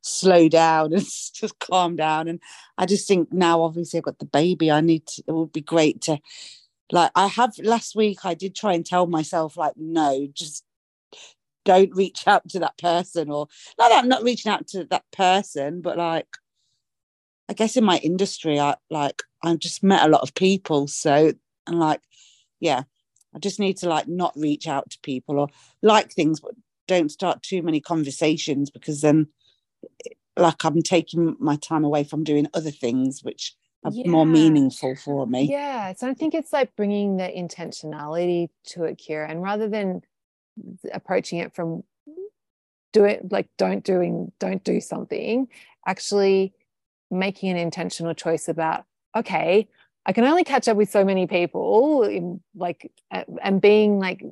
slow 0.00 0.48
down 0.48 0.92
and 0.94 1.04
just 1.34 1.58
calm 1.60 1.96
down. 1.96 2.28
And 2.28 2.40
I 2.76 2.86
just 2.86 3.06
think 3.08 3.32
now, 3.32 3.62
obviously, 3.62 3.98
I've 3.98 4.04
got 4.04 4.18
the 4.18 4.26
baby. 4.26 4.70
I 4.70 4.80
need 4.80 5.06
to, 5.06 5.22
it 5.28 5.32
would 5.32 5.52
be 5.52 5.60
great 5.60 6.00
to, 6.02 6.18
like, 6.92 7.12
I 7.14 7.28
have 7.28 7.54
last 7.62 7.96
week, 7.96 8.24
I 8.24 8.34
did 8.34 8.54
try 8.56 8.74
and 8.74 8.86
tell 8.86 9.06
myself, 9.06 9.56
like, 9.56 9.74
no, 9.76 10.28
just 10.32 10.64
don't 11.64 11.94
reach 11.94 12.26
out 12.26 12.48
to 12.48 12.58
that 12.60 12.78
person 12.78 13.30
or 13.30 13.46
not 13.78 13.90
that 13.90 13.98
I'm 13.98 14.08
not 14.08 14.22
reaching 14.22 14.50
out 14.50 14.66
to 14.68 14.84
that 14.84 15.04
person, 15.12 15.80
but 15.82 15.98
like 15.98 16.26
I 17.48 17.54
guess 17.54 17.76
in 17.76 17.84
my 17.84 17.98
industry, 17.98 18.58
I 18.60 18.76
like 18.90 19.22
I've 19.42 19.58
just 19.58 19.82
met 19.82 20.04
a 20.04 20.10
lot 20.10 20.22
of 20.22 20.34
people. 20.34 20.86
So 20.88 21.32
and 21.66 21.78
like, 21.78 22.00
yeah, 22.60 22.82
I 23.34 23.38
just 23.38 23.60
need 23.60 23.76
to 23.78 23.88
like 23.88 24.08
not 24.08 24.32
reach 24.36 24.66
out 24.66 24.90
to 24.90 24.98
people 25.02 25.38
or 25.38 25.48
like 25.82 26.12
things, 26.12 26.40
but 26.40 26.54
don't 26.86 27.10
start 27.10 27.42
too 27.42 27.62
many 27.62 27.80
conversations 27.80 28.70
because 28.70 29.00
then 29.02 29.28
like 30.36 30.64
I'm 30.64 30.82
taking 30.82 31.36
my 31.38 31.56
time 31.56 31.84
away 31.84 32.04
from 32.04 32.24
doing 32.24 32.48
other 32.54 32.70
things 32.70 33.22
which 33.22 33.54
are 33.84 33.92
yeah. 33.92 34.08
more 34.08 34.26
meaningful 34.26 34.96
for 34.96 35.26
me. 35.26 35.42
Yeah. 35.42 35.92
So 35.94 36.08
I 36.08 36.14
think 36.14 36.34
it's 36.34 36.52
like 36.52 36.74
bringing 36.76 37.16
the 37.16 37.28
intentionality 37.28 38.48
to 38.68 38.84
it, 38.84 38.98
Kira, 38.98 39.30
and 39.30 39.42
rather 39.42 39.68
than 39.68 40.02
approaching 40.92 41.38
it 41.38 41.54
from 41.54 41.84
do 42.92 43.04
it 43.04 43.30
like 43.30 43.48
don't 43.58 43.84
doing 43.84 44.32
don't 44.38 44.64
do 44.64 44.80
something 44.80 45.46
actually 45.86 46.52
making 47.10 47.50
an 47.50 47.56
intentional 47.56 48.14
choice 48.14 48.48
about 48.48 48.84
okay 49.14 49.68
i 50.08 50.12
can 50.12 50.24
only 50.24 50.42
catch 50.42 50.66
up 50.66 50.76
with 50.76 50.90
so 50.90 51.04
many 51.04 51.28
people 51.28 52.02
in, 52.02 52.40
like 52.56 52.90
and 53.40 53.60
being 53.60 54.00
like 54.00 54.24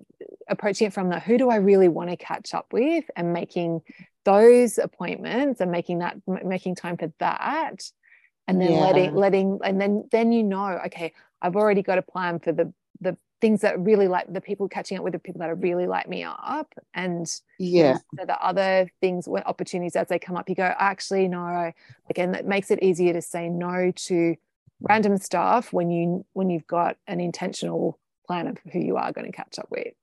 approaching 0.48 0.88
it 0.88 0.92
from 0.92 1.08
the 1.08 1.20
who 1.20 1.38
do 1.38 1.50
i 1.50 1.56
really 1.56 1.88
want 1.88 2.10
to 2.10 2.16
catch 2.16 2.54
up 2.54 2.72
with? 2.72 3.04
And 3.16 3.32
making 3.32 3.82
those 4.24 4.78
appointments 4.78 5.60
and 5.60 5.70
making 5.70 6.00
that 6.00 6.16
making 6.26 6.74
time 6.74 6.96
for 6.96 7.12
that. 7.18 7.90
And 8.48 8.60
then 8.60 8.72
yeah. 8.72 8.80
letting 8.80 9.14
letting 9.14 9.58
and 9.64 9.80
then 9.80 10.08
then 10.12 10.32
you 10.32 10.44
know 10.44 10.80
okay 10.86 11.12
i've 11.42 11.56
already 11.56 11.82
got 11.82 11.98
a 11.98 12.02
plan 12.02 12.38
for 12.38 12.52
the 12.52 12.72
the 13.00 13.16
things 13.40 13.60
that 13.60 13.78
really 13.80 14.08
like 14.08 14.32
the 14.32 14.40
people 14.40 14.68
catching 14.68 14.96
up 14.96 15.04
with 15.04 15.12
the 15.12 15.18
people 15.18 15.40
that 15.40 15.50
are 15.50 15.56
really 15.56 15.86
light 15.86 16.08
me 16.08 16.24
up. 16.24 16.72
And 16.94 17.30
yeah. 17.58 17.98
so 18.18 18.24
the 18.24 18.40
other 18.40 18.90
things 19.02 19.28
when 19.28 19.42
opportunities 19.42 19.94
as 19.94 20.08
they 20.08 20.18
come 20.18 20.36
up 20.36 20.48
you 20.48 20.54
go 20.54 20.72
actually 20.78 21.28
no 21.28 21.72
again 22.08 22.32
that 22.32 22.46
makes 22.46 22.70
it 22.70 22.82
easier 22.82 23.12
to 23.12 23.20
say 23.20 23.50
no 23.50 23.92
to 23.94 24.36
random 24.80 25.16
stuff 25.16 25.72
when 25.72 25.90
you 25.90 26.24
when 26.32 26.50
you've 26.50 26.66
got 26.66 26.96
an 27.06 27.20
intentional 27.20 27.98
plan 28.26 28.46
of 28.46 28.58
who 28.72 28.78
you 28.78 28.96
are 28.96 29.12
going 29.12 29.26
to 29.26 29.36
catch 29.36 29.58
up 29.58 29.68
with 29.70 29.94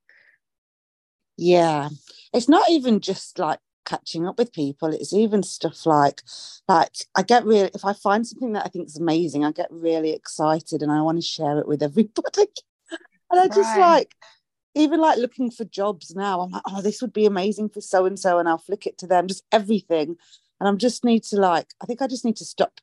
yeah 1.36 1.88
it's 2.32 2.48
not 2.48 2.68
even 2.70 3.00
just 3.00 3.38
like 3.38 3.58
catching 3.84 4.26
up 4.26 4.38
with 4.38 4.52
people 4.52 4.88
it's 4.88 5.12
even 5.12 5.42
stuff 5.42 5.84
like 5.84 6.22
like 6.68 6.90
i 7.16 7.22
get 7.22 7.44
really 7.44 7.70
if 7.74 7.84
i 7.84 7.92
find 7.92 8.26
something 8.26 8.52
that 8.52 8.64
i 8.64 8.68
think 8.68 8.86
is 8.86 8.96
amazing 8.96 9.44
i 9.44 9.52
get 9.52 9.68
really 9.70 10.12
excited 10.12 10.80
and 10.80 10.90
i 10.90 11.02
want 11.02 11.18
to 11.18 11.22
share 11.22 11.58
it 11.58 11.68
with 11.68 11.82
everybody 11.82 12.46
and 13.30 13.40
I 13.40 13.46
just 13.54 13.76
right. 13.76 13.80
like, 13.80 14.14
even 14.74 15.00
like 15.00 15.18
looking 15.18 15.50
for 15.50 15.64
jobs 15.64 16.14
now, 16.14 16.40
I'm 16.40 16.50
like, 16.50 16.62
oh, 16.66 16.82
this 16.82 17.00
would 17.00 17.12
be 17.12 17.26
amazing 17.26 17.68
for 17.68 17.80
so 17.80 18.06
and 18.06 18.18
so. 18.18 18.38
And 18.38 18.48
I'll 18.48 18.58
flick 18.58 18.86
it 18.86 18.98
to 18.98 19.06
them, 19.06 19.28
just 19.28 19.44
everything. 19.52 20.16
And 20.60 20.68
I'm 20.68 20.78
just 20.78 21.04
need 21.04 21.22
to 21.24 21.36
like, 21.36 21.68
I 21.80 21.86
think 21.86 22.02
I 22.02 22.06
just 22.06 22.24
need 22.24 22.36
to 22.36 22.44
stop 22.44 22.80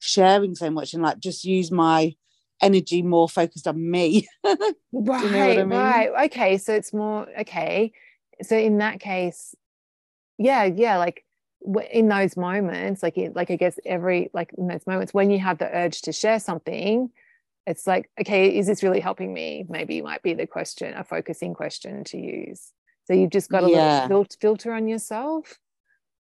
sharing 0.00 0.54
so 0.54 0.70
much 0.70 0.94
and 0.94 1.02
like 1.02 1.18
just 1.18 1.44
use 1.44 1.70
my 1.70 2.14
energy 2.60 3.02
more 3.02 3.28
focused 3.28 3.66
on 3.66 3.90
me. 3.90 4.26
right, 4.44 4.74
you 4.92 5.30
know 5.30 5.50
I 5.50 5.56
mean? 5.56 5.68
right. 5.68 6.24
Okay. 6.26 6.58
So 6.58 6.74
it's 6.74 6.92
more, 6.92 7.26
okay. 7.40 7.92
So 8.42 8.56
in 8.56 8.78
that 8.78 9.00
case, 9.00 9.54
yeah, 10.38 10.64
yeah, 10.64 10.98
like 10.98 11.24
in 11.90 12.08
those 12.08 12.36
moments, 12.36 13.02
like, 13.02 13.16
like 13.34 13.50
I 13.50 13.56
guess 13.56 13.78
every, 13.84 14.30
like 14.32 14.52
in 14.56 14.68
those 14.68 14.86
moments 14.86 15.12
when 15.12 15.30
you 15.30 15.38
have 15.38 15.58
the 15.58 15.68
urge 15.76 16.02
to 16.02 16.12
share 16.12 16.38
something, 16.38 17.10
it's 17.68 17.86
like 17.86 18.10
okay 18.18 18.56
is 18.56 18.66
this 18.66 18.82
really 18.82 18.98
helping 18.98 19.32
me 19.32 19.64
maybe 19.68 20.00
might 20.00 20.22
be 20.22 20.32
the 20.32 20.46
question 20.46 20.94
a 20.94 21.04
focusing 21.04 21.52
question 21.52 22.02
to 22.02 22.16
use 22.16 22.72
so 23.04 23.12
you've 23.12 23.30
just 23.30 23.50
got 23.50 23.62
a 23.62 23.70
yeah. 23.70 24.02
little 24.02 24.26
filter 24.40 24.72
on 24.72 24.88
yourself 24.88 25.58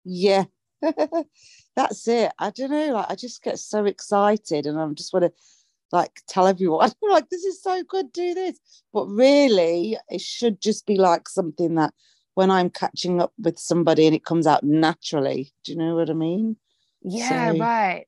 yeah 0.05 0.45
that's 1.77 2.07
it. 2.09 2.33
I 2.39 2.51
don't 2.51 2.71
know 2.71 2.93
like 2.93 3.11
i 3.11 3.15
just 3.15 3.43
get 3.43 3.59
so 3.59 3.85
excited 3.85 4.67
and 4.67 4.79
i 4.79 4.87
just 4.93 5.13
want 5.13 5.25
to 5.25 5.33
like 5.93 6.21
tell 6.29 6.47
everyone 6.47 6.91
I'm 7.03 7.11
like 7.11 7.29
this 7.29 7.45
is 7.45 7.63
so 7.63 7.83
good 7.85 8.13
do 8.13 8.35
this. 8.35 8.59
But 8.93 9.07
really 9.07 9.97
it 10.09 10.21
should 10.21 10.61
just 10.61 10.87
be 10.87 10.97
like 10.97 11.29
something 11.29 11.75
that 11.77 11.95
when 12.35 12.51
i'm 12.51 12.71
catching 12.71 13.21
up 13.21 13.33
with 13.39 13.59
somebody 13.59 14.07
and 14.07 14.15
it 14.15 14.25
comes 14.25 14.47
out 14.47 14.65
naturally 14.65 15.53
do 15.65 15.73
you 15.73 15.79
know 15.79 15.95
what 15.95 16.11
i 16.11 16.15
mean? 16.15 16.57
Yeah 17.03 17.53
so, 17.53 17.59
right. 17.59 18.07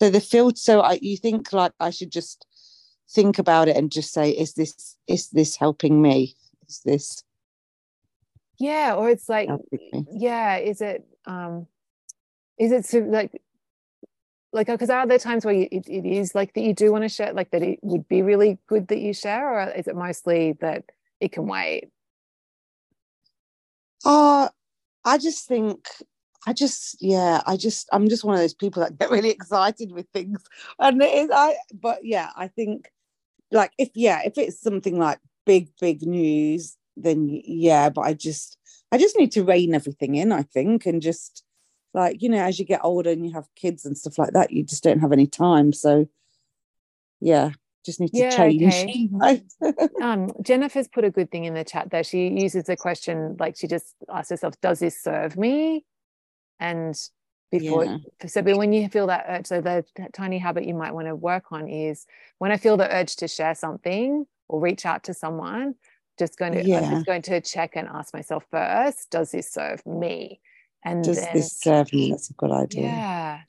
So 0.00 0.10
the 0.10 0.20
field. 0.20 0.58
so 0.58 0.80
I, 0.80 0.98
you 1.00 1.16
think 1.16 1.52
like 1.52 1.72
i 1.80 1.90
should 1.90 2.10
just 2.10 2.46
think 3.10 3.38
about 3.38 3.68
it 3.68 3.76
and 3.76 3.90
just 3.90 4.12
say 4.12 4.30
is 4.30 4.54
this 4.54 4.96
is 5.06 5.28
this 5.30 5.56
helping 5.56 6.00
me? 6.00 6.36
Is 6.68 6.80
this 6.84 7.24
yeah 8.58 8.94
or 8.94 9.08
it's 9.08 9.28
like 9.28 9.48
yeah 10.12 10.56
is 10.58 10.80
it 10.80 11.04
um 11.26 11.66
is 12.58 12.72
it 12.72 12.84
so 12.84 12.98
like 12.98 13.40
like 14.52 14.66
because 14.66 14.90
are 14.90 15.06
there 15.06 15.18
times 15.18 15.44
where 15.44 15.54
you, 15.54 15.68
it, 15.70 15.88
it 15.88 16.04
is 16.04 16.34
like 16.34 16.54
that 16.54 16.62
you 16.62 16.74
do 16.74 16.90
want 16.90 17.04
to 17.04 17.08
share 17.08 17.32
like 17.32 17.50
that 17.50 17.62
it 17.62 17.78
would 17.82 18.06
be 18.08 18.22
really 18.22 18.58
good 18.66 18.88
that 18.88 18.98
you 18.98 19.12
share 19.12 19.48
or 19.52 19.70
is 19.70 19.86
it 19.86 19.96
mostly 19.96 20.54
that 20.60 20.84
it 21.20 21.32
can 21.32 21.46
wait 21.46 21.88
uh 24.04 24.48
i 25.04 25.18
just 25.18 25.46
think 25.46 25.86
I 26.46 26.52
just, 26.52 26.96
yeah, 27.00 27.42
I 27.46 27.56
just, 27.56 27.88
I'm 27.92 28.08
just 28.08 28.24
one 28.24 28.34
of 28.34 28.40
those 28.40 28.54
people 28.54 28.82
that 28.82 28.98
get 28.98 29.10
really 29.10 29.30
excited 29.30 29.92
with 29.92 30.06
things. 30.12 30.42
And 30.78 31.02
it 31.02 31.12
is, 31.12 31.30
I, 31.32 31.56
but 31.72 31.98
yeah, 32.02 32.30
I 32.36 32.48
think 32.48 32.90
like 33.50 33.72
if, 33.78 33.90
yeah, 33.94 34.22
if 34.24 34.38
it's 34.38 34.60
something 34.60 34.98
like 34.98 35.18
big, 35.44 35.68
big 35.80 36.02
news, 36.02 36.76
then 36.96 37.28
yeah, 37.44 37.90
but 37.90 38.02
I 38.02 38.14
just, 38.14 38.56
I 38.92 38.98
just 38.98 39.16
need 39.18 39.32
to 39.32 39.44
rein 39.44 39.74
everything 39.74 40.14
in, 40.16 40.32
I 40.32 40.42
think, 40.42 40.86
and 40.86 41.00
just 41.00 41.44
like, 41.94 42.22
you 42.22 42.28
know, 42.28 42.42
as 42.42 42.58
you 42.58 42.64
get 42.64 42.80
older 42.82 43.10
and 43.10 43.26
you 43.26 43.32
have 43.32 43.48
kids 43.56 43.84
and 43.84 43.96
stuff 43.96 44.18
like 44.18 44.32
that, 44.32 44.50
you 44.50 44.62
just 44.64 44.82
don't 44.82 45.00
have 45.00 45.12
any 45.12 45.26
time. 45.26 45.72
So 45.72 46.08
yeah, 47.20 47.50
just 47.84 48.00
need 48.00 48.10
to 48.10 48.18
yeah, 48.18 48.36
change. 48.36 48.74
Okay. 49.22 49.42
um, 50.02 50.30
Jennifer's 50.42 50.88
put 50.88 51.04
a 51.04 51.10
good 51.10 51.30
thing 51.30 51.44
in 51.44 51.54
the 51.54 51.64
chat 51.64 51.90
there. 51.90 52.04
She 52.04 52.28
uses 52.28 52.68
a 52.68 52.76
question 52.76 53.36
like 53.38 53.56
she 53.56 53.66
just 53.66 53.94
asks 54.08 54.30
herself, 54.30 54.60
"Does 54.60 54.80
this 54.80 55.00
serve 55.00 55.36
me?" 55.36 55.84
and 56.60 56.94
before 57.50 57.84
yeah. 57.84 57.96
so 58.26 58.42
when 58.42 58.72
you 58.72 58.88
feel 58.88 59.08
that 59.08 59.24
urge 59.28 59.46
so 59.46 59.60
the 59.60 59.84
tiny 60.12 60.38
habit 60.38 60.64
you 60.66 60.74
might 60.74 60.94
want 60.94 61.08
to 61.08 61.16
work 61.16 61.50
on 61.50 61.68
is 61.68 62.06
when 62.38 62.52
i 62.52 62.56
feel 62.56 62.76
the 62.76 62.94
urge 62.94 63.16
to 63.16 63.26
share 63.26 63.54
something 63.54 64.24
or 64.48 64.60
reach 64.60 64.86
out 64.86 65.02
to 65.02 65.12
someone 65.12 65.74
just 66.20 66.38
going 66.38 66.52
to 66.52 66.64
yeah. 66.64 66.80
i'm 66.80 66.90
just 66.90 67.06
going 67.06 67.22
to 67.22 67.40
check 67.40 67.74
and 67.74 67.88
ask 67.88 68.14
myself 68.14 68.44
first 68.50 69.10
does 69.10 69.32
this 69.32 69.50
serve 69.50 69.84
me 69.86 70.40
and 70.84 71.02
does 71.02 71.20
then, 71.20 71.30
this 71.34 71.58
serve 71.58 71.92
me 71.92 72.10
that's 72.10 72.30
a 72.30 72.34
good 72.34 72.52
idea 72.52 72.82
yeah 72.82 73.40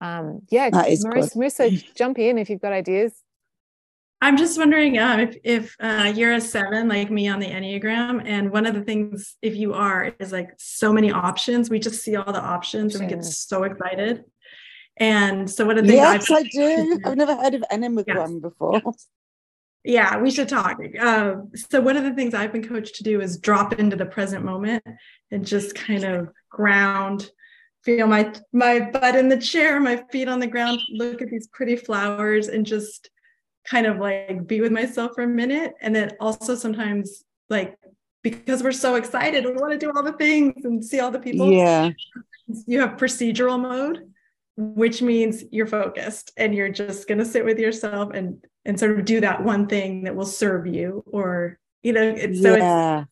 um 0.00 0.40
yeah 0.50 0.70
that 0.70 0.88
is 0.88 1.04
marissa, 1.04 1.34
marissa 1.36 1.94
jump 1.96 2.18
in 2.18 2.38
if 2.38 2.48
you've 2.50 2.60
got 2.60 2.72
ideas 2.72 3.12
I'm 4.22 4.36
just 4.38 4.58
wondering 4.58 4.98
um, 4.98 5.20
if 5.20 5.36
if 5.44 5.76
uh, 5.78 6.12
you're 6.14 6.32
a 6.32 6.40
seven 6.40 6.88
like 6.88 7.10
me 7.10 7.28
on 7.28 7.38
the 7.38 7.46
Enneagram, 7.46 8.22
and 8.24 8.50
one 8.50 8.64
of 8.64 8.74
the 8.74 8.80
things 8.80 9.36
if 9.42 9.54
you 9.54 9.74
are 9.74 10.14
is 10.18 10.32
like 10.32 10.50
so 10.56 10.90
many 10.90 11.10
options. 11.12 11.68
We 11.68 11.78
just 11.78 12.02
see 12.02 12.16
all 12.16 12.32
the 12.32 12.40
options 12.40 12.94
and 12.94 13.04
we 13.04 13.14
get 13.14 13.24
so 13.24 13.64
excited. 13.64 14.24
And 14.96 15.50
so 15.50 15.66
what 15.66 15.76
of 15.76 15.84
the 15.84 15.92
things 15.92 16.00
yes, 16.00 16.30
I've, 16.30 16.36
I 16.36 16.48
do. 16.48 17.00
I've 17.04 17.16
never 17.16 17.36
heard 17.36 17.54
of 17.54 17.64
Enneagram 17.70 18.06
yes. 18.06 18.40
before. 18.40 18.80
Yeah, 19.86 20.18
we 20.18 20.32
should 20.32 20.48
talk. 20.48 20.80
Um, 20.98 21.52
so 21.54 21.80
one 21.80 21.96
of 21.96 22.02
the 22.02 22.12
things 22.12 22.34
I've 22.34 22.52
been 22.52 22.66
coached 22.66 22.96
to 22.96 23.04
do 23.04 23.20
is 23.20 23.38
drop 23.38 23.72
into 23.74 23.94
the 23.94 24.04
present 24.04 24.44
moment 24.44 24.82
and 25.30 25.46
just 25.46 25.76
kind 25.76 26.02
of 26.02 26.28
ground, 26.50 27.30
feel 27.84 28.08
my 28.08 28.32
my 28.52 28.80
butt 28.80 29.14
in 29.14 29.28
the 29.28 29.38
chair, 29.38 29.78
my 29.78 30.02
feet 30.10 30.26
on 30.26 30.40
the 30.40 30.46
ground, 30.48 30.80
look 30.90 31.22
at 31.22 31.30
these 31.30 31.46
pretty 31.46 31.76
flowers, 31.76 32.48
and 32.48 32.66
just 32.66 33.10
kind 33.64 33.86
of 33.86 33.98
like 33.98 34.44
be 34.46 34.60
with 34.60 34.72
myself 34.72 35.12
for 35.14 35.22
a 35.22 35.28
minute. 35.28 35.74
And 35.80 35.94
then 35.94 36.10
also 36.18 36.56
sometimes 36.56 37.22
like 37.48 37.78
because 38.24 38.64
we're 38.64 38.72
so 38.72 38.96
excited, 38.96 39.44
we 39.44 39.52
want 39.52 39.70
to 39.72 39.78
do 39.78 39.92
all 39.94 40.02
the 40.02 40.12
things 40.14 40.64
and 40.64 40.84
see 40.84 40.98
all 40.98 41.12
the 41.12 41.20
people. 41.20 41.48
Yeah. 41.52 41.90
You 42.66 42.80
have 42.80 42.96
procedural 42.96 43.60
mode, 43.60 44.12
which 44.56 45.00
means 45.00 45.44
you're 45.52 45.68
focused 45.68 46.32
and 46.36 46.52
you're 46.52 46.70
just 46.70 47.06
going 47.06 47.18
to 47.18 47.24
sit 47.24 47.44
with 47.44 47.60
yourself 47.60 48.12
and 48.14 48.44
and 48.66 48.78
sort 48.78 48.98
of 48.98 49.04
do 49.04 49.20
that 49.20 49.42
one 49.42 49.66
thing 49.66 50.04
that 50.04 50.16
will 50.16 50.26
serve 50.26 50.66
you 50.66 51.02
or 51.06 51.58
you 51.82 51.92
know 51.92 52.02
it's, 52.02 52.42
so 52.42 52.56
yeah. 52.56 53.04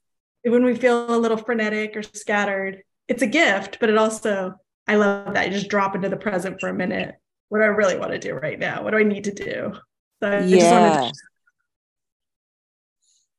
it's 0.43 0.53
when 0.53 0.65
we 0.65 0.75
feel 0.75 1.15
a 1.15 1.17
little 1.17 1.37
frenetic 1.37 1.97
or 1.97 2.03
scattered 2.03 2.83
it's 3.09 3.23
a 3.23 3.27
gift 3.27 3.79
but 3.81 3.89
it 3.89 3.97
also 3.97 4.55
i 4.89 4.97
love 4.97 5.33
that 5.33 5.47
you 5.47 5.53
just 5.53 5.71
drop 5.71 5.95
into 5.95 6.09
the 6.09 6.17
present 6.17 6.61
for 6.61 6.69
a 6.69 6.75
minute 6.75 7.15
what 7.49 7.61
do 7.61 7.65
i 7.65 7.69
really 7.69 7.97
want 7.97 8.11
to 8.11 8.19
do 8.19 8.35
right 8.35 8.59
now 8.59 8.83
what 8.83 8.91
do 8.91 8.99
i 8.99 9.03
need 9.03 9.25
to 9.25 9.33
do 9.33 9.73
so 10.23 10.39
yeah. 10.41 11.11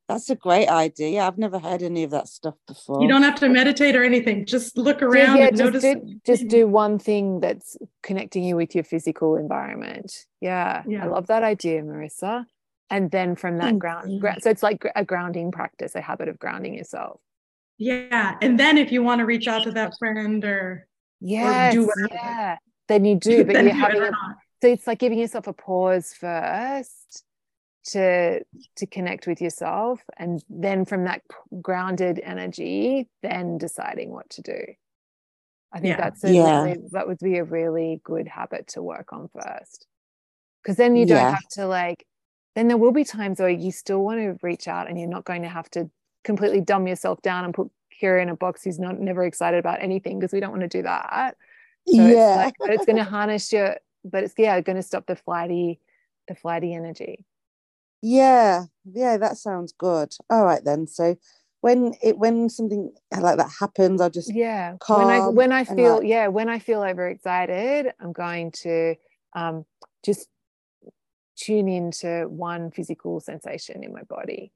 That's 0.08 0.30
a 0.30 0.36
great 0.36 0.68
idea. 0.68 1.22
I've 1.24 1.38
never 1.40 1.58
heard 1.58 1.82
any 1.82 2.04
of 2.04 2.12
that 2.12 2.28
stuff 2.28 2.54
before. 2.68 3.02
You 3.02 3.08
don't 3.08 3.24
have 3.24 3.40
to 3.40 3.50
meditate 3.50 3.96
or 3.96 4.04
anything. 4.04 4.46
Just 4.46 4.78
look 4.78 5.02
around 5.02 5.38
yeah, 5.38 5.48
and 5.48 5.58
just 5.58 5.64
notice. 5.74 5.84
do, 5.84 6.20
just 6.26 6.48
do 6.48 6.68
one 6.68 7.00
thing 7.00 7.40
that's 7.40 7.76
connecting 8.04 8.44
you 8.44 8.56
with 8.56 8.76
your 8.76 8.84
physical 8.84 9.36
environment. 9.36 10.14
Yeah, 10.42 10.84
Yeah. 10.88 11.06
I 11.06 11.08
love 11.08 11.28
that 11.28 11.42
idea, 11.42 11.82
Marissa. 11.82 12.46
And 12.92 13.10
then 13.10 13.36
from 13.36 13.58
that 13.58 13.64
Thank 13.64 13.80
ground, 13.80 14.22
gra- 14.22 14.40
so 14.40 14.52
it's 14.52 14.62
like 14.62 14.86
a 14.96 15.04
grounding 15.04 15.52
practice, 15.52 15.96
a 15.96 16.02
habit 16.02 16.28
of 16.28 16.38
grounding 16.38 16.76
yourself. 16.76 17.20
Yeah. 17.80 18.36
And 18.44 18.60
then 18.60 18.78
if 18.78 18.92
you 18.92 19.02
want 19.02 19.20
to 19.20 19.26
reach 19.26 19.48
out 19.48 19.64
to 19.64 19.72
that 19.72 19.96
friend 19.98 20.46
or 20.46 20.88
Yes, 21.20 21.76
whatever. 21.76 22.10
yeah. 22.12 22.58
Then 22.88 23.06
you 23.06 23.16
do, 23.16 23.44
but 23.46 23.54
then 23.54 23.66
you're 23.66 23.74
do 23.74 23.80
having 23.80 24.02
a, 24.04 24.12
so 24.62 24.68
it's 24.68 24.86
like 24.86 25.00
giving 25.00 25.18
yourself 25.18 25.48
a 25.48 25.54
pause 25.54 26.14
first 26.14 27.24
to 27.92 28.44
to 28.76 28.86
connect 28.88 29.28
with 29.28 29.42
yourself, 29.42 30.02
and 30.18 30.44
then 30.50 30.86
from 30.86 31.06
that 31.06 31.22
grounded 31.62 32.20
energy, 32.24 33.08
then 33.22 33.58
deciding 33.58 34.12
what 34.12 34.30
to 34.32 34.42
do. 34.42 34.60
I 35.72 35.80
think 35.80 35.98
Yeah. 35.98 35.98
that's 35.98 36.24
a 36.24 36.32
Yeah. 36.32 36.62
really, 36.64 36.78
that 36.92 37.08
would 37.08 37.20
be 37.20 37.38
a 37.38 37.44
really 37.44 38.02
good 38.04 38.28
habit 38.28 38.68
to 38.70 38.82
work 38.82 39.12
on 39.14 39.28
first, 39.28 39.88
because 40.62 40.78
then 40.78 40.96
you 40.96 41.06
don't 41.06 41.18
Yeah. 41.18 41.32
have 41.32 41.48
to 41.52 41.68
like. 41.68 42.06
Then 42.56 42.70
there 42.70 42.78
will 42.78 42.94
be 42.94 43.04
times 43.04 43.40
where 43.40 43.50
you 43.50 43.72
still 43.72 44.02
want 44.04 44.20
to 44.20 44.38
reach 44.42 44.68
out, 44.68 44.88
and 44.90 44.98
you're 44.98 45.10
not 45.10 45.26
going 45.26 45.42
to 45.42 45.50
have 45.50 45.70
to 45.72 45.90
completely 46.24 46.62
dumb 46.62 46.88
yourself 46.88 47.22
down 47.22 47.46
and 47.46 47.54
put 47.54 47.70
Kira 48.02 48.22
in 48.22 48.30
a 48.30 48.36
box 48.36 48.64
who's 48.64 48.80
not 48.80 49.00
never 49.00 49.26
excited 49.26 49.60
about 49.60 49.82
anything 49.82 50.18
because 50.20 50.34
we 50.34 50.40
don't 50.40 50.52
want 50.52 50.64
to 50.64 50.68
do 50.68 50.82
that. 50.84 51.36
So 51.88 52.02
it's 52.02 52.16
yeah. 52.16 52.36
like, 52.38 52.54
but 52.58 52.72
it's 52.72 52.86
going 52.86 52.98
to 52.98 53.04
harness 53.04 53.52
your, 53.54 53.78
but 54.04 54.24
it's 54.24 54.34
yeah, 54.38 54.60
going 54.62 54.78
to 54.78 54.82
stop 54.82 55.06
the 55.06 55.16
flighty, 55.16 55.80
the 56.28 56.36
flighty 56.36 56.74
energy. 56.74 57.26
Yeah, 58.08 58.66
yeah, 58.84 59.18
that 59.18 59.36
sounds 59.38 59.74
good. 59.76 60.14
All 60.30 60.46
right 60.46 60.64
then. 60.64 60.86
So 60.86 61.16
when 61.62 61.96
it 62.04 62.20
when 62.20 62.50
something 62.50 62.94
like 63.20 63.38
that 63.38 63.50
happens, 63.60 64.00
I'll 64.00 64.12
just 64.12 64.32
Yeah. 64.32 64.76
When 64.88 65.10
I 65.10 65.28
when 65.30 65.52
I 65.52 65.64
feel 65.64 65.96
like- 65.98 66.08
yeah, 66.08 66.28
when 66.28 66.48
I 66.48 66.60
feel 66.60 66.84
overexcited, 66.84 67.92
I'm 68.00 68.14
going 68.14 68.52
to 68.62 68.94
um 69.34 69.66
just 70.06 70.28
tune 71.36 71.68
into 71.68 72.28
one 72.30 72.70
physical 72.70 73.20
sensation 73.20 73.84
in 73.84 73.92
my 73.92 74.04
body. 74.04 74.52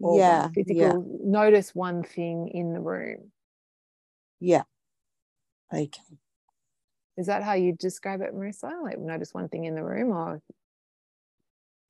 or 0.00 0.18
yeah, 0.18 0.48
Physical. 0.54 0.74
yeah, 0.76 0.94
Notice 1.22 1.74
one 1.74 2.02
thing 2.02 2.48
in 2.48 2.72
the 2.72 2.80
room. 2.80 3.30
yeah. 4.40 4.62
Okay. 5.72 5.90
Is 7.18 7.26
that 7.26 7.42
how 7.44 7.52
you 7.52 7.74
describe 7.74 8.22
it, 8.22 8.34
Marissa? 8.34 8.82
Like 8.82 8.98
notice 8.98 9.34
one 9.34 9.48
thing 9.50 9.64
in 9.64 9.74
the 9.74 9.84
room, 9.84 10.10
or 10.10 10.40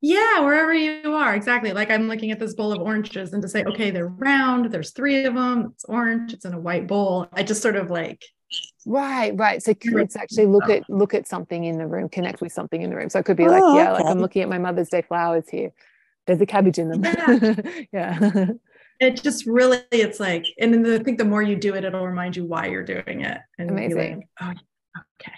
Yeah, 0.06 0.40
wherever 0.40 0.74
you 0.74 1.14
are, 1.14 1.34
exactly. 1.34 1.72
Like 1.72 1.90
I'm 1.90 2.08
looking 2.08 2.30
at 2.30 2.38
this 2.38 2.52
bowl 2.52 2.72
of 2.72 2.80
oranges 2.82 3.32
and 3.32 3.40
to 3.40 3.48
say, 3.48 3.64
okay, 3.64 3.90
they're 3.90 4.08
round, 4.08 4.70
there's 4.70 4.90
three 4.90 5.24
of 5.24 5.32
them, 5.32 5.70
it's 5.72 5.86
orange, 5.86 6.34
it's 6.34 6.44
in 6.44 6.52
a 6.52 6.60
white 6.60 6.86
bowl. 6.86 7.26
I 7.32 7.42
just 7.42 7.62
sort 7.62 7.76
of 7.76 7.90
like, 7.90 8.22
Right, 8.84 9.32
right. 9.34 9.62
So 9.62 9.72
c- 9.72 9.88
You're 9.88 10.00
it's 10.00 10.14
actually 10.14 10.44
look 10.44 10.68
at 10.68 10.82
look 10.90 11.14
at 11.14 11.26
something 11.26 11.64
in 11.64 11.78
the 11.78 11.86
room, 11.86 12.10
connect 12.10 12.42
with 12.42 12.52
something 12.52 12.82
in 12.82 12.90
the 12.90 12.96
room. 12.96 13.08
So 13.08 13.18
it 13.18 13.24
could 13.24 13.38
be 13.38 13.46
oh, 13.46 13.50
like, 13.50 13.62
Oh, 13.64 13.78
yeah, 13.78 13.92
like 13.92 14.04
I'm 14.04 14.20
looking 14.20 14.42
at 14.42 14.50
my 14.50 14.58
Mother's 14.58 14.90
Day 14.90 15.00
flowers 15.00 15.48
here. 15.48 15.72
There's 16.26 16.42
a 16.42 16.46
cabbage 16.46 16.78
in 16.78 16.90
them. 16.90 17.02
Yeah. 17.90 18.48
it 19.00 19.22
just 19.22 19.46
really, 19.46 19.80
it's 19.90 20.20
like, 20.20 20.44
and 20.60 20.74
then 20.74 20.82
the- 20.82 21.00
I 21.00 21.02
think 21.02 21.16
the 21.16 21.24
more 21.24 21.40
you 21.40 21.56
do 21.56 21.74
it, 21.74 21.82
it'll 21.82 22.06
remind 22.06 22.36
you 22.36 22.44
why 22.44 22.66
you're 22.66 22.84
doing 22.84 23.22
it. 23.22 23.38
And 23.58 23.70
Amazing. 23.70 24.28
like, 24.38 24.58
oh, 24.98 25.02
okay. 25.18 25.32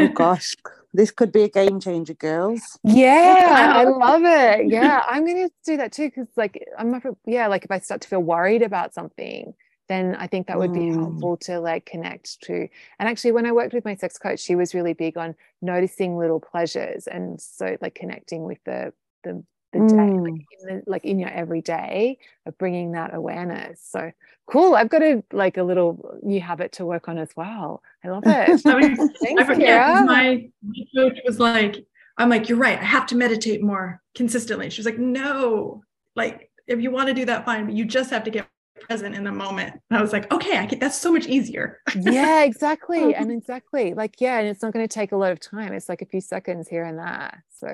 Oh 0.00 0.08
gosh, 0.08 0.56
this 0.92 1.10
could 1.10 1.32
be 1.32 1.42
a 1.44 1.48
game 1.48 1.80
changer, 1.80 2.14
girls. 2.14 2.78
yeah, 2.84 3.72
I 3.74 3.84
love 3.84 4.22
it. 4.24 4.66
Yeah, 4.72 5.02
I'm 5.06 5.26
gonna 5.26 5.50
do 5.64 5.76
that 5.78 5.92
too 5.92 6.08
because 6.08 6.28
like 6.36 6.64
I'm 6.78 6.90
not, 6.90 7.02
yeah, 7.26 7.48
like 7.48 7.64
if 7.64 7.70
I 7.70 7.78
start 7.80 8.02
to 8.02 8.08
feel 8.08 8.20
worried 8.22 8.62
about 8.62 8.94
something, 8.94 9.54
then 9.88 10.14
I 10.16 10.26
think 10.26 10.46
that 10.48 10.58
would 10.58 10.72
be 10.72 10.86
Mm. 10.86 10.94
helpful 11.00 11.36
to 11.38 11.60
like 11.60 11.86
connect 11.86 12.40
to. 12.42 12.68
And 12.98 13.08
actually, 13.08 13.32
when 13.32 13.46
I 13.46 13.52
worked 13.52 13.74
with 13.74 13.84
my 13.84 13.96
sex 13.96 14.18
coach, 14.18 14.40
she 14.40 14.54
was 14.56 14.74
really 14.74 14.94
big 14.94 15.16
on 15.18 15.34
noticing 15.62 16.16
little 16.16 16.40
pleasures 16.40 17.06
and 17.06 17.40
so 17.40 17.76
like 17.80 17.94
connecting 17.94 18.44
with 18.44 18.58
the 18.64 18.92
the 19.24 19.44
the 19.72 19.80
day, 19.80 20.18
like 20.22 20.34
Mm. 20.34 20.46
in 20.68 20.76
the, 20.76 20.82
like 20.86 21.04
in 21.04 21.18
your 21.18 21.30
everyday 21.30 22.18
of 22.46 22.56
bringing 22.58 22.92
that 22.92 23.14
awareness. 23.14 23.80
So 23.82 24.12
cool. 24.46 24.74
I've 24.74 24.88
got 24.88 25.02
a 25.02 25.22
like 25.32 25.56
a 25.56 25.62
little 25.62 26.18
new 26.22 26.40
habit 26.40 26.72
to 26.72 26.86
work 26.86 27.08
on 27.08 27.18
as 27.18 27.30
well. 27.36 27.82
I 28.04 28.08
love 28.08 28.22
it. 28.26 28.62
I 28.66 28.78
mean, 28.78 28.96
Thanks, 29.22 29.42
I 29.48 29.54
'cause 29.54 29.58
my, 30.06 30.48
my 30.62 30.84
coach 30.96 31.18
was 31.24 31.38
like, 31.38 31.76
I'm 32.16 32.28
like, 32.30 32.48
you're 32.48 32.58
right. 32.58 32.78
I 32.78 32.84
have 32.84 33.06
to 33.06 33.16
meditate 33.16 33.62
more 33.62 34.02
consistently. 34.14 34.70
She 34.70 34.80
was 34.80 34.86
like, 34.86 34.98
no, 34.98 35.82
like 36.16 36.50
if 36.66 36.80
you 36.80 36.90
want 36.90 37.08
to 37.08 37.14
do 37.14 37.24
that, 37.26 37.44
fine, 37.44 37.66
but 37.66 37.74
you 37.74 37.84
just 37.84 38.10
have 38.10 38.24
to 38.24 38.30
get 38.30 38.48
present 38.80 39.14
in 39.14 39.24
the 39.24 39.32
moment. 39.32 39.74
And 39.90 39.98
I 39.98 40.00
was 40.02 40.12
like, 40.12 40.32
okay, 40.32 40.56
I 40.56 40.66
get 40.66 40.80
that's 40.80 40.98
so 40.98 41.12
much 41.12 41.26
easier. 41.26 41.80
yeah 41.94 42.42
exactly 42.50 43.14
and 43.14 43.30
exactly 43.30 43.92
like 43.94 44.20
yeah 44.20 44.38
and 44.38 44.48
it's 44.48 44.62
not 44.62 44.72
going 44.72 44.86
to 44.86 44.92
take 44.92 45.12
a 45.12 45.16
lot 45.16 45.32
of 45.32 45.40
time 45.40 45.72
it's 45.72 45.88
like 45.88 46.00
a 46.02 46.06
few 46.06 46.20
seconds 46.20 46.68
here 46.68 46.84
and 46.84 46.98
there 46.98 47.44
so 47.58 47.68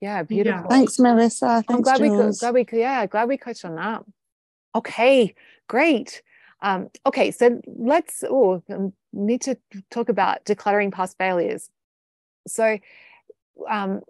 yeah 0.00 0.22
beautiful. 0.22 0.68
Thanks, 0.70 0.96
Marissa. 0.98 1.64
i'm 1.68 1.82
Thanks, 1.82 1.84
glad 1.84 2.00
we 2.00 2.08
could 2.10 2.16
Jules. 2.16 2.40
glad 2.40 2.54
we 2.54 2.64
could 2.64 2.78
yeah 2.78 3.06
glad 3.06 3.28
we 3.28 3.36
coached 3.36 3.64
on 3.64 3.76
that. 3.76 4.04
Okay 4.74 5.34
great. 5.68 6.22
Um 6.62 6.90
okay 7.06 7.30
so 7.30 7.60
let's 7.66 8.24
oh 8.28 8.62
um, 8.70 8.92
need 9.12 9.40
to 9.42 9.56
talk 9.90 10.08
about 10.08 10.44
decluttering 10.44 10.92
past 10.92 11.18
failures. 11.18 11.70
So 12.46 12.78
um 13.68 14.00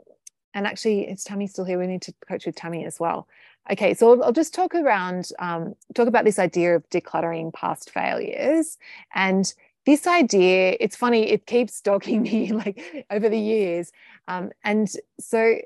and 0.55 0.67
actually 0.67 1.09
it's 1.09 1.25
tammy 1.25 1.47
still 1.47 1.65
here. 1.65 1.79
We 1.79 1.87
need 1.87 2.03
to 2.03 2.15
coach 2.29 2.47
with 2.47 2.57
tammy 2.57 2.85
as 2.85 3.01
well. 3.01 3.29
Okay 3.71 3.95
so 3.95 4.13
i'll, 4.13 4.25
I'll 4.25 4.33
just 4.33 4.55
talk 4.55 4.75
around 4.75 5.31
um, 5.39 5.75
talk 5.95 6.09
about 6.09 6.25
this 6.25 6.39
idea 6.39 6.77
of 6.77 6.89
decluttering 6.91 7.53
past 7.53 7.91
failures. 7.91 8.79
And 9.15 9.53
this 9.87 10.07
idea 10.07 10.77
it's 10.81 10.97
funny 10.97 11.31
it 11.31 11.47
keeps 11.47 11.75
stalking 11.75 12.23
me 12.29 12.53
like 12.53 13.07
over 13.11 13.29
the 13.29 13.39
years. 13.39 13.93
Um, 14.29 14.51
and 14.65 14.89
so 15.19 15.57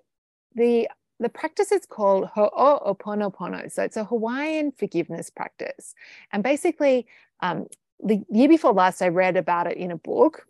the 0.54 0.88
the 1.20 1.28
practice 1.28 1.70
is 1.72 1.86
called 1.86 2.28
ho'oponopono 2.34 3.70
so 3.70 3.82
it's 3.82 3.96
a 3.96 4.04
hawaiian 4.04 4.72
forgiveness 4.72 5.30
practice 5.30 5.94
and 6.32 6.42
basically 6.42 7.06
um, 7.40 7.66
the 8.02 8.22
year 8.30 8.48
before 8.48 8.72
last 8.72 9.02
i 9.02 9.08
read 9.08 9.36
about 9.36 9.66
it 9.66 9.76
in 9.76 9.90
a 9.90 9.96
book 9.96 10.46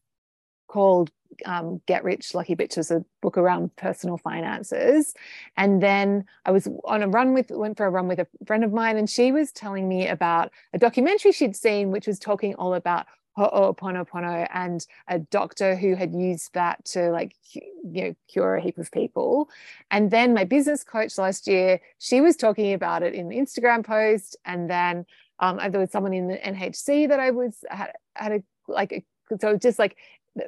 called 0.68 1.10
um, 1.44 1.80
Get 1.86 2.04
Rich 2.04 2.34
Lucky 2.34 2.56
Bitches, 2.56 2.90
a 2.90 3.04
book 3.20 3.36
around 3.36 3.74
personal 3.76 4.16
finances. 4.16 5.14
And 5.56 5.82
then 5.82 6.24
I 6.44 6.50
was 6.50 6.68
on 6.84 7.02
a 7.02 7.08
run 7.08 7.34
with, 7.34 7.50
went 7.50 7.76
for 7.76 7.86
a 7.86 7.90
run 7.90 8.08
with 8.08 8.18
a 8.18 8.26
friend 8.46 8.64
of 8.64 8.72
mine, 8.72 8.96
and 8.96 9.08
she 9.08 9.32
was 9.32 9.52
telling 9.52 9.88
me 9.88 10.08
about 10.08 10.52
a 10.72 10.78
documentary 10.78 11.32
she'd 11.32 11.56
seen, 11.56 11.90
which 11.90 12.06
was 12.06 12.18
talking 12.18 12.54
all 12.54 12.74
about 12.74 13.06
Ho'oponopono 13.36 14.46
and 14.52 14.86
a 15.08 15.18
doctor 15.18 15.74
who 15.76 15.94
had 15.94 16.14
used 16.14 16.54
that 16.54 16.84
to 16.86 17.10
like, 17.10 17.34
you 17.52 17.62
know, 17.84 18.16
cure 18.28 18.56
a 18.56 18.60
heap 18.60 18.78
of 18.78 18.90
people. 18.92 19.48
And 19.90 20.10
then 20.10 20.34
my 20.34 20.44
business 20.44 20.84
coach 20.84 21.18
last 21.18 21.46
year, 21.46 21.80
she 21.98 22.20
was 22.20 22.36
talking 22.36 22.72
about 22.72 23.02
it 23.02 23.14
in 23.14 23.28
the 23.28 23.36
Instagram 23.36 23.84
post. 23.84 24.36
And 24.44 24.70
then 24.70 25.06
um, 25.40 25.58
there 25.70 25.80
was 25.80 25.90
someone 25.90 26.12
in 26.12 26.28
the 26.28 26.38
NHC 26.38 27.08
that 27.08 27.20
I 27.20 27.30
was 27.30 27.64
had, 27.68 27.92
had 28.14 28.32
a 28.32 28.42
like 28.68 28.92
a, 28.92 29.04
so 29.40 29.56
just 29.56 29.78
like 29.78 29.96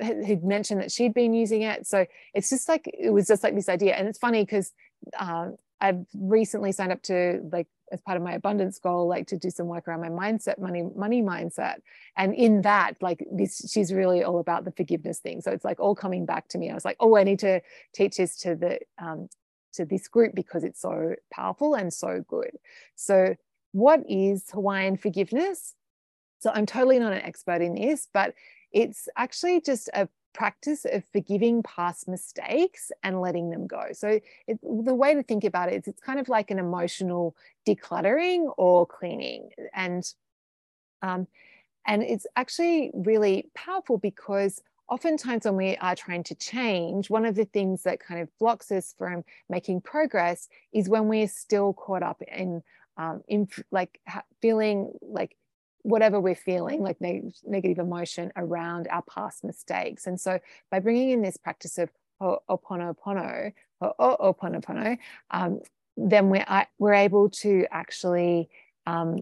who'd 0.01 0.45
mentioned 0.45 0.81
that 0.81 0.93
she'd 0.93 1.15
been 1.15 1.35
using 1.35 1.63
it. 1.63 1.87
So 1.87 2.07
it's 2.35 2.51
just 2.51 2.69
like 2.69 2.89
it 2.93 3.11
was 3.11 3.27
just 3.27 3.43
like 3.43 3.55
this 3.55 3.69
idea, 3.69 3.95
and 3.95 4.09
it's 4.09 4.19
funny 4.19 4.43
because 4.43 4.73
um, 5.19 5.57
I've 5.81 6.05
recently 6.15 6.73
signed 6.73 6.93
up 6.93 7.03
to 7.03 7.41
like 7.53 7.69
as 7.93 8.01
part 8.01 8.17
of 8.17 8.23
my 8.23 8.33
abundance 8.33 8.79
goal, 8.79 9.07
like 9.07 9.27
to 9.29 9.39
do 9.39 9.51
some 9.51 9.67
work 9.67 9.87
around 9.87 10.01
my 10.01 10.09
mindset, 10.09 10.59
money, 10.59 10.83
money 10.95 11.23
mindset, 11.23 11.77
and 12.17 12.35
in 12.35 12.63
that, 12.63 12.97
like 13.01 13.25
this, 13.31 13.71
she's 13.73 13.93
really 13.93 14.25
all 14.25 14.39
about 14.39 14.65
the 14.65 14.73
forgiveness 14.73 15.21
thing. 15.21 15.41
So 15.41 15.53
it's 15.53 15.65
like 15.65 15.79
all 15.79 15.95
coming 15.95 16.27
back 16.27 16.49
to 16.49 16.59
me. 16.59 16.71
I 16.71 16.75
was 16.75 16.85
like, 16.85 16.97
oh, 17.01 17.17
I 17.17 17.25
need 17.25 17.39
to 17.41 17.61
teach 17.95 18.17
this 18.17 18.37
to 18.39 18.55
the 18.57 18.79
um, 18.99 19.29
to 19.75 19.85
this 19.85 20.09
group 20.09 20.35
because 20.35 20.65
it's 20.65 20.81
so 20.81 21.15
powerful 21.33 21.75
and 21.75 21.93
so 21.93 22.25
good. 22.27 22.53
So 22.95 23.37
what 23.73 24.01
is 24.09 24.51
Hawaiian 24.51 24.97
forgiveness? 24.97 25.75
So 26.39 26.51
I'm 26.55 26.67
totally 26.67 26.99
not 26.99 27.13
an 27.13 27.23
expert 27.23 27.63
in 27.63 27.75
this, 27.75 28.09
but 28.13 28.35
it's 28.73 29.09
actually 29.17 29.61
just 29.61 29.89
a 29.95 30.09
practice 30.37 30.85
of 30.85 31.03
forgiving 31.13 31.63
past 31.63 32.07
mistakes 32.07 32.93
and 33.03 33.21
letting 33.21 33.51
them 33.51 33.67
go. 33.67 33.87
So 33.93 34.21
it, 34.47 34.61
the 34.63 34.95
way 34.95 35.15
to 35.15 35.23
think 35.23 35.45
about 35.45 35.73
it 35.73 35.77
is 35.77 35.89
it's 35.89 36.01
kind 36.01 36.21
of 36.21 36.29
like 36.29 36.51
an 36.51 36.59
emotional 36.59 37.35
decluttering 37.67 38.53
or 38.57 38.87
cleaning, 38.87 39.51
and 39.75 40.05
um, 41.03 41.27
and 41.87 42.03
it's 42.03 42.27
actually 42.37 42.91
really 42.95 43.49
powerful 43.55 43.97
because 43.97 44.63
oftentimes 44.89 45.45
when 45.45 45.57
we 45.57 45.77
are 45.79 45.97
trying 45.97 46.23
to 46.25 46.35
change, 46.35 47.11
one 47.11 47.25
of 47.25 47.35
the 47.35 47.45
things 47.47 47.83
that 47.85 47.99
kind 48.01 48.21
of 48.21 48.29
blocks 48.39 48.71
us 48.71 48.95
from 48.97 49.25
making 49.49 49.81
progress 49.81 50.49
is 50.73 50.89
when 50.89 51.09
we're 51.09 51.29
still 51.29 51.73
caught 51.73 52.03
up 52.03 52.23
in 52.23 52.63
um, 52.99 53.23
in 53.29 53.49
like 53.71 54.01
feeling 54.41 54.93
like 55.03 55.37
whatever 55.87 56.21
we're 56.21 56.35
feeling, 56.35 56.83
like 56.83 57.01
neg- 57.01 57.33
negative 57.45 57.79
emotion 57.79 58.33
around 58.37 58.89
our 58.89 59.03
past 59.03 59.45
mistakes. 59.45 60.07
And 60.07 60.21
so 60.21 60.41
by 60.71 60.81
bringing 60.81 61.11
in 61.11 61.23
this 61.23 61.37
practice 61.37 61.79
of 61.79 61.91
ho'oponopono, 62.21 63.53
ho'oponopono, 63.81 64.99
um, 65.31 65.61
then 65.97 66.29
we're 66.29 66.45
we're 66.79 66.95
able 66.95 67.31
to 67.31 67.67
actually 67.71 68.49
um, 68.87 69.21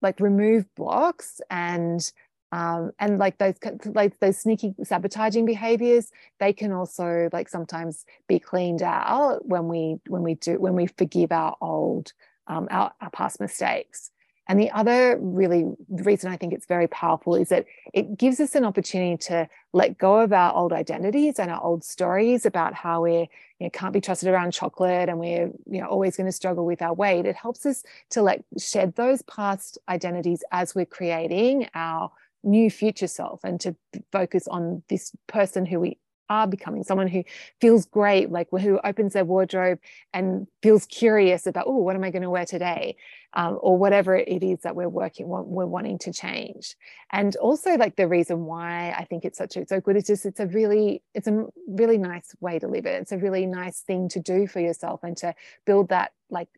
like 0.00 0.20
remove 0.20 0.72
blocks 0.74 1.40
and 1.50 2.12
um, 2.50 2.92
and 2.98 3.18
like 3.18 3.36
those 3.38 3.56
like 3.84 4.18
those 4.20 4.38
sneaky 4.38 4.74
sabotaging 4.82 5.44
behaviors 5.44 6.10
they 6.40 6.52
can 6.52 6.72
also 6.72 7.28
like 7.30 7.48
sometimes 7.48 8.06
be 8.26 8.38
cleaned 8.38 8.82
out 8.82 9.46
when 9.46 9.68
we 9.68 9.98
when 10.06 10.22
we 10.22 10.34
do 10.34 10.58
when 10.58 10.74
we 10.74 10.86
forgive 10.86 11.30
our 11.30 11.56
old 11.60 12.12
um, 12.46 12.66
our, 12.70 12.92
our 13.02 13.10
past 13.10 13.38
mistakes 13.38 14.10
and 14.48 14.58
the 14.58 14.70
other 14.70 15.18
really 15.20 15.66
reason 15.90 16.32
I 16.32 16.38
think 16.38 16.54
it's 16.54 16.64
very 16.64 16.88
powerful 16.88 17.34
is 17.34 17.50
that 17.50 17.66
it 17.92 18.16
gives 18.16 18.40
us 18.40 18.54
an 18.54 18.64
opportunity 18.64 19.18
to 19.24 19.48
let 19.74 19.98
go 19.98 20.20
of 20.20 20.32
our 20.32 20.54
old 20.54 20.72
identities 20.72 21.38
and 21.38 21.50
our 21.50 21.62
old 21.62 21.84
stories 21.84 22.46
about 22.46 22.72
how 22.72 23.02
we 23.02 23.28
you 23.58 23.66
know, 23.66 23.70
can't 23.70 23.92
be 23.92 24.00
trusted 24.00 24.28
around 24.28 24.52
chocolate 24.52 25.10
and 25.10 25.18
we're 25.18 25.50
you 25.66 25.80
know 25.80 25.86
always 25.86 26.16
going 26.16 26.26
to 26.26 26.32
struggle 26.32 26.64
with 26.64 26.80
our 26.80 26.94
weight. 26.94 27.26
It 27.26 27.36
helps 27.36 27.66
us 27.66 27.82
to 28.10 28.22
let 28.22 28.42
shed 28.58 28.94
those 28.96 29.20
past 29.22 29.78
identities 29.88 30.42
as 30.50 30.74
we're 30.74 30.86
creating 30.86 31.68
our 31.74 32.10
new 32.42 32.70
future 32.70 33.08
self 33.08 33.44
and 33.44 33.60
to 33.60 33.76
focus 34.12 34.48
on 34.48 34.82
this 34.88 35.12
person 35.26 35.66
who 35.66 35.80
we 35.80 35.98
are 36.28 36.46
becoming 36.46 36.84
someone 36.84 37.08
who 37.08 37.24
feels 37.60 37.86
great 37.86 38.30
like 38.30 38.48
who 38.50 38.78
opens 38.84 39.12
their 39.14 39.24
wardrobe 39.24 39.78
and 40.12 40.46
feels 40.62 40.86
curious 40.86 41.46
about 41.46 41.66
oh 41.66 41.76
what 41.76 41.96
am 41.96 42.04
i 42.04 42.10
going 42.10 42.22
to 42.22 42.30
wear 42.30 42.46
today? 42.46 42.96
Um, 43.34 43.58
or 43.60 43.76
whatever 43.76 44.16
it 44.16 44.42
is 44.42 44.60
that 44.60 44.74
we're 44.74 44.88
working 44.88 45.28
we're 45.28 45.66
wanting 45.66 45.98
to 45.98 46.12
change. 46.14 46.76
And 47.12 47.36
also 47.36 47.76
like 47.76 47.96
the 47.96 48.08
reason 48.08 48.46
why 48.46 48.90
i 48.96 49.04
think 49.04 49.24
it's 49.24 49.38
such 49.38 49.56
a 49.56 49.66
so 49.66 49.80
good 49.80 49.96
is 49.96 50.06
just 50.06 50.24
it's 50.24 50.40
a 50.40 50.46
really 50.46 51.02
it's 51.14 51.28
a 51.28 51.44
really 51.68 51.98
nice 51.98 52.34
way 52.40 52.58
to 52.58 52.68
live 52.68 52.86
it. 52.86 53.02
It's 53.02 53.12
a 53.12 53.18
really 53.18 53.46
nice 53.46 53.80
thing 53.80 54.08
to 54.10 54.20
do 54.20 54.46
for 54.46 54.60
yourself 54.60 55.00
and 55.02 55.16
to 55.18 55.34
build 55.66 55.90
that 55.90 56.12
like 56.30 56.48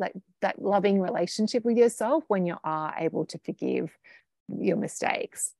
like 0.00 0.12
that 0.40 0.60
loving 0.62 1.00
relationship 1.00 1.64
with 1.64 1.76
yourself 1.76 2.24
when 2.28 2.46
you 2.46 2.56
are 2.64 2.94
able 2.98 3.24
to 3.26 3.38
forgive 3.38 3.90
your 4.48 4.76
mistakes. 4.76 5.54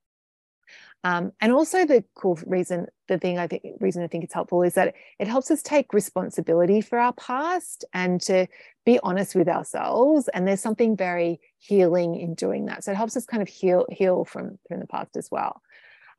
Um, 1.05 1.33
and 1.41 1.53
also 1.53 1.87
the 1.87 2.05
cool 2.15 2.39
reason, 2.45 2.87
the 3.07 3.19
thing 3.19 3.39
I 3.39 3.47
think 3.47 3.63
reason 3.81 4.03
I 4.03 4.09
think 4.09 4.25
it's 4.25 4.35
helpful 4.35 4.63
is 4.63 4.75
that 4.75 4.95
it 5.19 5.29
helps 5.29 5.51
us 5.51 5.63
take 5.63 5.93
responsibility 5.93 6.81
for 6.81 6.99
our 6.99 7.13
past 7.13 7.85
and 7.95 8.21
to 8.23 8.49
be 8.85 8.99
honest 9.03 9.35
with 9.35 9.49
ourselves. 9.49 10.29
And 10.35 10.47
there's 10.47 10.61
something 10.61 10.97
very 10.97 11.41
healing 11.59 12.17
in 12.17 12.35
doing 12.35 12.67
that. 12.67 12.83
So 12.83 12.91
it 12.91 12.97
helps 12.97 13.17
us 13.17 13.27
kind 13.27 13.43
of 13.43 13.49
heal 13.49 13.87
heal 13.91 14.25
from 14.25 14.59
from 14.67 14.81
the 14.81 14.87
past 14.87 15.17
as 15.17 15.31
well. 15.31 15.63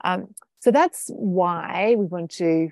Um, 0.01 0.33
so 0.61 0.71
that's 0.71 1.09
why 1.13 1.95
we 1.97 2.05
want 2.05 2.31
to 2.31 2.69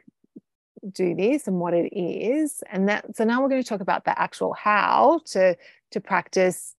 do 0.89 1.14
this 1.16 1.47
and 1.47 1.60
what 1.60 1.74
it 1.74 1.93
is. 1.93 2.64
And 2.72 2.88
that 2.88 3.18
so 3.18 3.26
now 3.26 3.41
we're 3.41 3.49
going 3.49 3.64
to 3.64 3.68
talk 3.68 3.82
about 3.82 4.05
the 4.05 4.18
actual 4.18 4.53
how 4.53 5.22
to 5.28 5.58
to 5.91 5.99
practice 5.99 6.74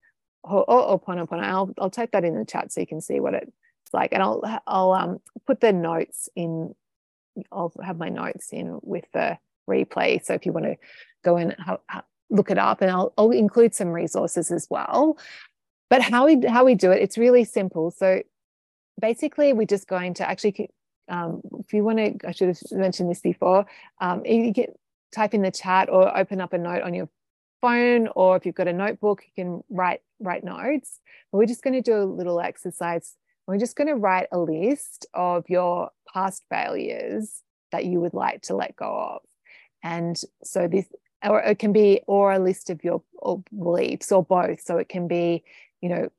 Ho'oponopono. 0.46 1.42
I'll, 1.42 1.74
I'll 1.78 1.90
type 1.90 2.12
that 2.12 2.24
in 2.24 2.38
the 2.38 2.44
chat 2.44 2.72
so 2.72 2.80
you 2.80 2.86
can 2.86 3.00
see 3.00 3.20
what 3.20 3.34
it's 3.34 3.52
like. 3.92 4.12
And 4.12 4.22
I'll, 4.22 4.42
I'll 4.66 4.92
um, 4.92 5.20
put 5.46 5.60
the 5.60 5.72
notes 5.72 6.28
in, 6.34 6.74
I'll 7.52 7.72
have 7.82 7.98
my 7.98 8.08
notes 8.08 8.52
in 8.52 8.78
with 8.82 9.04
the 9.12 9.38
replay. 9.68 10.24
So 10.24 10.34
if 10.34 10.46
you 10.46 10.52
want 10.52 10.66
to 10.66 10.76
go 11.24 11.36
and 11.36 11.54
look 12.30 12.50
it 12.50 12.58
up 12.58 12.80
and 12.82 12.90
I'll, 12.90 13.12
I'll 13.16 13.30
include 13.30 13.74
some 13.74 13.88
resources 13.88 14.50
as 14.50 14.66
well. 14.70 15.18
But 15.90 16.02
how 16.02 16.26
we, 16.26 16.46
how 16.46 16.64
we 16.64 16.74
do 16.74 16.90
it, 16.90 17.02
it's 17.02 17.16
really 17.16 17.44
simple. 17.44 17.90
So 17.90 18.22
basically 19.00 19.52
we're 19.52 19.66
just 19.66 19.88
going 19.88 20.14
to 20.14 20.28
actually, 20.28 20.70
um, 21.08 21.40
if 21.60 21.72
you 21.72 21.84
want 21.84 21.98
to, 21.98 22.28
I 22.28 22.32
should 22.32 22.48
have 22.48 22.58
mentioned 22.72 23.10
this 23.10 23.20
before, 23.20 23.64
um, 24.00 24.24
you 24.26 24.52
can 24.52 24.66
type 25.14 25.32
in 25.32 25.42
the 25.42 25.50
chat 25.50 25.88
or 25.88 26.16
open 26.16 26.40
up 26.40 26.52
a 26.52 26.58
note 26.58 26.82
on 26.82 26.92
your 26.92 27.08
phone 27.60 28.08
or 28.14 28.36
if 28.36 28.46
you've 28.46 28.54
got 28.54 28.68
a 28.68 28.72
notebook, 28.72 29.22
you 29.24 29.44
can 29.44 29.64
write 29.70 30.00
write 30.20 30.44
notes. 30.44 31.00
But 31.30 31.38
we're 31.38 31.46
just 31.46 31.62
going 31.62 31.74
to 31.74 31.82
do 31.82 31.96
a 31.96 32.04
little 32.04 32.40
exercise. 32.40 33.16
We're 33.48 33.58
just 33.58 33.76
going 33.76 33.88
to 33.88 33.94
write 33.94 34.28
a 34.30 34.38
list 34.38 35.06
of 35.14 35.48
your 35.48 35.88
past 36.12 36.44
failures 36.50 37.42
that 37.72 37.86
you 37.86 37.98
would 37.98 38.12
like 38.12 38.42
to 38.42 38.54
let 38.54 38.76
go 38.76 38.84
of. 38.84 39.22
And 39.82 40.20
so 40.44 40.68
this, 40.68 40.84
or 41.26 41.40
it 41.40 41.58
can 41.58 41.72
be, 41.72 42.02
or 42.06 42.32
a 42.32 42.38
list 42.38 42.68
of 42.68 42.84
your 42.84 43.02
beliefs, 43.58 44.12
or 44.12 44.22
both. 44.22 44.60
So 44.60 44.76
it 44.76 44.90
can 44.90 45.08
be, 45.08 45.44
you 45.80 45.88
know, 45.88 46.10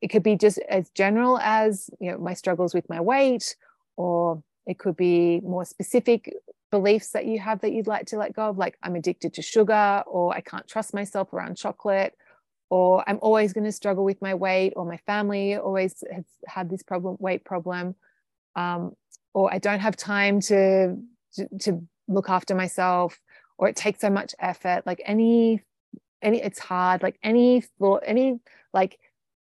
it 0.00 0.08
could 0.08 0.22
be 0.22 0.34
just 0.34 0.60
as 0.70 0.88
general 0.90 1.38
as, 1.40 1.90
you 2.00 2.10
know, 2.10 2.16
my 2.16 2.32
struggles 2.32 2.72
with 2.72 2.88
my 2.88 3.02
weight, 3.02 3.54
or 3.98 4.42
it 4.66 4.78
could 4.78 4.96
be 4.96 5.40
more 5.40 5.66
specific 5.66 6.32
beliefs 6.70 7.10
that 7.10 7.26
you 7.26 7.38
have 7.38 7.60
that 7.60 7.72
you'd 7.72 7.86
like 7.86 8.06
to 8.06 8.16
let 8.16 8.32
go 8.34 8.48
of, 8.48 8.56
like 8.56 8.78
I'm 8.82 8.96
addicted 8.96 9.34
to 9.34 9.42
sugar, 9.42 10.02
or 10.06 10.34
I 10.34 10.40
can't 10.40 10.66
trust 10.66 10.94
myself 10.94 11.34
around 11.34 11.58
chocolate, 11.58 12.16
or 12.70 13.02
I'm 13.08 13.18
always 13.22 13.52
going 13.52 13.64
to 13.64 13.72
struggle 13.72 14.04
with 14.04 14.20
my 14.20 14.34
weight, 14.34 14.74
or 14.76 14.84
my 14.84 14.98
family 14.98 15.56
always 15.56 16.04
has 16.12 16.24
had 16.46 16.68
this 16.68 16.82
problem, 16.82 17.16
weight 17.18 17.44
problem, 17.44 17.94
um, 18.56 18.94
or 19.34 19.52
I 19.52 19.58
don't 19.58 19.80
have 19.80 19.96
time 19.96 20.40
to, 20.42 20.96
to 21.34 21.48
to 21.60 21.82
look 22.08 22.28
after 22.28 22.54
myself, 22.54 23.20
or 23.56 23.68
it 23.68 23.76
takes 23.76 24.00
so 24.00 24.10
much 24.10 24.34
effort. 24.38 24.82
Like 24.86 25.00
any 25.04 25.62
any, 26.20 26.42
it's 26.42 26.58
hard. 26.58 27.02
Like 27.02 27.18
any 27.22 27.62
thought, 27.78 28.02
any 28.04 28.40
like 28.72 28.98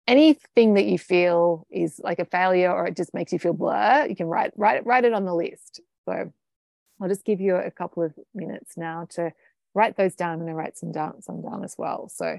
anything 0.07 0.75
that 0.75 0.85
you 0.85 0.99
feel 0.99 1.67
is 1.71 2.01
like 2.03 2.19
a 2.19 2.25
failure 2.25 2.71
or 2.71 2.87
it 2.87 2.97
just 2.97 3.15
makes 3.15 3.33
you 3.33 3.39
feel 3.39 3.53
blur, 3.53 4.07
you 4.09 4.17
can 4.17 4.27
write 4.27 4.53
write 4.57 4.85
write 4.87 5.05
it 5.05 5.12
on 5.12 5.25
the 5.25 5.35
list. 5.35 5.81
So 6.05 6.33
I'll 7.01 7.09
just 7.09 7.25
give 7.25 7.41
you 7.41 7.57
a 7.57 7.71
couple 7.71 8.03
of 8.03 8.15
minutes 8.35 8.77
now 8.77 9.07
to 9.11 9.33
write 9.75 9.97
those 9.97 10.15
down. 10.15 10.41
And 10.41 10.49
to 10.49 10.55
write 10.55 10.79
some 10.79 10.93
down, 10.93 11.23
some 11.23 11.43
down 11.43 11.65
as 11.65 11.77
well. 11.77 12.09
So 12.09 12.39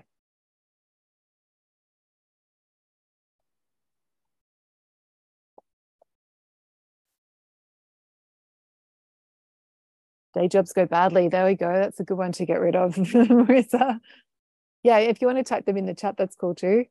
day 10.35 10.47
jobs 10.47 10.73
go 10.73 10.85
badly. 10.85 11.27
There 11.29 11.45
we 11.45 11.55
go. 11.55 11.71
That's 11.73 11.99
a 11.99 12.03
good 12.03 12.17
one 12.17 12.31
to 12.33 12.45
get 12.45 12.59
rid 12.59 12.75
of, 12.75 12.95
Marissa. 12.95 13.99
Yeah, 14.83 14.99
if 14.99 15.21
you 15.21 15.27
want 15.27 15.39
to 15.39 15.43
type 15.43 15.65
them 15.65 15.77
in 15.77 15.85
the 15.87 15.95
chat, 15.95 16.15
that's 16.17 16.35
cool 16.35 16.53
too. 16.53 16.85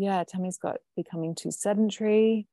Yeah, 0.00 0.24
Tammy's 0.26 0.56
got 0.56 0.78
becoming 0.96 1.34
too 1.34 1.50
sedentary. 1.50 2.46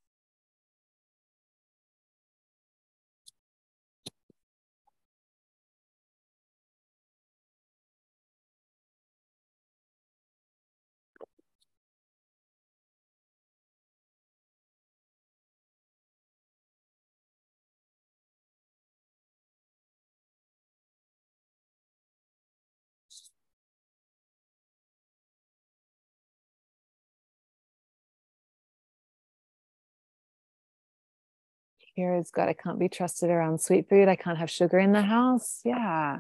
Kira's 31.97 32.31
got, 32.31 32.49
I 32.49 32.53
can't 32.53 32.79
be 32.79 32.89
trusted 32.89 33.29
around 33.29 33.61
sweet 33.61 33.89
food. 33.89 34.07
I 34.07 34.15
can't 34.15 34.37
have 34.37 34.51
sugar 34.51 34.77
in 34.77 34.91
the 34.91 35.01
house. 35.01 35.61
Yeah. 35.65 36.19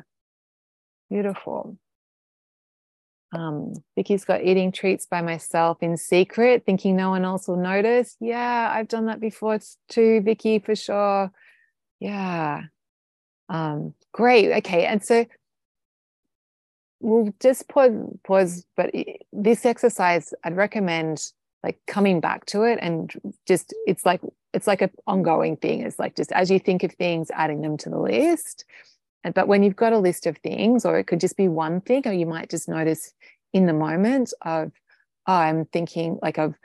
Beautiful. 1.09 1.77
Um, 3.33 3.73
Vicky's 3.95 4.25
got 4.25 4.43
eating 4.43 4.71
treats 4.71 5.05
by 5.05 5.21
myself 5.21 5.77
in 5.81 5.97
secret, 5.97 6.63
thinking 6.65 6.95
no 6.95 7.09
one 7.09 7.25
else 7.25 7.47
will 7.47 7.57
notice. 7.57 8.15
Yeah, 8.19 8.71
I've 8.73 8.87
done 8.87 9.05
that 9.07 9.19
before 9.19 9.59
too, 9.89 10.21
Vicky, 10.21 10.59
for 10.59 10.75
sure. 10.75 11.31
Yeah. 11.99 12.63
Um, 13.49 13.93
great. 14.13 14.51
Okay. 14.57 14.85
And 14.85 15.03
so 15.03 15.25
we'll 16.99 17.33
just 17.39 17.67
pause, 17.67 17.91
pause, 18.25 18.65
but 18.75 18.91
this 19.33 19.65
exercise, 19.65 20.33
I'd 20.43 20.55
recommend 20.55 21.31
like 21.67 21.79
coming 21.85 22.21
back 22.21 22.45
to 22.45 22.63
it 22.63 22.79
and 22.81 23.11
just 23.45 23.73
it's 23.85 24.05
like 24.05 24.21
it's 24.53 24.67
like 24.67 24.81
an 24.81 24.91
ongoing 25.05 25.57
thing. 25.57 25.81
It's 25.81 25.99
like 25.99 26.15
just 26.15 26.31
as 26.31 26.49
you 26.49 26.59
think 26.59 26.83
of 26.83 26.93
things 26.93 27.29
adding 27.33 27.61
them 27.61 27.75
to 27.79 27.89
the 27.89 27.99
list. 27.99 28.63
But 29.35 29.49
when 29.49 29.63
you've 29.63 29.75
got 29.75 29.91
a 29.91 29.99
list 29.99 30.25
of 30.27 30.37
things, 30.37 30.85
or 30.85 30.97
it 30.97 31.07
could 31.07 31.19
just 31.19 31.35
be 31.35 31.49
one 31.49 31.81
thing, 31.81 32.07
or 32.07 32.13
you 32.13 32.25
might 32.25 32.49
just 32.49 32.69
notice 32.69 33.11
in 33.51 33.65
the 33.65 33.73
moment 33.73 34.31
of, 34.43 34.71
oh, 35.27 35.33
I'm 35.33 35.65
thinking 35.65 36.19
like 36.21 36.37
of 36.37 36.55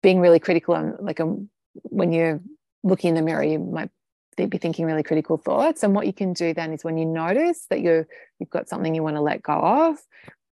being 0.00 0.20
really 0.20 0.38
critical 0.38 0.76
and 0.76 0.94
like 1.00 1.18
um, 1.18 1.50
when 1.72 2.12
you're 2.12 2.40
looking 2.84 3.08
in 3.08 3.14
the 3.16 3.22
mirror, 3.22 3.42
you 3.42 3.58
might 3.58 3.90
be 4.36 4.58
thinking 4.58 4.84
really 4.84 5.02
critical 5.02 5.36
thoughts. 5.36 5.82
And 5.82 5.96
what 5.96 6.06
you 6.06 6.12
can 6.12 6.32
do 6.32 6.54
then 6.54 6.72
is 6.72 6.84
when 6.84 6.96
you 6.96 7.06
notice 7.06 7.66
that 7.70 7.80
you're 7.80 8.06
you've 8.38 8.50
got 8.50 8.68
something 8.68 8.94
you 8.94 9.02
want 9.02 9.16
to 9.16 9.20
let 9.20 9.42
go 9.42 9.54
of, 9.54 9.98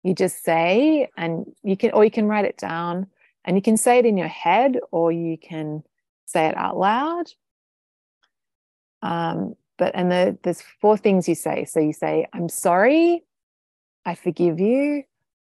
you 0.04 0.14
just 0.14 0.41
say, 0.43 1.10
and 1.18 1.45
you 1.64 1.76
can, 1.76 1.91
or 1.91 2.06
you 2.06 2.12
can 2.12 2.28
write 2.28 2.45
it 2.45 2.58
down, 2.58 3.08
and 3.46 3.56
you 3.56 3.62
can 3.62 3.78
say 3.78 4.00
it 4.00 4.06
in 4.06 4.18
your 4.18 4.28
head, 4.28 4.78
or 4.92 5.12
you 5.12 5.38
can 5.38 5.84
say 6.26 6.48
it 6.48 6.58
out 6.58 6.78
loud. 6.78 7.32
Um, 9.02 9.56
but 9.78 9.96
and 9.96 10.12
the, 10.12 10.38
there's 10.44 10.62
four 10.82 10.98
things 10.98 11.28
you 11.28 11.36
say. 11.36 11.66
So 11.66 11.80
you 11.80 11.94
say, 11.94 12.28
"I'm 12.34 12.50
sorry," 12.50 13.24
"I 14.06 14.16
forgive 14.16 14.60
you," 14.60 15.04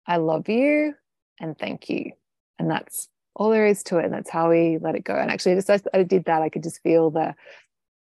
"I 0.07 0.17
love 0.17 0.49
you," 0.49 0.95
and 1.41 1.59
"Thank 1.59 1.89
you," 1.89 2.13
and 2.59 2.71
that's 2.71 3.09
all 3.35 3.51
there 3.51 3.67
is 3.67 3.83
to 3.85 3.99
it. 3.99 4.07
And 4.07 4.15
that's 4.15 4.31
how 4.31 4.51
we 4.51 4.79
let 4.81 4.97
it 4.97 5.05
go. 5.05 5.15
And 5.15 5.31
actually, 5.31 5.55
just 5.55 5.71
as 5.71 5.83
I 5.95 6.03
did 6.03 6.25
that, 6.25 6.43
I 6.43 6.49
could 6.49 6.63
just 6.63 6.83
feel 6.83 7.11
the 7.11 7.35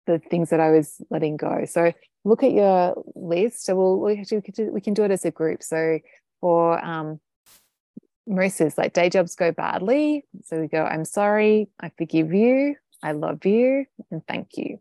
the 0.07 0.19
things 0.19 0.51
that 0.51 0.61
I 0.61 0.71
was 0.71 1.01
letting 1.11 1.37
go. 1.37 1.65
So 1.67 1.93
look 2.25 2.43
at 2.43 2.53
your 2.53 3.03
list. 3.15 3.65
So 3.65 3.77
we'll 3.77 4.01
we 4.01 4.19
actually 4.19 4.39
we 4.39 4.43
can 4.43 4.55
do, 4.55 4.73
we 4.73 4.81
can 4.81 4.95
do 4.95 5.05
it 5.05 5.11
as 5.11 5.25
a 5.25 5.31
group. 5.31 5.63
So 5.63 6.01
for 6.41 6.85
um, 6.85 7.21
Marissa's 8.29 8.79
like 8.79 8.93
day 8.93 9.09
jobs 9.09 9.35
go 9.35 9.53
badly. 9.53 10.25
So 10.45 10.61
we 10.61 10.69
go, 10.69 10.85
I'm 10.85 11.05
sorry, 11.05 11.69
I 11.81 11.91
forgive 11.97 12.33
you, 12.33 12.77
I 13.03 13.13
love 13.13 13.45
you, 13.45 13.87
and 14.11 14.27
thank 14.27 14.57
you. 14.57 14.81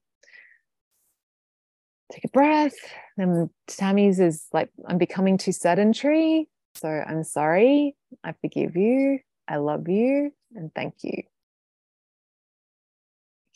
Take 2.12 2.26
a 2.26 2.30
breath. 2.30 2.76
Then 3.18 3.50
Tammy's 3.68 4.20
is 4.20 4.46
like, 4.52 4.70
I'm 4.88 4.98
becoming 4.98 5.38
too 5.38 5.52
sedentary. 5.52 6.48
So 6.76 6.88
I'm 6.88 7.24
sorry, 7.24 7.96
I 8.24 8.34
forgive 8.42 8.76
you, 8.76 9.20
I 9.48 9.58
love 9.58 9.88
you, 9.88 10.32
and 10.56 10.74
thank 10.74 10.96
you. 11.04 11.24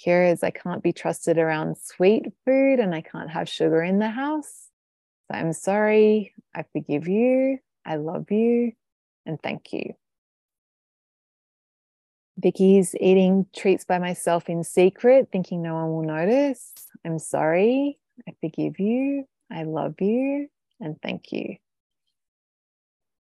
Kira's, 0.04 0.44
I 0.44 0.50
can't 0.52 0.84
be 0.84 0.92
trusted 0.92 1.38
around 1.38 1.78
sweet 1.78 2.26
food 2.46 2.80
and 2.80 2.94
I 2.94 3.02
can't 3.02 3.30
have 3.30 3.48
sugar 3.48 3.82
in 3.82 4.00
the 4.00 4.10
house. 4.10 4.70
So 5.32 5.38
I'm 5.38 5.54
sorry, 5.54 6.34
I 6.54 6.66
forgive 6.74 7.08
you, 7.08 7.60
I 7.86 7.96
love 7.96 8.30
you, 8.30 8.74
and 9.26 9.42
thank 9.42 9.74
you. 9.74 9.94
Vicky's 12.38 12.96
eating 13.00 13.46
treats 13.56 13.86
by 13.86 14.00
myself 14.00 14.50
in 14.50 14.64
secret, 14.64 15.30
thinking 15.32 15.62
no 15.62 15.76
one 15.76 15.92
will 15.94 16.04
notice. 16.04 16.74
I'm 17.06 17.20
sorry, 17.20 18.00
I 18.28 18.34
forgive 18.42 18.80
you, 18.80 19.28
I 19.52 19.64
love 19.64 20.02
you, 20.02 20.48
and 20.80 21.00
thank 21.02 21.32
you. 21.32 21.58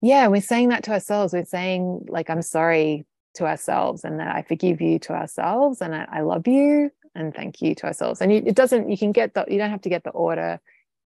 Yeah, 0.01 0.27
we're 0.27 0.41
saying 0.41 0.69
that 0.69 0.83
to 0.83 0.91
ourselves. 0.91 1.33
We're 1.33 1.45
saying, 1.45 2.05
like, 2.09 2.29
I'm 2.29 2.41
sorry 2.41 3.05
to 3.35 3.45
ourselves 3.45 4.03
and 4.03 4.19
that 4.19 4.35
I 4.35 4.43
forgive 4.43 4.81
you 4.81 4.99
to 4.99 5.13
ourselves 5.13 5.81
and 5.81 5.93
I, 5.95 6.07
I 6.11 6.21
love 6.21 6.47
you 6.47 6.91
and 7.15 7.33
thank 7.33 7.61
you 7.61 7.75
to 7.75 7.87
ourselves. 7.87 8.21
And 8.21 8.31
you, 8.31 8.43
it 8.45 8.55
doesn't, 8.55 8.89
you 8.89 8.97
can 8.97 9.11
get 9.11 9.33
the, 9.33 9.45
you 9.47 9.57
don't 9.57 9.69
have 9.69 9.81
to 9.81 9.89
get 9.89 10.03
the 10.03 10.11
order 10.11 10.59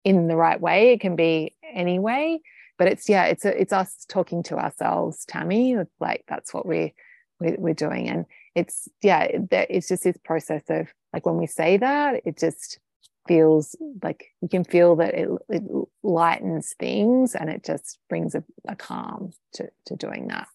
in 0.03 0.27
the 0.27 0.35
right 0.35 0.59
way. 0.59 0.93
It 0.93 1.01
can 1.01 1.15
be 1.15 1.55
any 1.73 1.99
way, 1.99 2.41
but 2.77 2.87
it's, 2.87 3.09
yeah, 3.09 3.25
it's, 3.25 3.45
a, 3.45 3.59
it's 3.59 3.73
us 3.73 4.05
talking 4.07 4.43
to 4.43 4.57
ourselves, 4.57 5.25
Tammy, 5.25 5.75
like 5.99 6.23
that's 6.27 6.53
what 6.53 6.65
we, 6.65 6.93
we 7.39 7.55
we're 7.57 7.73
doing. 7.73 8.07
And 8.09 8.25
it's, 8.55 8.87
yeah, 9.01 9.27
it's 9.29 9.87
just 9.87 10.03
this 10.03 10.17
process 10.23 10.63
of 10.69 10.87
like 11.13 11.25
when 11.25 11.37
we 11.37 11.47
say 11.47 11.77
that, 11.77 12.21
it 12.25 12.37
just 12.37 12.79
feels 13.27 13.75
like 14.01 14.33
you 14.41 14.47
can 14.47 14.63
feel 14.63 14.95
that 14.95 15.13
it, 15.13 15.29
it 15.49 15.63
lightens 16.01 16.73
things 16.79 17.35
and 17.35 17.49
it 17.49 17.63
just 17.63 17.99
brings 18.09 18.35
a, 18.35 18.43
a 18.67 18.75
calm 18.75 19.31
to, 19.53 19.69
to 19.85 19.95
doing 19.95 20.27
that. 20.29 20.47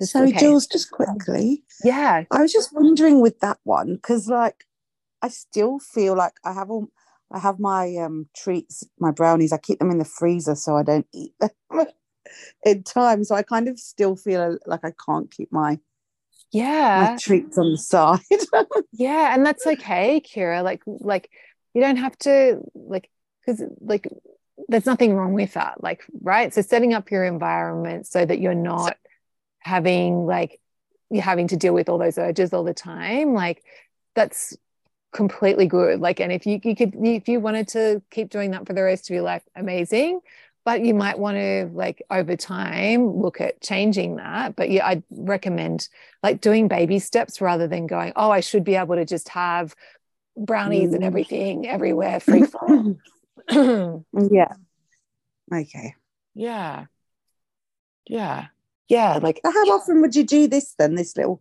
So, 0.00 0.24
okay. 0.24 0.38
Jules, 0.38 0.66
just 0.66 0.90
quickly. 0.90 1.64
Yeah. 1.82 2.24
I 2.30 2.42
was 2.42 2.52
just 2.52 2.72
wondering 2.72 3.20
with 3.22 3.40
that 3.40 3.58
one, 3.64 3.94
because 3.94 4.28
like 4.28 4.64
I 5.22 5.28
still 5.28 5.78
feel 5.78 6.14
like 6.14 6.34
I 6.44 6.52
have 6.52 6.70
all 6.70 6.88
I 7.30 7.38
have 7.38 7.58
my 7.58 7.96
um 7.96 8.28
treats, 8.36 8.84
my 8.98 9.10
brownies, 9.10 9.52
I 9.52 9.58
keep 9.58 9.78
them 9.78 9.90
in 9.90 9.98
the 9.98 10.04
freezer 10.04 10.54
so 10.54 10.76
I 10.76 10.82
don't 10.82 11.06
eat 11.12 11.32
them 11.40 11.50
in 12.64 12.82
time. 12.82 13.24
So 13.24 13.34
I 13.34 13.42
kind 13.42 13.68
of 13.68 13.78
still 13.78 14.16
feel 14.16 14.58
like 14.66 14.84
I 14.84 14.92
can't 15.04 15.30
keep 15.30 15.52
my 15.52 15.78
yeah 16.52 17.10
my 17.10 17.16
treats 17.18 17.58
on 17.58 17.72
the 17.72 17.78
side. 17.78 18.20
yeah, 18.92 19.34
and 19.34 19.44
that's 19.44 19.66
okay, 19.66 20.20
Kira. 20.20 20.62
Like 20.62 20.82
like 20.86 21.30
you 21.74 21.80
don't 21.80 21.96
have 21.96 22.16
to 22.18 22.60
like 22.74 23.10
because 23.44 23.62
like 23.80 24.08
there's 24.68 24.86
nothing 24.86 25.14
wrong 25.14 25.34
with 25.34 25.52
that. 25.54 25.82
Like, 25.82 26.04
right. 26.22 26.52
So 26.52 26.62
setting 26.62 26.94
up 26.94 27.10
your 27.10 27.24
environment 27.24 28.06
so 28.06 28.24
that 28.24 28.40
you're 28.40 28.54
not 28.54 28.96
having 29.58 30.26
like 30.26 30.60
you're 31.10 31.22
having 31.22 31.48
to 31.48 31.56
deal 31.56 31.74
with 31.74 31.88
all 31.88 31.98
those 31.98 32.18
urges 32.18 32.52
all 32.52 32.64
the 32.64 32.74
time 32.74 33.34
like 33.34 33.62
that's 34.14 34.56
completely 35.16 35.66
good. 35.66 35.98
Like 35.98 36.20
and 36.20 36.30
if 36.30 36.46
you, 36.46 36.60
you 36.62 36.76
could 36.76 36.94
if 36.94 37.26
you 37.26 37.40
wanted 37.40 37.68
to 37.68 38.02
keep 38.10 38.30
doing 38.30 38.50
that 38.50 38.66
for 38.66 38.74
the 38.74 38.82
rest 38.82 39.08
of 39.08 39.14
your 39.14 39.22
life 39.22 39.42
amazing. 39.56 40.20
But 40.64 40.84
you 40.84 40.94
might 40.94 41.18
want 41.18 41.36
to 41.36 41.70
like 41.72 42.02
over 42.10 42.36
time 42.36 43.16
look 43.16 43.40
at 43.40 43.60
changing 43.62 44.16
that. 44.16 44.54
But 44.54 44.70
yeah 44.70 44.86
i'd 44.86 45.02
recommend 45.10 45.88
like 46.22 46.40
doing 46.40 46.68
baby 46.68 46.98
steps 46.98 47.40
rather 47.40 47.66
than 47.66 47.86
going 47.86 48.12
oh 48.14 48.30
i 48.30 48.40
should 48.40 48.64
be 48.64 48.74
able 48.74 48.96
to 48.96 49.04
just 49.04 49.28
have 49.30 49.74
brownies 50.36 50.92
and 50.92 51.02
mm. 51.02 51.06
everything 51.06 51.66
everywhere 51.66 52.20
free 52.20 52.42
flow 52.44 52.96
yeah. 53.50 54.52
Okay. 55.54 55.94
Yeah. 56.34 56.86
Yeah. 58.08 58.46
Yeah 58.88 59.18
like 59.22 59.40
how 59.44 59.50
often 59.50 60.00
would 60.00 60.16
you 60.16 60.24
do 60.24 60.48
this 60.48 60.74
then 60.78 60.96
this 60.96 61.16
little 61.16 61.40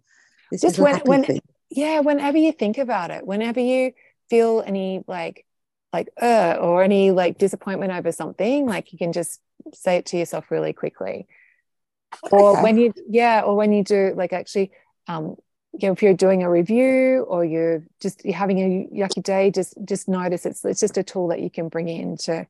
this 0.52 0.62
just 0.62 0.80
when 0.80 1.00
when 1.06 1.24
thing? 1.24 1.42
Yeah 1.76 2.00
whenever 2.00 2.38
you 2.38 2.52
think 2.52 2.78
about 2.78 3.12
it 3.12 3.26
whenever 3.26 3.60
you 3.60 3.92
feel 4.30 4.64
any 4.66 5.04
like 5.08 5.46
like 5.94 6.10
uh 6.22 6.58
or 6.60 6.84
any 6.84 7.12
like 7.12 7.38
disappointment 7.38 7.92
over 7.92 8.12
something 8.12 8.66
like 8.66 8.92
you 8.92 8.98
can 8.98 9.14
just 9.14 9.40
say 9.74 9.98
it 9.98 10.06
to 10.06 10.18
yourself 10.18 10.52
really 10.52 10.74
quickly 10.74 11.28
or 12.32 12.52
okay. 12.52 12.64
when 12.64 12.78
you 12.78 12.94
yeah 13.10 13.42
or 13.42 13.56
when 13.56 13.72
you 13.72 13.84
do 13.84 14.14
like 14.16 14.34
actually 14.34 14.72
um 15.08 15.36
you 15.78 15.90
know, 15.90 15.92
if 15.92 16.02
you're 16.02 16.14
doing 16.14 16.42
a 16.42 16.50
review 16.50 17.26
or 17.28 17.44
you're 17.44 17.84
just 18.00 18.24
you're 18.24 18.34
having 18.34 18.60
a 18.60 18.88
yucky 18.98 19.22
day 19.22 19.52
just 19.52 19.74
just 19.84 20.08
notice 20.08 20.46
it's 20.46 20.64
it's 20.64 20.80
just 20.80 20.98
a 20.98 21.04
tool 21.04 21.28
that 21.28 21.42
you 21.42 21.50
can 21.50 21.68
bring 21.68 21.90
in 21.90 22.16
to 22.16 22.48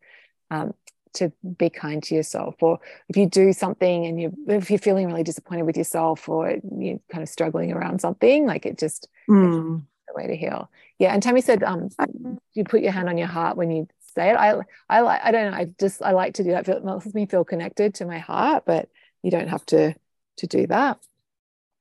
um, 0.52 0.74
to 1.16 1.32
be 1.58 1.70
kind 1.70 2.04
to 2.04 2.16
yourself 2.16 2.56
or 2.62 2.80
if 3.10 3.18
you 3.18 3.28
do 3.28 3.54
something 3.54 4.06
and 4.06 4.22
you 4.22 4.34
if 4.48 4.70
you're 4.70 4.80
feeling 4.80 5.08
really 5.08 5.24
disappointed 5.24 5.64
with 5.64 5.78
yourself 5.78 6.28
or 6.30 6.58
you're 6.78 7.00
kind 7.12 7.24
of 7.24 7.30
struggling 7.30 7.72
around 7.72 8.00
something 8.00 8.46
like 8.46 8.66
it 8.66 8.78
just 8.78 9.08
mm. 9.30 9.82
the 10.08 10.14
way 10.14 10.28
to 10.28 10.36
heal. 10.36 10.70
Yeah 11.00 11.14
and 11.14 11.22
tammy 11.22 11.42
said 11.42 11.64
um 11.64 11.90
you 12.54 12.64
put 12.64 12.82
your 12.82 12.92
hand 12.92 13.10
on 13.10 13.18
your 13.18 13.28
heart 13.28 13.58
when 13.58 13.72
you 13.72 13.88
say 14.16 14.30
it. 14.30 14.36
I 14.36 14.56
i 14.90 15.02
like 15.02 15.22
i 15.24 15.32
don't 15.32 15.52
know 15.52 15.58
i 15.58 15.68
just 15.80 16.02
i 16.02 16.12
like 16.12 16.36
to 16.36 16.44
do 16.44 16.52
that. 16.52 16.68
It 16.68 16.86
makes 16.86 17.14
me 17.14 17.26
feel 17.26 17.44
connected 17.44 17.96
to 17.96 18.06
my 18.06 18.20
heart 18.20 18.64
but 18.66 18.90
you 19.24 19.32
don't 19.32 19.50
have 19.50 19.66
to 19.68 19.96
to 20.38 20.48
do 20.48 20.68
that 20.68 21.00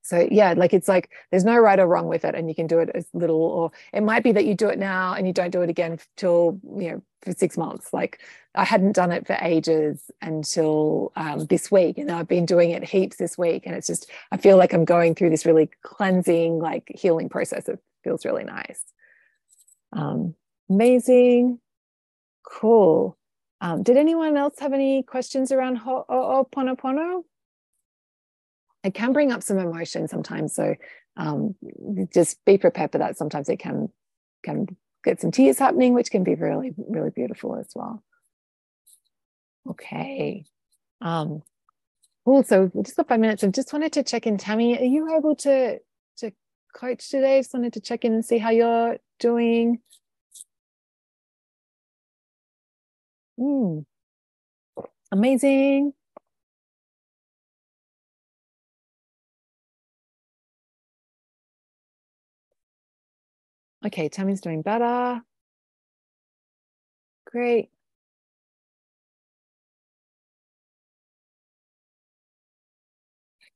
so 0.05 0.27
yeah 0.31 0.53
like 0.55 0.73
it's 0.73 0.87
like 0.87 1.09
there's 1.31 1.43
no 1.43 1.57
right 1.57 1.79
or 1.79 1.87
wrong 1.87 2.07
with 2.07 2.23
it 2.25 2.35
and 2.35 2.47
you 2.47 2.55
can 2.55 2.67
do 2.67 2.79
it 2.79 2.89
as 2.93 3.05
little 3.13 3.41
or 3.41 3.71
it 3.93 4.03
might 4.03 4.23
be 4.23 4.31
that 4.31 4.45
you 4.45 4.53
do 4.53 4.69
it 4.69 4.77
now 4.77 5.13
and 5.13 5.25
you 5.25 5.33
don't 5.33 5.51
do 5.51 5.61
it 5.61 5.69
again 5.69 5.97
till 6.15 6.59
you 6.77 6.91
know 6.91 7.01
for 7.21 7.31
six 7.31 7.57
months. 7.57 7.91
Like 7.91 8.21
i 8.53 8.63
hadn't 8.63 8.93
done 8.93 9.11
it 9.11 9.25
for 9.25 9.37
ages 9.41 10.11
until 10.21 11.11
um, 11.15 11.45
this 11.47 11.69
week 11.69 11.97
and 11.97 12.09
i've 12.09 12.27
been 12.27 12.45
doing 12.45 12.71
it 12.71 12.85
heaps 12.85 13.17
this 13.17 13.37
week 13.37 13.63
and 13.65 13.75
it's 13.75 13.87
just 13.87 14.09
i 14.31 14.37
feel 14.37 14.55
like 14.55 14.73
i'm 14.73 14.85
going 14.85 15.13
through 15.13 15.29
this 15.29 15.45
really 15.45 15.69
cleansing 15.81 16.59
like 16.59 16.91
healing 16.95 17.29
process. 17.29 17.69
It 17.69 17.79
feels 18.03 18.25
really 18.25 18.43
nice. 18.43 18.83
Um, 19.93 20.35
amazing. 20.69 21.59
Cool. 22.43 23.17
Um, 23.61 23.83
did 23.83 23.97
anyone 23.97 24.37
else 24.37 24.59
have 24.59 24.73
any 24.73 25.03
questions 25.03 25.51
around 25.51 25.77
Ho'oponopono? 25.77 27.23
It 28.85 28.93
can 28.93 29.13
bring 29.13 29.31
up 29.31 29.43
some 29.43 29.57
emotion 29.57 30.07
sometimes. 30.07 30.53
So 30.53 30.75
um, 31.17 31.55
just 32.13 32.43
be 32.45 32.57
prepared 32.57 32.91
for 32.91 32.99
that. 32.99 33.17
Sometimes 33.17 33.49
it 33.49 33.57
can 33.57 33.89
can 34.43 34.67
get 35.03 35.19
some 35.19 35.31
tears 35.31 35.59
happening, 35.59 35.93
which 35.93 36.11
can 36.11 36.23
be 36.23 36.35
really 36.35 36.73
really 36.77 37.09
beautiful 37.09 37.55
as 37.57 37.67
well. 37.75 38.03
Okay. 39.69 40.45
Um, 41.01 41.41
also, 42.25 42.71
we 42.73 42.83
just 42.83 42.97
got 42.97 43.07
five 43.07 43.19
minutes. 43.19 43.43
I 43.43 43.47
just 43.47 43.73
wanted 43.73 43.93
to 43.93 44.03
check 44.03 44.27
in, 44.27 44.37
Tammy. 44.37 44.77
Are 44.77 44.83
you 44.83 45.15
able 45.15 45.35
to 45.37 45.79
to 46.17 46.31
coach 46.75 47.09
today? 47.09 47.39
Just 47.39 47.53
wanted 47.53 47.73
to 47.73 47.81
check 47.81 48.05
in 48.05 48.13
and 48.13 48.25
see 48.25 48.37
how 48.37 48.51
you're 48.51 48.97
doing. 49.19 49.79
Mm. 53.39 53.85
Amazing. 55.11 55.93
Okay, 63.85 64.09
Tammy's 64.09 64.41
doing 64.41 64.61
better. 64.61 65.21
Great. 67.25 67.69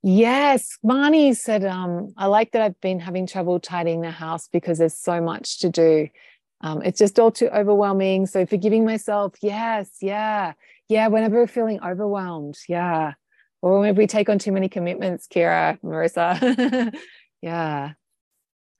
Yes, 0.01 0.77
Marnie 0.85 1.35
said, 1.35 1.65
um, 1.65 2.13
I 2.15 2.27
like 2.27 2.51
that 2.53 2.61
I've 2.61 2.79
been 2.79 2.99
having 2.99 3.27
trouble 3.27 3.59
tidying 3.59 4.01
the 4.01 4.11
house 4.11 4.47
because 4.47 4.77
there's 4.77 4.97
so 4.97 5.21
much 5.21 5.59
to 5.59 5.69
do. 5.69 6.07
Um, 6.61 6.81
it's 6.83 6.99
just 6.99 7.19
all 7.19 7.31
too 7.31 7.49
overwhelming. 7.49 8.25
So 8.25 8.45
forgiving 8.45 8.85
myself, 8.85 9.33
yes, 9.41 9.89
yeah, 10.01 10.53
yeah. 10.87 11.07
Whenever 11.07 11.35
we're 11.37 11.47
feeling 11.47 11.81
overwhelmed, 11.83 12.57
yeah. 12.69 13.13
Or 13.61 13.79
whenever 13.79 13.97
we 13.99 14.07
take 14.07 14.29
on 14.29 14.39
too 14.39 14.53
many 14.53 14.69
commitments, 14.69 15.27
Kira, 15.27 15.79
Marissa. 15.81 16.93
yeah. 17.41 17.93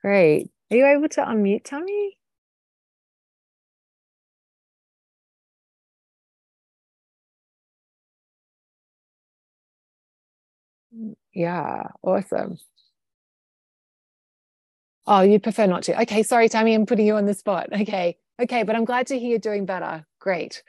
Great. 0.02 0.50
Are 0.70 0.76
you 0.76 0.86
able 0.86 1.08
to 1.10 1.22
unmute, 1.22 1.62
Tammy? 1.64 2.18
Yeah, 11.32 11.88
awesome. 12.02 12.58
Oh, 15.06 15.22
you 15.22 15.40
prefer 15.40 15.66
not 15.66 15.82
to. 15.84 16.00
Okay, 16.02 16.22
sorry, 16.22 16.48
Tammy, 16.48 16.74
I'm 16.74 16.86
putting 16.86 17.06
you 17.06 17.16
on 17.16 17.26
the 17.26 17.34
spot. 17.34 17.68
Okay, 17.80 18.18
okay, 18.40 18.62
but 18.62 18.76
I'm 18.76 18.84
glad 18.84 19.06
to 19.08 19.18
hear 19.18 19.30
you're 19.30 19.38
doing 19.38 19.66
better. 19.66 20.06
Great, 20.20 20.62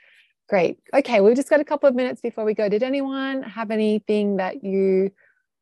great. 0.48 0.78
Okay, 0.94 1.20
we've 1.20 1.36
just 1.36 1.50
got 1.50 1.60
a 1.60 1.64
couple 1.64 1.88
of 1.88 1.94
minutes 1.96 2.20
before 2.22 2.44
we 2.44 2.54
go. 2.54 2.68
Did 2.68 2.82
anyone 2.84 3.42
have 3.44 3.70
anything 3.70 4.36
that 4.38 4.64
you 4.64 5.10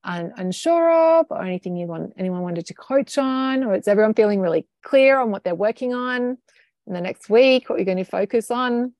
are 0.04 0.32
unsure 0.36 1.18
of, 1.18 1.26
or 1.30 1.42
anything 1.42 1.76
you 1.76 1.86
want 1.86 2.14
anyone 2.16 2.42
wanted 2.42 2.66
to 2.66 2.74
coach 2.74 3.18
on, 3.18 3.64
or 3.64 3.74
is 3.74 3.88
everyone 3.88 4.14
feeling 4.14 4.40
really 4.40 4.66
clear 4.82 5.18
on 5.18 5.30
what 5.30 5.44
they're 5.44 5.54
working 5.54 5.94
on 5.94 6.38
in 6.86 6.92
the 6.94 7.00
next 7.00 7.28
week? 7.28 7.68
What 7.68 7.78
you're 7.78 7.84
going 7.84 7.98
to 7.98 8.04
focus 8.04 8.50
on? 8.50 8.92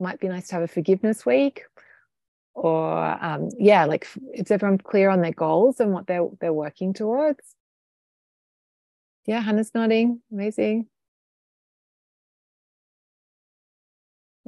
Might 0.00 0.20
be 0.20 0.28
nice 0.28 0.48
to 0.48 0.56
have 0.56 0.64
a 0.64 0.68
forgiveness 0.68 1.24
week 1.24 1.62
or 2.58 3.24
um, 3.24 3.50
yeah 3.56 3.84
like 3.84 4.08
is 4.34 4.50
everyone 4.50 4.78
clear 4.78 5.10
on 5.10 5.20
their 5.20 5.32
goals 5.32 5.78
and 5.78 5.92
what 5.92 6.06
they're 6.06 6.26
they're 6.40 6.52
working 6.52 6.92
towards 6.92 7.54
yeah 9.26 9.40
hannah's 9.40 9.70
nodding 9.74 10.20
amazing 10.32 10.86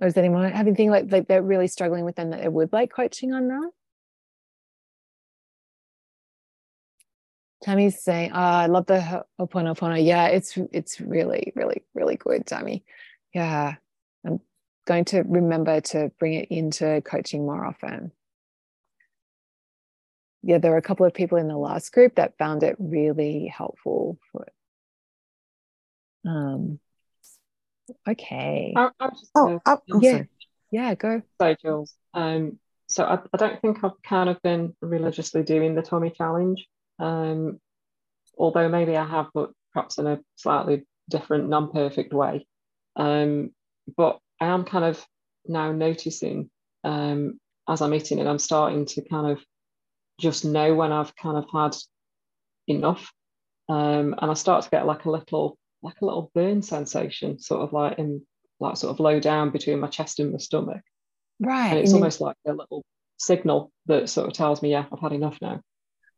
or 0.00 0.08
does 0.08 0.16
anyone 0.16 0.50
have 0.50 0.66
anything 0.66 0.90
like, 0.90 1.12
like 1.12 1.28
they're 1.28 1.42
really 1.42 1.68
struggling 1.68 2.04
with 2.04 2.16
them 2.16 2.30
that 2.30 2.42
they 2.42 2.48
would 2.48 2.72
like 2.72 2.90
coaching 2.92 3.32
on 3.32 3.46
now 3.46 3.70
Tammy's 7.62 8.02
saying, 8.02 8.30
oh, 8.32 8.38
I 8.38 8.66
love 8.66 8.86
the 8.86 9.00
Ho'oponopono. 9.38 10.02
Yeah, 10.02 10.28
it's 10.28 10.56
it's 10.72 11.00
really, 11.00 11.52
really, 11.54 11.84
really 11.94 12.16
good, 12.16 12.46
Tammy. 12.46 12.84
Yeah. 13.34 13.74
I'm 14.26 14.40
going 14.86 15.04
to 15.06 15.22
remember 15.22 15.80
to 15.80 16.10
bring 16.18 16.34
it 16.34 16.48
into 16.50 17.02
coaching 17.02 17.44
more 17.44 17.64
often. 17.64 18.12
Yeah, 20.42 20.58
there 20.58 20.70
were 20.70 20.78
a 20.78 20.82
couple 20.82 21.04
of 21.04 21.12
people 21.12 21.36
in 21.36 21.48
the 21.48 21.56
last 21.56 21.92
group 21.92 22.14
that 22.14 22.38
found 22.38 22.62
it 22.62 22.76
really 22.78 23.46
helpful. 23.46 24.18
For, 24.32 24.46
um, 26.26 26.80
okay. 28.08 28.72
I, 28.74 28.90
I 28.98 29.08
just, 29.10 29.30
Oh, 29.34 29.60
oh, 29.66 29.80
oh, 29.92 30.00
yeah, 30.00 30.22
yeah, 30.70 30.94
go. 30.94 31.20
say, 31.40 31.56
Jules. 31.62 31.94
Um, 32.14 32.58
so 32.88 33.04
I, 33.04 33.18
I 33.32 33.36
don't 33.36 33.60
think 33.60 33.84
I've 33.84 34.00
kind 34.02 34.30
of 34.30 34.40
been 34.42 34.74
religiously 34.80 35.42
doing 35.42 35.74
the 35.74 35.82
tummy 35.82 36.10
challenge. 36.10 36.66
Um, 37.00 37.58
although 38.38 38.68
maybe 38.68 38.96
I 38.96 39.06
have, 39.06 39.28
but 39.34 39.50
perhaps 39.72 39.98
in 39.98 40.06
a 40.06 40.20
slightly 40.36 40.86
different, 41.08 41.48
non-perfect 41.48 42.12
way. 42.12 42.46
Um, 42.96 43.50
but 43.96 44.18
I 44.40 44.46
am 44.46 44.64
kind 44.64 44.84
of 44.84 45.04
now 45.46 45.72
noticing 45.72 46.50
um, 46.84 47.38
as 47.68 47.82
I'm 47.82 47.94
eating 47.94 48.18
it, 48.18 48.26
I'm 48.26 48.38
starting 48.38 48.86
to 48.86 49.02
kind 49.02 49.26
of 49.26 49.44
just 50.18 50.44
know 50.44 50.74
when 50.74 50.92
I've 50.92 51.14
kind 51.16 51.36
of 51.36 51.46
had 51.52 51.76
enough. 52.66 53.12
Um, 53.68 54.14
and 54.20 54.30
I 54.30 54.34
start 54.34 54.64
to 54.64 54.70
get 54.70 54.86
like 54.86 55.04
a 55.04 55.10
little, 55.10 55.56
like 55.82 56.00
a 56.02 56.04
little 56.04 56.30
burn 56.34 56.62
sensation, 56.62 57.38
sort 57.38 57.62
of 57.62 57.72
like 57.72 57.98
in 57.98 58.22
like 58.58 58.76
sort 58.76 58.92
of 58.92 59.00
low 59.00 59.20
down 59.20 59.50
between 59.50 59.80
my 59.80 59.86
chest 59.86 60.20
and 60.20 60.32
my 60.32 60.38
stomach. 60.38 60.82
Right. 61.38 61.68
And 61.68 61.78
it's 61.78 61.92
and 61.92 61.98
almost 61.98 62.20
like 62.20 62.36
a 62.46 62.52
little 62.52 62.82
signal 63.18 63.70
that 63.86 64.08
sort 64.08 64.26
of 64.26 64.34
tells 64.34 64.62
me, 64.62 64.72
yeah, 64.72 64.86
I've 64.92 65.00
had 65.00 65.12
enough 65.12 65.38
now. 65.40 65.60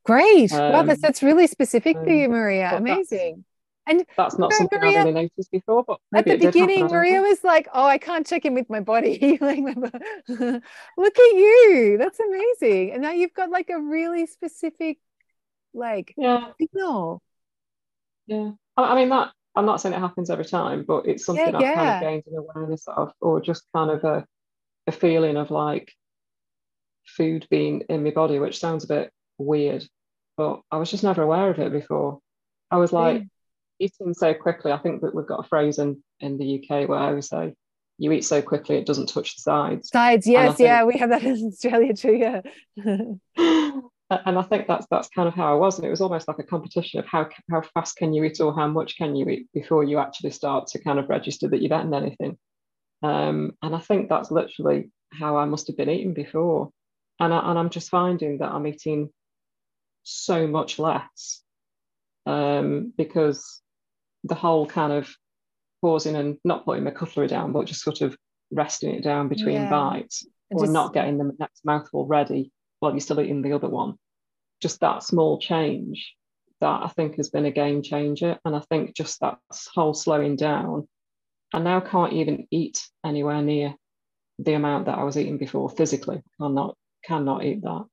Great. 0.04 0.50
wow, 0.50 0.82
that's 0.82 0.88
um, 0.90 0.96
that's 1.00 1.22
really 1.22 1.46
specific 1.46 1.96
for 2.04 2.10
um, 2.10 2.16
you, 2.16 2.28
Maria. 2.28 2.76
Amazing. 2.76 3.44
And 3.86 4.06
That's 4.16 4.38
not 4.38 4.52
something 4.52 4.78
Maria, 4.80 5.00
I've 5.00 5.06
really 5.06 5.22
noticed 5.22 5.50
before, 5.50 5.82
but 5.84 5.98
at 6.14 6.24
the 6.24 6.36
did 6.36 6.44
happen, 6.44 6.50
beginning, 6.52 6.86
Maria 6.88 7.20
was 7.20 7.42
like, 7.42 7.68
"Oh, 7.72 7.84
I 7.84 7.98
can't 7.98 8.26
check 8.26 8.44
in 8.44 8.54
with 8.54 8.68
my 8.70 8.80
body." 8.80 9.38
like, 9.40 9.60
my 9.60 9.74
bo- 9.74 9.90
look 10.96 11.18
at 11.18 11.34
you. 11.34 11.96
That's 11.98 12.20
amazing. 12.20 12.92
And 12.92 13.02
now 13.02 13.10
you've 13.12 13.34
got 13.34 13.50
like 13.50 13.70
a 13.70 13.80
really 13.80 14.26
specific, 14.26 14.98
like 15.74 16.14
Yeah, 16.16 16.52
signal. 16.60 17.22
yeah. 18.26 18.52
I, 18.76 18.82
I 18.82 18.94
mean 18.94 19.08
that 19.10 19.32
I'm 19.54 19.66
not 19.66 19.80
saying 19.80 19.94
it 19.94 19.98
happens 20.00 20.30
every 20.30 20.44
time, 20.44 20.84
but 20.86 21.06
it's 21.06 21.24
something 21.24 21.54
I've 21.54 21.74
kind 21.74 21.90
of 21.90 22.00
gained 22.00 22.24
an 22.26 22.36
awareness 22.36 22.84
of, 22.88 23.12
or 23.20 23.40
just 23.40 23.64
kind 23.74 23.90
of 23.90 24.04
a, 24.04 24.26
a 24.86 24.92
feeling 24.92 25.36
of 25.36 25.50
like 25.50 25.92
food 27.06 27.46
being 27.50 27.82
in 27.88 28.04
my 28.04 28.10
body, 28.10 28.38
which 28.38 28.58
sounds 28.58 28.84
a 28.84 28.88
bit 28.88 29.12
weird, 29.42 29.84
but 30.36 30.60
I 30.70 30.78
was 30.78 30.90
just 30.90 31.04
never 31.04 31.22
aware 31.22 31.50
of 31.50 31.58
it 31.58 31.72
before. 31.72 32.20
I 32.70 32.76
was 32.76 32.92
like 32.92 33.24
eating 33.78 34.14
so 34.14 34.32
quickly. 34.34 34.72
I 34.72 34.78
think 34.78 35.02
that 35.02 35.14
we've 35.14 35.26
got 35.26 35.44
a 35.44 35.48
phrase 35.48 35.78
in, 35.78 36.02
in 36.20 36.38
the 36.38 36.62
UK 36.62 36.88
where 36.88 36.98
I 36.98 37.08
always 37.08 37.28
say, 37.28 37.54
you 37.98 38.10
eat 38.12 38.24
so 38.24 38.40
quickly 38.42 38.76
it 38.76 38.86
doesn't 38.86 39.08
touch 39.08 39.36
the 39.36 39.42
sides. 39.42 39.90
Sides, 39.90 40.26
yes, 40.26 40.56
think- 40.56 40.66
yeah, 40.66 40.84
we 40.84 40.98
have 40.98 41.10
that 41.10 41.22
in 41.22 41.46
Australia 41.52 41.94
too. 41.94 42.14
Yeah. 42.14 42.40
and 44.26 44.38
I 44.38 44.42
think 44.42 44.66
that's 44.66 44.86
that's 44.90 45.08
kind 45.08 45.28
of 45.28 45.34
how 45.34 45.52
I 45.52 45.58
was, 45.58 45.78
and 45.78 45.86
it 45.86 45.90
was 45.90 46.00
almost 46.00 46.28
like 46.28 46.38
a 46.38 46.44
competition 46.44 47.00
of 47.00 47.06
how 47.06 47.28
how 47.50 47.62
fast 47.74 47.96
can 47.96 48.12
you 48.12 48.24
eat 48.24 48.40
or 48.40 48.54
how 48.54 48.66
much 48.68 48.96
can 48.96 49.14
you 49.16 49.28
eat 49.28 49.46
before 49.54 49.84
you 49.84 49.98
actually 49.98 50.30
start 50.30 50.68
to 50.68 50.82
kind 50.82 50.98
of 50.98 51.08
register 51.08 51.48
that 51.48 51.60
you've 51.60 51.72
eaten 51.72 51.94
anything. 51.94 52.38
Um, 53.02 53.52
and 53.62 53.74
I 53.74 53.78
think 53.78 54.08
that's 54.08 54.30
literally 54.30 54.90
how 55.12 55.36
I 55.36 55.44
must 55.44 55.66
have 55.66 55.76
been 55.76 55.90
eating 55.90 56.14
before, 56.14 56.70
and 57.20 57.32
I, 57.32 57.50
and 57.50 57.58
I'm 57.58 57.70
just 57.70 57.90
finding 57.90 58.38
that 58.38 58.52
I'm 58.52 58.66
eating 58.66 59.10
so 60.02 60.46
much 60.46 60.78
less 60.78 61.42
um, 62.26 62.92
because 62.96 63.60
the 64.24 64.34
whole 64.34 64.66
kind 64.66 64.92
of 64.92 65.10
pausing 65.80 66.14
and 66.16 66.38
not 66.44 66.64
putting 66.64 66.84
the 66.84 66.92
cutlery 66.92 67.26
down, 67.26 67.52
but 67.52 67.66
just 67.66 67.82
sort 67.82 68.00
of 68.00 68.16
resting 68.52 68.94
it 68.94 69.02
down 69.02 69.28
between 69.28 69.54
Yeah. 69.56 69.70
bites 69.70 70.26
or 70.50 70.60
just- 70.64 70.72
not 70.72 70.92
getting 70.94 71.18
the 71.18 71.34
next 71.38 71.64
mouthful 71.64 72.06
ready 72.06 72.52
while 72.80 72.92
you're 72.92 73.00
still 73.00 73.20
eating 73.20 73.42
the 73.42 73.52
other 73.52 73.68
one. 73.68 73.98
Just 74.60 74.80
that 74.80 75.02
small 75.02 75.38
change 75.40 76.14
that 76.60 76.82
I 76.84 76.88
think 76.88 77.16
has 77.16 77.30
been 77.30 77.44
a 77.46 77.50
game 77.50 77.82
changer. 77.82 78.38
And 78.44 78.54
I 78.54 78.60
think 78.60 78.94
just 78.94 79.18
that 79.20 79.38
whole 79.74 79.94
slowing 79.94 80.36
down, 80.36 80.88
I 81.52 81.58
now 81.58 81.80
can't 81.80 82.12
even 82.12 82.46
eat 82.52 82.86
anywhere 83.04 83.42
near 83.42 83.74
the 84.38 84.54
amount 84.54 84.86
that 84.86 84.98
I 84.98 85.02
was 85.02 85.16
eating 85.16 85.38
before 85.38 85.68
physically. 85.68 86.22
I'm 86.40 86.54
not 86.54 86.76
cannot 87.04 87.44
eat 87.44 87.62
that. 87.62 87.86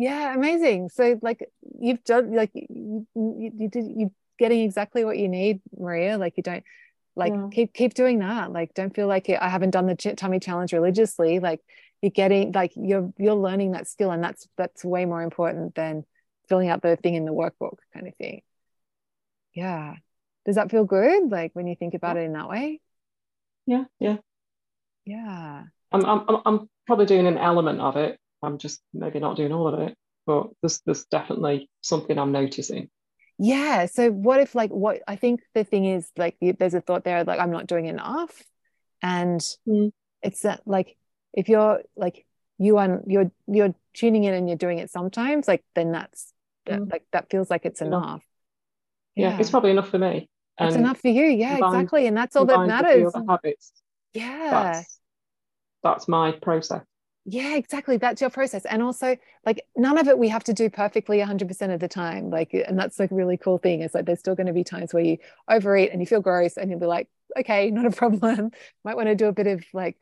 Yeah, 0.00 0.32
amazing. 0.32 0.90
So 0.90 1.18
like 1.22 1.44
you've 1.80 2.04
done 2.04 2.32
like 2.32 2.52
you, 2.54 3.04
you, 3.16 3.52
you 3.58 3.68
did 3.68 3.84
you 3.96 4.12
getting 4.38 4.60
exactly 4.60 5.04
what 5.04 5.18
you 5.18 5.28
need, 5.28 5.60
Maria. 5.76 6.16
Like 6.18 6.34
you 6.36 6.44
don't 6.44 6.62
like 7.16 7.32
Yeah. 7.32 7.48
keep 7.52 7.74
keep 7.74 7.94
doing 7.94 8.20
that. 8.20 8.52
Like 8.52 8.74
don't 8.74 8.94
feel 8.94 9.08
like 9.08 9.28
I 9.28 9.48
haven't 9.48 9.70
done 9.70 9.86
the 9.86 9.96
ch- 9.96 10.14
tummy 10.16 10.38
challenge 10.38 10.72
religiously. 10.72 11.40
Like 11.40 11.60
you're 12.00 12.10
getting 12.12 12.52
like 12.52 12.72
you're 12.76 13.12
you're 13.18 13.34
learning 13.34 13.72
that 13.72 13.88
skill, 13.88 14.12
and 14.12 14.22
that's 14.22 14.46
that's 14.56 14.84
way 14.84 15.04
more 15.04 15.22
important 15.22 15.74
than 15.74 16.04
filling 16.48 16.68
out 16.68 16.80
the 16.80 16.94
thing 16.94 17.14
in 17.16 17.24
the 17.24 17.32
workbook 17.32 17.78
kind 17.92 18.06
of 18.06 18.14
thing. 18.14 18.42
Yeah. 19.52 19.96
Does 20.46 20.54
that 20.54 20.70
feel 20.70 20.84
good? 20.84 21.28
Like 21.28 21.50
when 21.54 21.66
you 21.66 21.74
think 21.74 21.94
about 21.94 22.16
it 22.16 22.20
in 22.20 22.34
that 22.34 22.48
way? 22.48 22.80
Yeah, 23.66 23.84
yeah. 23.98 24.18
Yeah. 25.04 25.64
I'm, 25.90 26.04
I'm- 26.06 26.42
I'm 26.46 26.70
probably 26.86 27.06
doing 27.06 27.26
an 27.26 27.36
element 27.36 27.80
of 27.80 27.96
it. 27.96 28.20
I'm 28.42 28.58
just 28.58 28.80
maybe 28.92 29.18
not 29.18 29.36
doing 29.36 29.52
all 29.52 29.68
of 29.68 29.80
it, 29.80 29.94
but 30.26 30.48
there's, 30.62 30.80
there's 30.86 31.04
definitely 31.06 31.68
something 31.80 32.18
I'm 32.18 32.32
noticing. 32.32 32.88
Yeah. 33.38 33.86
So 33.86 34.10
what 34.10 34.40
if 34.40 34.54
like 34.54 34.70
what 34.70 35.00
I 35.06 35.16
think 35.16 35.40
the 35.54 35.64
thing 35.64 35.84
is 35.84 36.10
like 36.16 36.36
there's 36.40 36.74
a 36.74 36.80
thought 36.80 37.04
there 37.04 37.22
like 37.24 37.38
I'm 37.40 37.50
not 37.52 37.66
doing 37.66 37.86
enough, 37.86 38.42
and 39.02 39.40
Mm. 39.68 39.92
it's 40.22 40.42
that 40.42 40.62
like 40.66 40.96
if 41.32 41.48
you're 41.48 41.82
like 41.96 42.26
you 42.58 42.78
are 42.78 43.00
you're 43.06 43.30
you're 43.46 43.74
tuning 43.94 44.24
in 44.24 44.34
and 44.34 44.48
you're 44.48 44.56
doing 44.58 44.78
it 44.78 44.90
sometimes 44.90 45.46
like 45.46 45.64
then 45.76 45.92
that's 45.92 46.32
that, 46.66 46.80
Mm. 46.80 46.90
like 46.90 47.04
that 47.12 47.30
feels 47.30 47.48
like 47.50 47.64
it's 47.64 47.80
Yeah. 47.80 47.86
enough. 47.88 48.24
Yeah, 49.14 49.38
it's 49.38 49.50
probably 49.50 49.70
enough 49.72 49.88
for 49.88 49.98
me. 49.98 50.28
it's 50.60 50.74
enough 50.76 51.00
for 51.00 51.08
you. 51.08 51.24
Yeah, 51.24 51.52
combined- 51.58 51.74
exactly. 51.76 52.06
And 52.08 52.16
that's 52.16 52.34
all 52.36 52.44
that 52.46 52.54
combined 52.54 52.86
with 53.04 53.12
the 53.12 53.20
matters. 53.20 53.28
habits, 53.28 53.72
Yeah. 54.14 54.50
that's, 54.72 54.98
that's 55.84 56.08
my 56.08 56.32
process. 56.32 56.82
Yeah, 57.30 57.56
exactly. 57.56 57.98
That's 57.98 58.22
your 58.22 58.30
process. 58.30 58.64
And 58.64 58.82
also, 58.82 59.14
like, 59.44 59.62
none 59.76 59.98
of 59.98 60.08
it 60.08 60.18
we 60.18 60.28
have 60.28 60.44
to 60.44 60.54
do 60.54 60.70
perfectly 60.70 61.18
100% 61.18 61.74
of 61.74 61.78
the 61.78 61.86
time. 61.86 62.30
Like, 62.30 62.54
and 62.54 62.78
that's 62.78 62.98
like 62.98 63.10
really 63.12 63.36
cool 63.36 63.58
thing 63.58 63.82
is 63.82 63.92
like, 63.92 64.06
there's 64.06 64.18
still 64.18 64.34
going 64.34 64.46
to 64.46 64.54
be 64.54 64.64
times 64.64 64.94
where 64.94 65.02
you 65.04 65.18
overeat 65.46 65.90
and 65.92 66.00
you 66.00 66.06
feel 66.06 66.22
gross 66.22 66.56
and 66.56 66.70
you'll 66.70 66.80
be 66.80 66.86
like, 66.86 67.08
okay, 67.38 67.70
not 67.72 67.84
a 67.84 67.90
problem. 67.90 68.52
Might 68.82 68.96
want 68.96 69.08
to 69.08 69.14
do 69.14 69.26
a 69.26 69.32
bit 69.32 69.46
of 69.46 69.62
like 69.74 69.98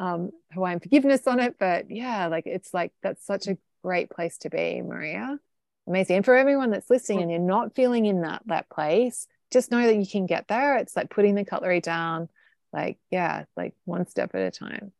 um, 0.00 0.32
Hawaiian 0.52 0.80
forgiveness 0.80 1.26
on 1.28 1.40
it. 1.40 1.56
But 1.60 1.90
yeah, 1.90 2.26
like 2.28 2.46
it's 2.46 2.74
like 2.74 2.92
that's 3.02 3.24
such 3.24 3.46
a 3.46 3.58
great 3.84 4.10
place 4.10 4.38
to 4.38 4.50
be, 4.50 4.82
Maria. 4.82 5.38
Amazing. 5.86 6.16
And 6.16 6.24
for 6.24 6.36
everyone 6.36 6.70
that's 6.70 6.90
listening 6.90 7.22
and 7.22 7.30
you're 7.30 7.40
not 7.40 7.76
feeling 7.76 8.06
in 8.06 8.22
that 8.22 8.42
that 8.46 8.68
place, 8.68 9.28
just 9.52 9.70
know 9.70 9.86
that 9.86 9.96
you 9.96 10.06
can 10.06 10.26
get 10.26 10.48
there. 10.48 10.78
It's 10.78 10.96
like 10.96 11.10
putting 11.10 11.36
the 11.36 11.44
cutlery 11.44 11.80
down, 11.80 12.28
like, 12.72 12.98
yeah, 13.10 13.44
like 13.56 13.74
one 13.84 14.06
step 14.08 14.34
at 14.34 14.42
a 14.42 14.50
time. 14.50 14.92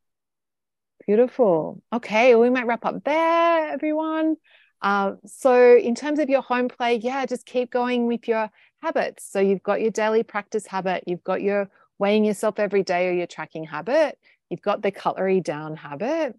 Beautiful. 1.09 1.83
Okay, 1.91 2.35
well, 2.35 2.43
we 2.43 2.51
might 2.51 2.67
wrap 2.67 2.85
up 2.85 3.03
there, 3.03 3.71
everyone. 3.71 4.37
Uh, 4.83 5.13
so, 5.25 5.75
in 5.75 5.95
terms 5.95 6.19
of 6.19 6.29
your 6.29 6.43
home 6.43 6.69
play, 6.69 6.97
yeah, 6.97 7.25
just 7.25 7.47
keep 7.47 7.71
going 7.71 8.07
with 8.07 8.29
your 8.29 8.51
habits. 8.83 9.27
So, 9.27 9.41
you've 9.41 9.63
got 9.63 9.81
your 9.81 9.91
daily 9.91 10.23
practice 10.23 10.67
habit, 10.67 11.05
you've 11.07 11.25
got 11.25 11.41
your 11.41 11.71
weighing 11.99 12.27
yourself 12.27 12.59
every 12.59 12.83
day 12.83 13.09
or 13.09 13.13
your 13.13 13.27
tracking 13.27 13.65
habit, 13.65 14.19
you've 14.51 14.61
got 14.61 14.83
the 14.83 14.91
cutlery 14.91 15.41
down 15.41 15.77
habit. 15.77 16.37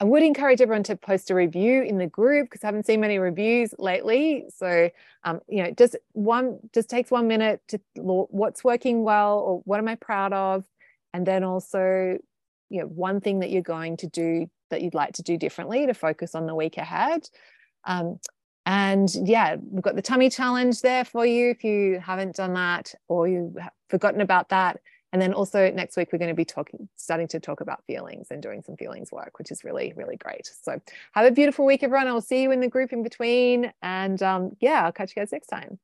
I 0.00 0.04
would 0.04 0.22
encourage 0.22 0.60
everyone 0.60 0.82
to 0.84 0.96
post 0.96 1.30
a 1.30 1.34
review 1.34 1.82
in 1.82 1.96
the 1.96 2.06
group 2.06 2.50
because 2.50 2.62
I 2.62 2.66
haven't 2.66 2.84
seen 2.84 3.00
many 3.00 3.18
reviews 3.18 3.72
lately. 3.78 4.44
So, 4.54 4.90
um, 5.24 5.40
you 5.48 5.62
know, 5.64 5.70
just 5.70 5.96
one 6.12 6.58
just 6.74 6.90
takes 6.90 7.10
one 7.10 7.26
minute 7.26 7.62
to 7.68 7.80
what's 7.94 8.62
working 8.62 9.02
well 9.02 9.38
or 9.38 9.62
what 9.64 9.78
am 9.78 9.88
I 9.88 9.94
proud 9.94 10.34
of, 10.34 10.64
and 11.14 11.26
then 11.26 11.42
also, 11.42 12.18
you 12.68 12.80
know, 12.80 12.86
one 12.86 13.20
thing 13.20 13.40
that 13.40 13.50
you're 13.50 13.62
going 13.62 13.96
to 13.98 14.06
do 14.06 14.48
that 14.70 14.82
you'd 14.82 14.94
like 14.94 15.12
to 15.14 15.22
do 15.22 15.36
differently 15.36 15.86
to 15.86 15.94
focus 15.94 16.34
on 16.34 16.46
the 16.46 16.54
week 16.54 16.76
ahead. 16.76 17.28
Um, 17.84 18.18
and 18.64 19.08
yeah, 19.24 19.56
we've 19.70 19.82
got 19.82 19.94
the 19.94 20.02
tummy 20.02 20.28
challenge 20.28 20.82
there 20.82 21.04
for 21.04 21.24
you 21.24 21.50
if 21.50 21.62
you 21.62 22.00
haven't 22.00 22.34
done 22.34 22.54
that 22.54 22.94
or 23.06 23.28
you've 23.28 23.56
forgotten 23.88 24.20
about 24.20 24.48
that. 24.48 24.80
And 25.12 25.22
then 25.22 25.32
also 25.32 25.70
next 25.70 25.96
week, 25.96 26.08
we're 26.12 26.18
going 26.18 26.30
to 26.30 26.34
be 26.34 26.44
talking, 26.44 26.88
starting 26.96 27.28
to 27.28 27.38
talk 27.38 27.60
about 27.60 27.84
feelings 27.86 28.26
and 28.30 28.42
doing 28.42 28.62
some 28.62 28.76
feelings 28.76 29.12
work, 29.12 29.38
which 29.38 29.52
is 29.52 29.62
really, 29.62 29.92
really 29.96 30.16
great. 30.16 30.50
So 30.62 30.80
have 31.12 31.24
a 31.26 31.30
beautiful 31.30 31.64
week, 31.64 31.84
everyone. 31.84 32.08
I'll 32.08 32.20
see 32.20 32.42
you 32.42 32.50
in 32.50 32.60
the 32.60 32.68
group 32.68 32.92
in 32.92 33.04
between. 33.04 33.72
And 33.82 34.20
um, 34.22 34.56
yeah, 34.60 34.84
I'll 34.84 34.92
catch 34.92 35.14
you 35.14 35.22
guys 35.22 35.30
next 35.30 35.46
time. 35.46 35.78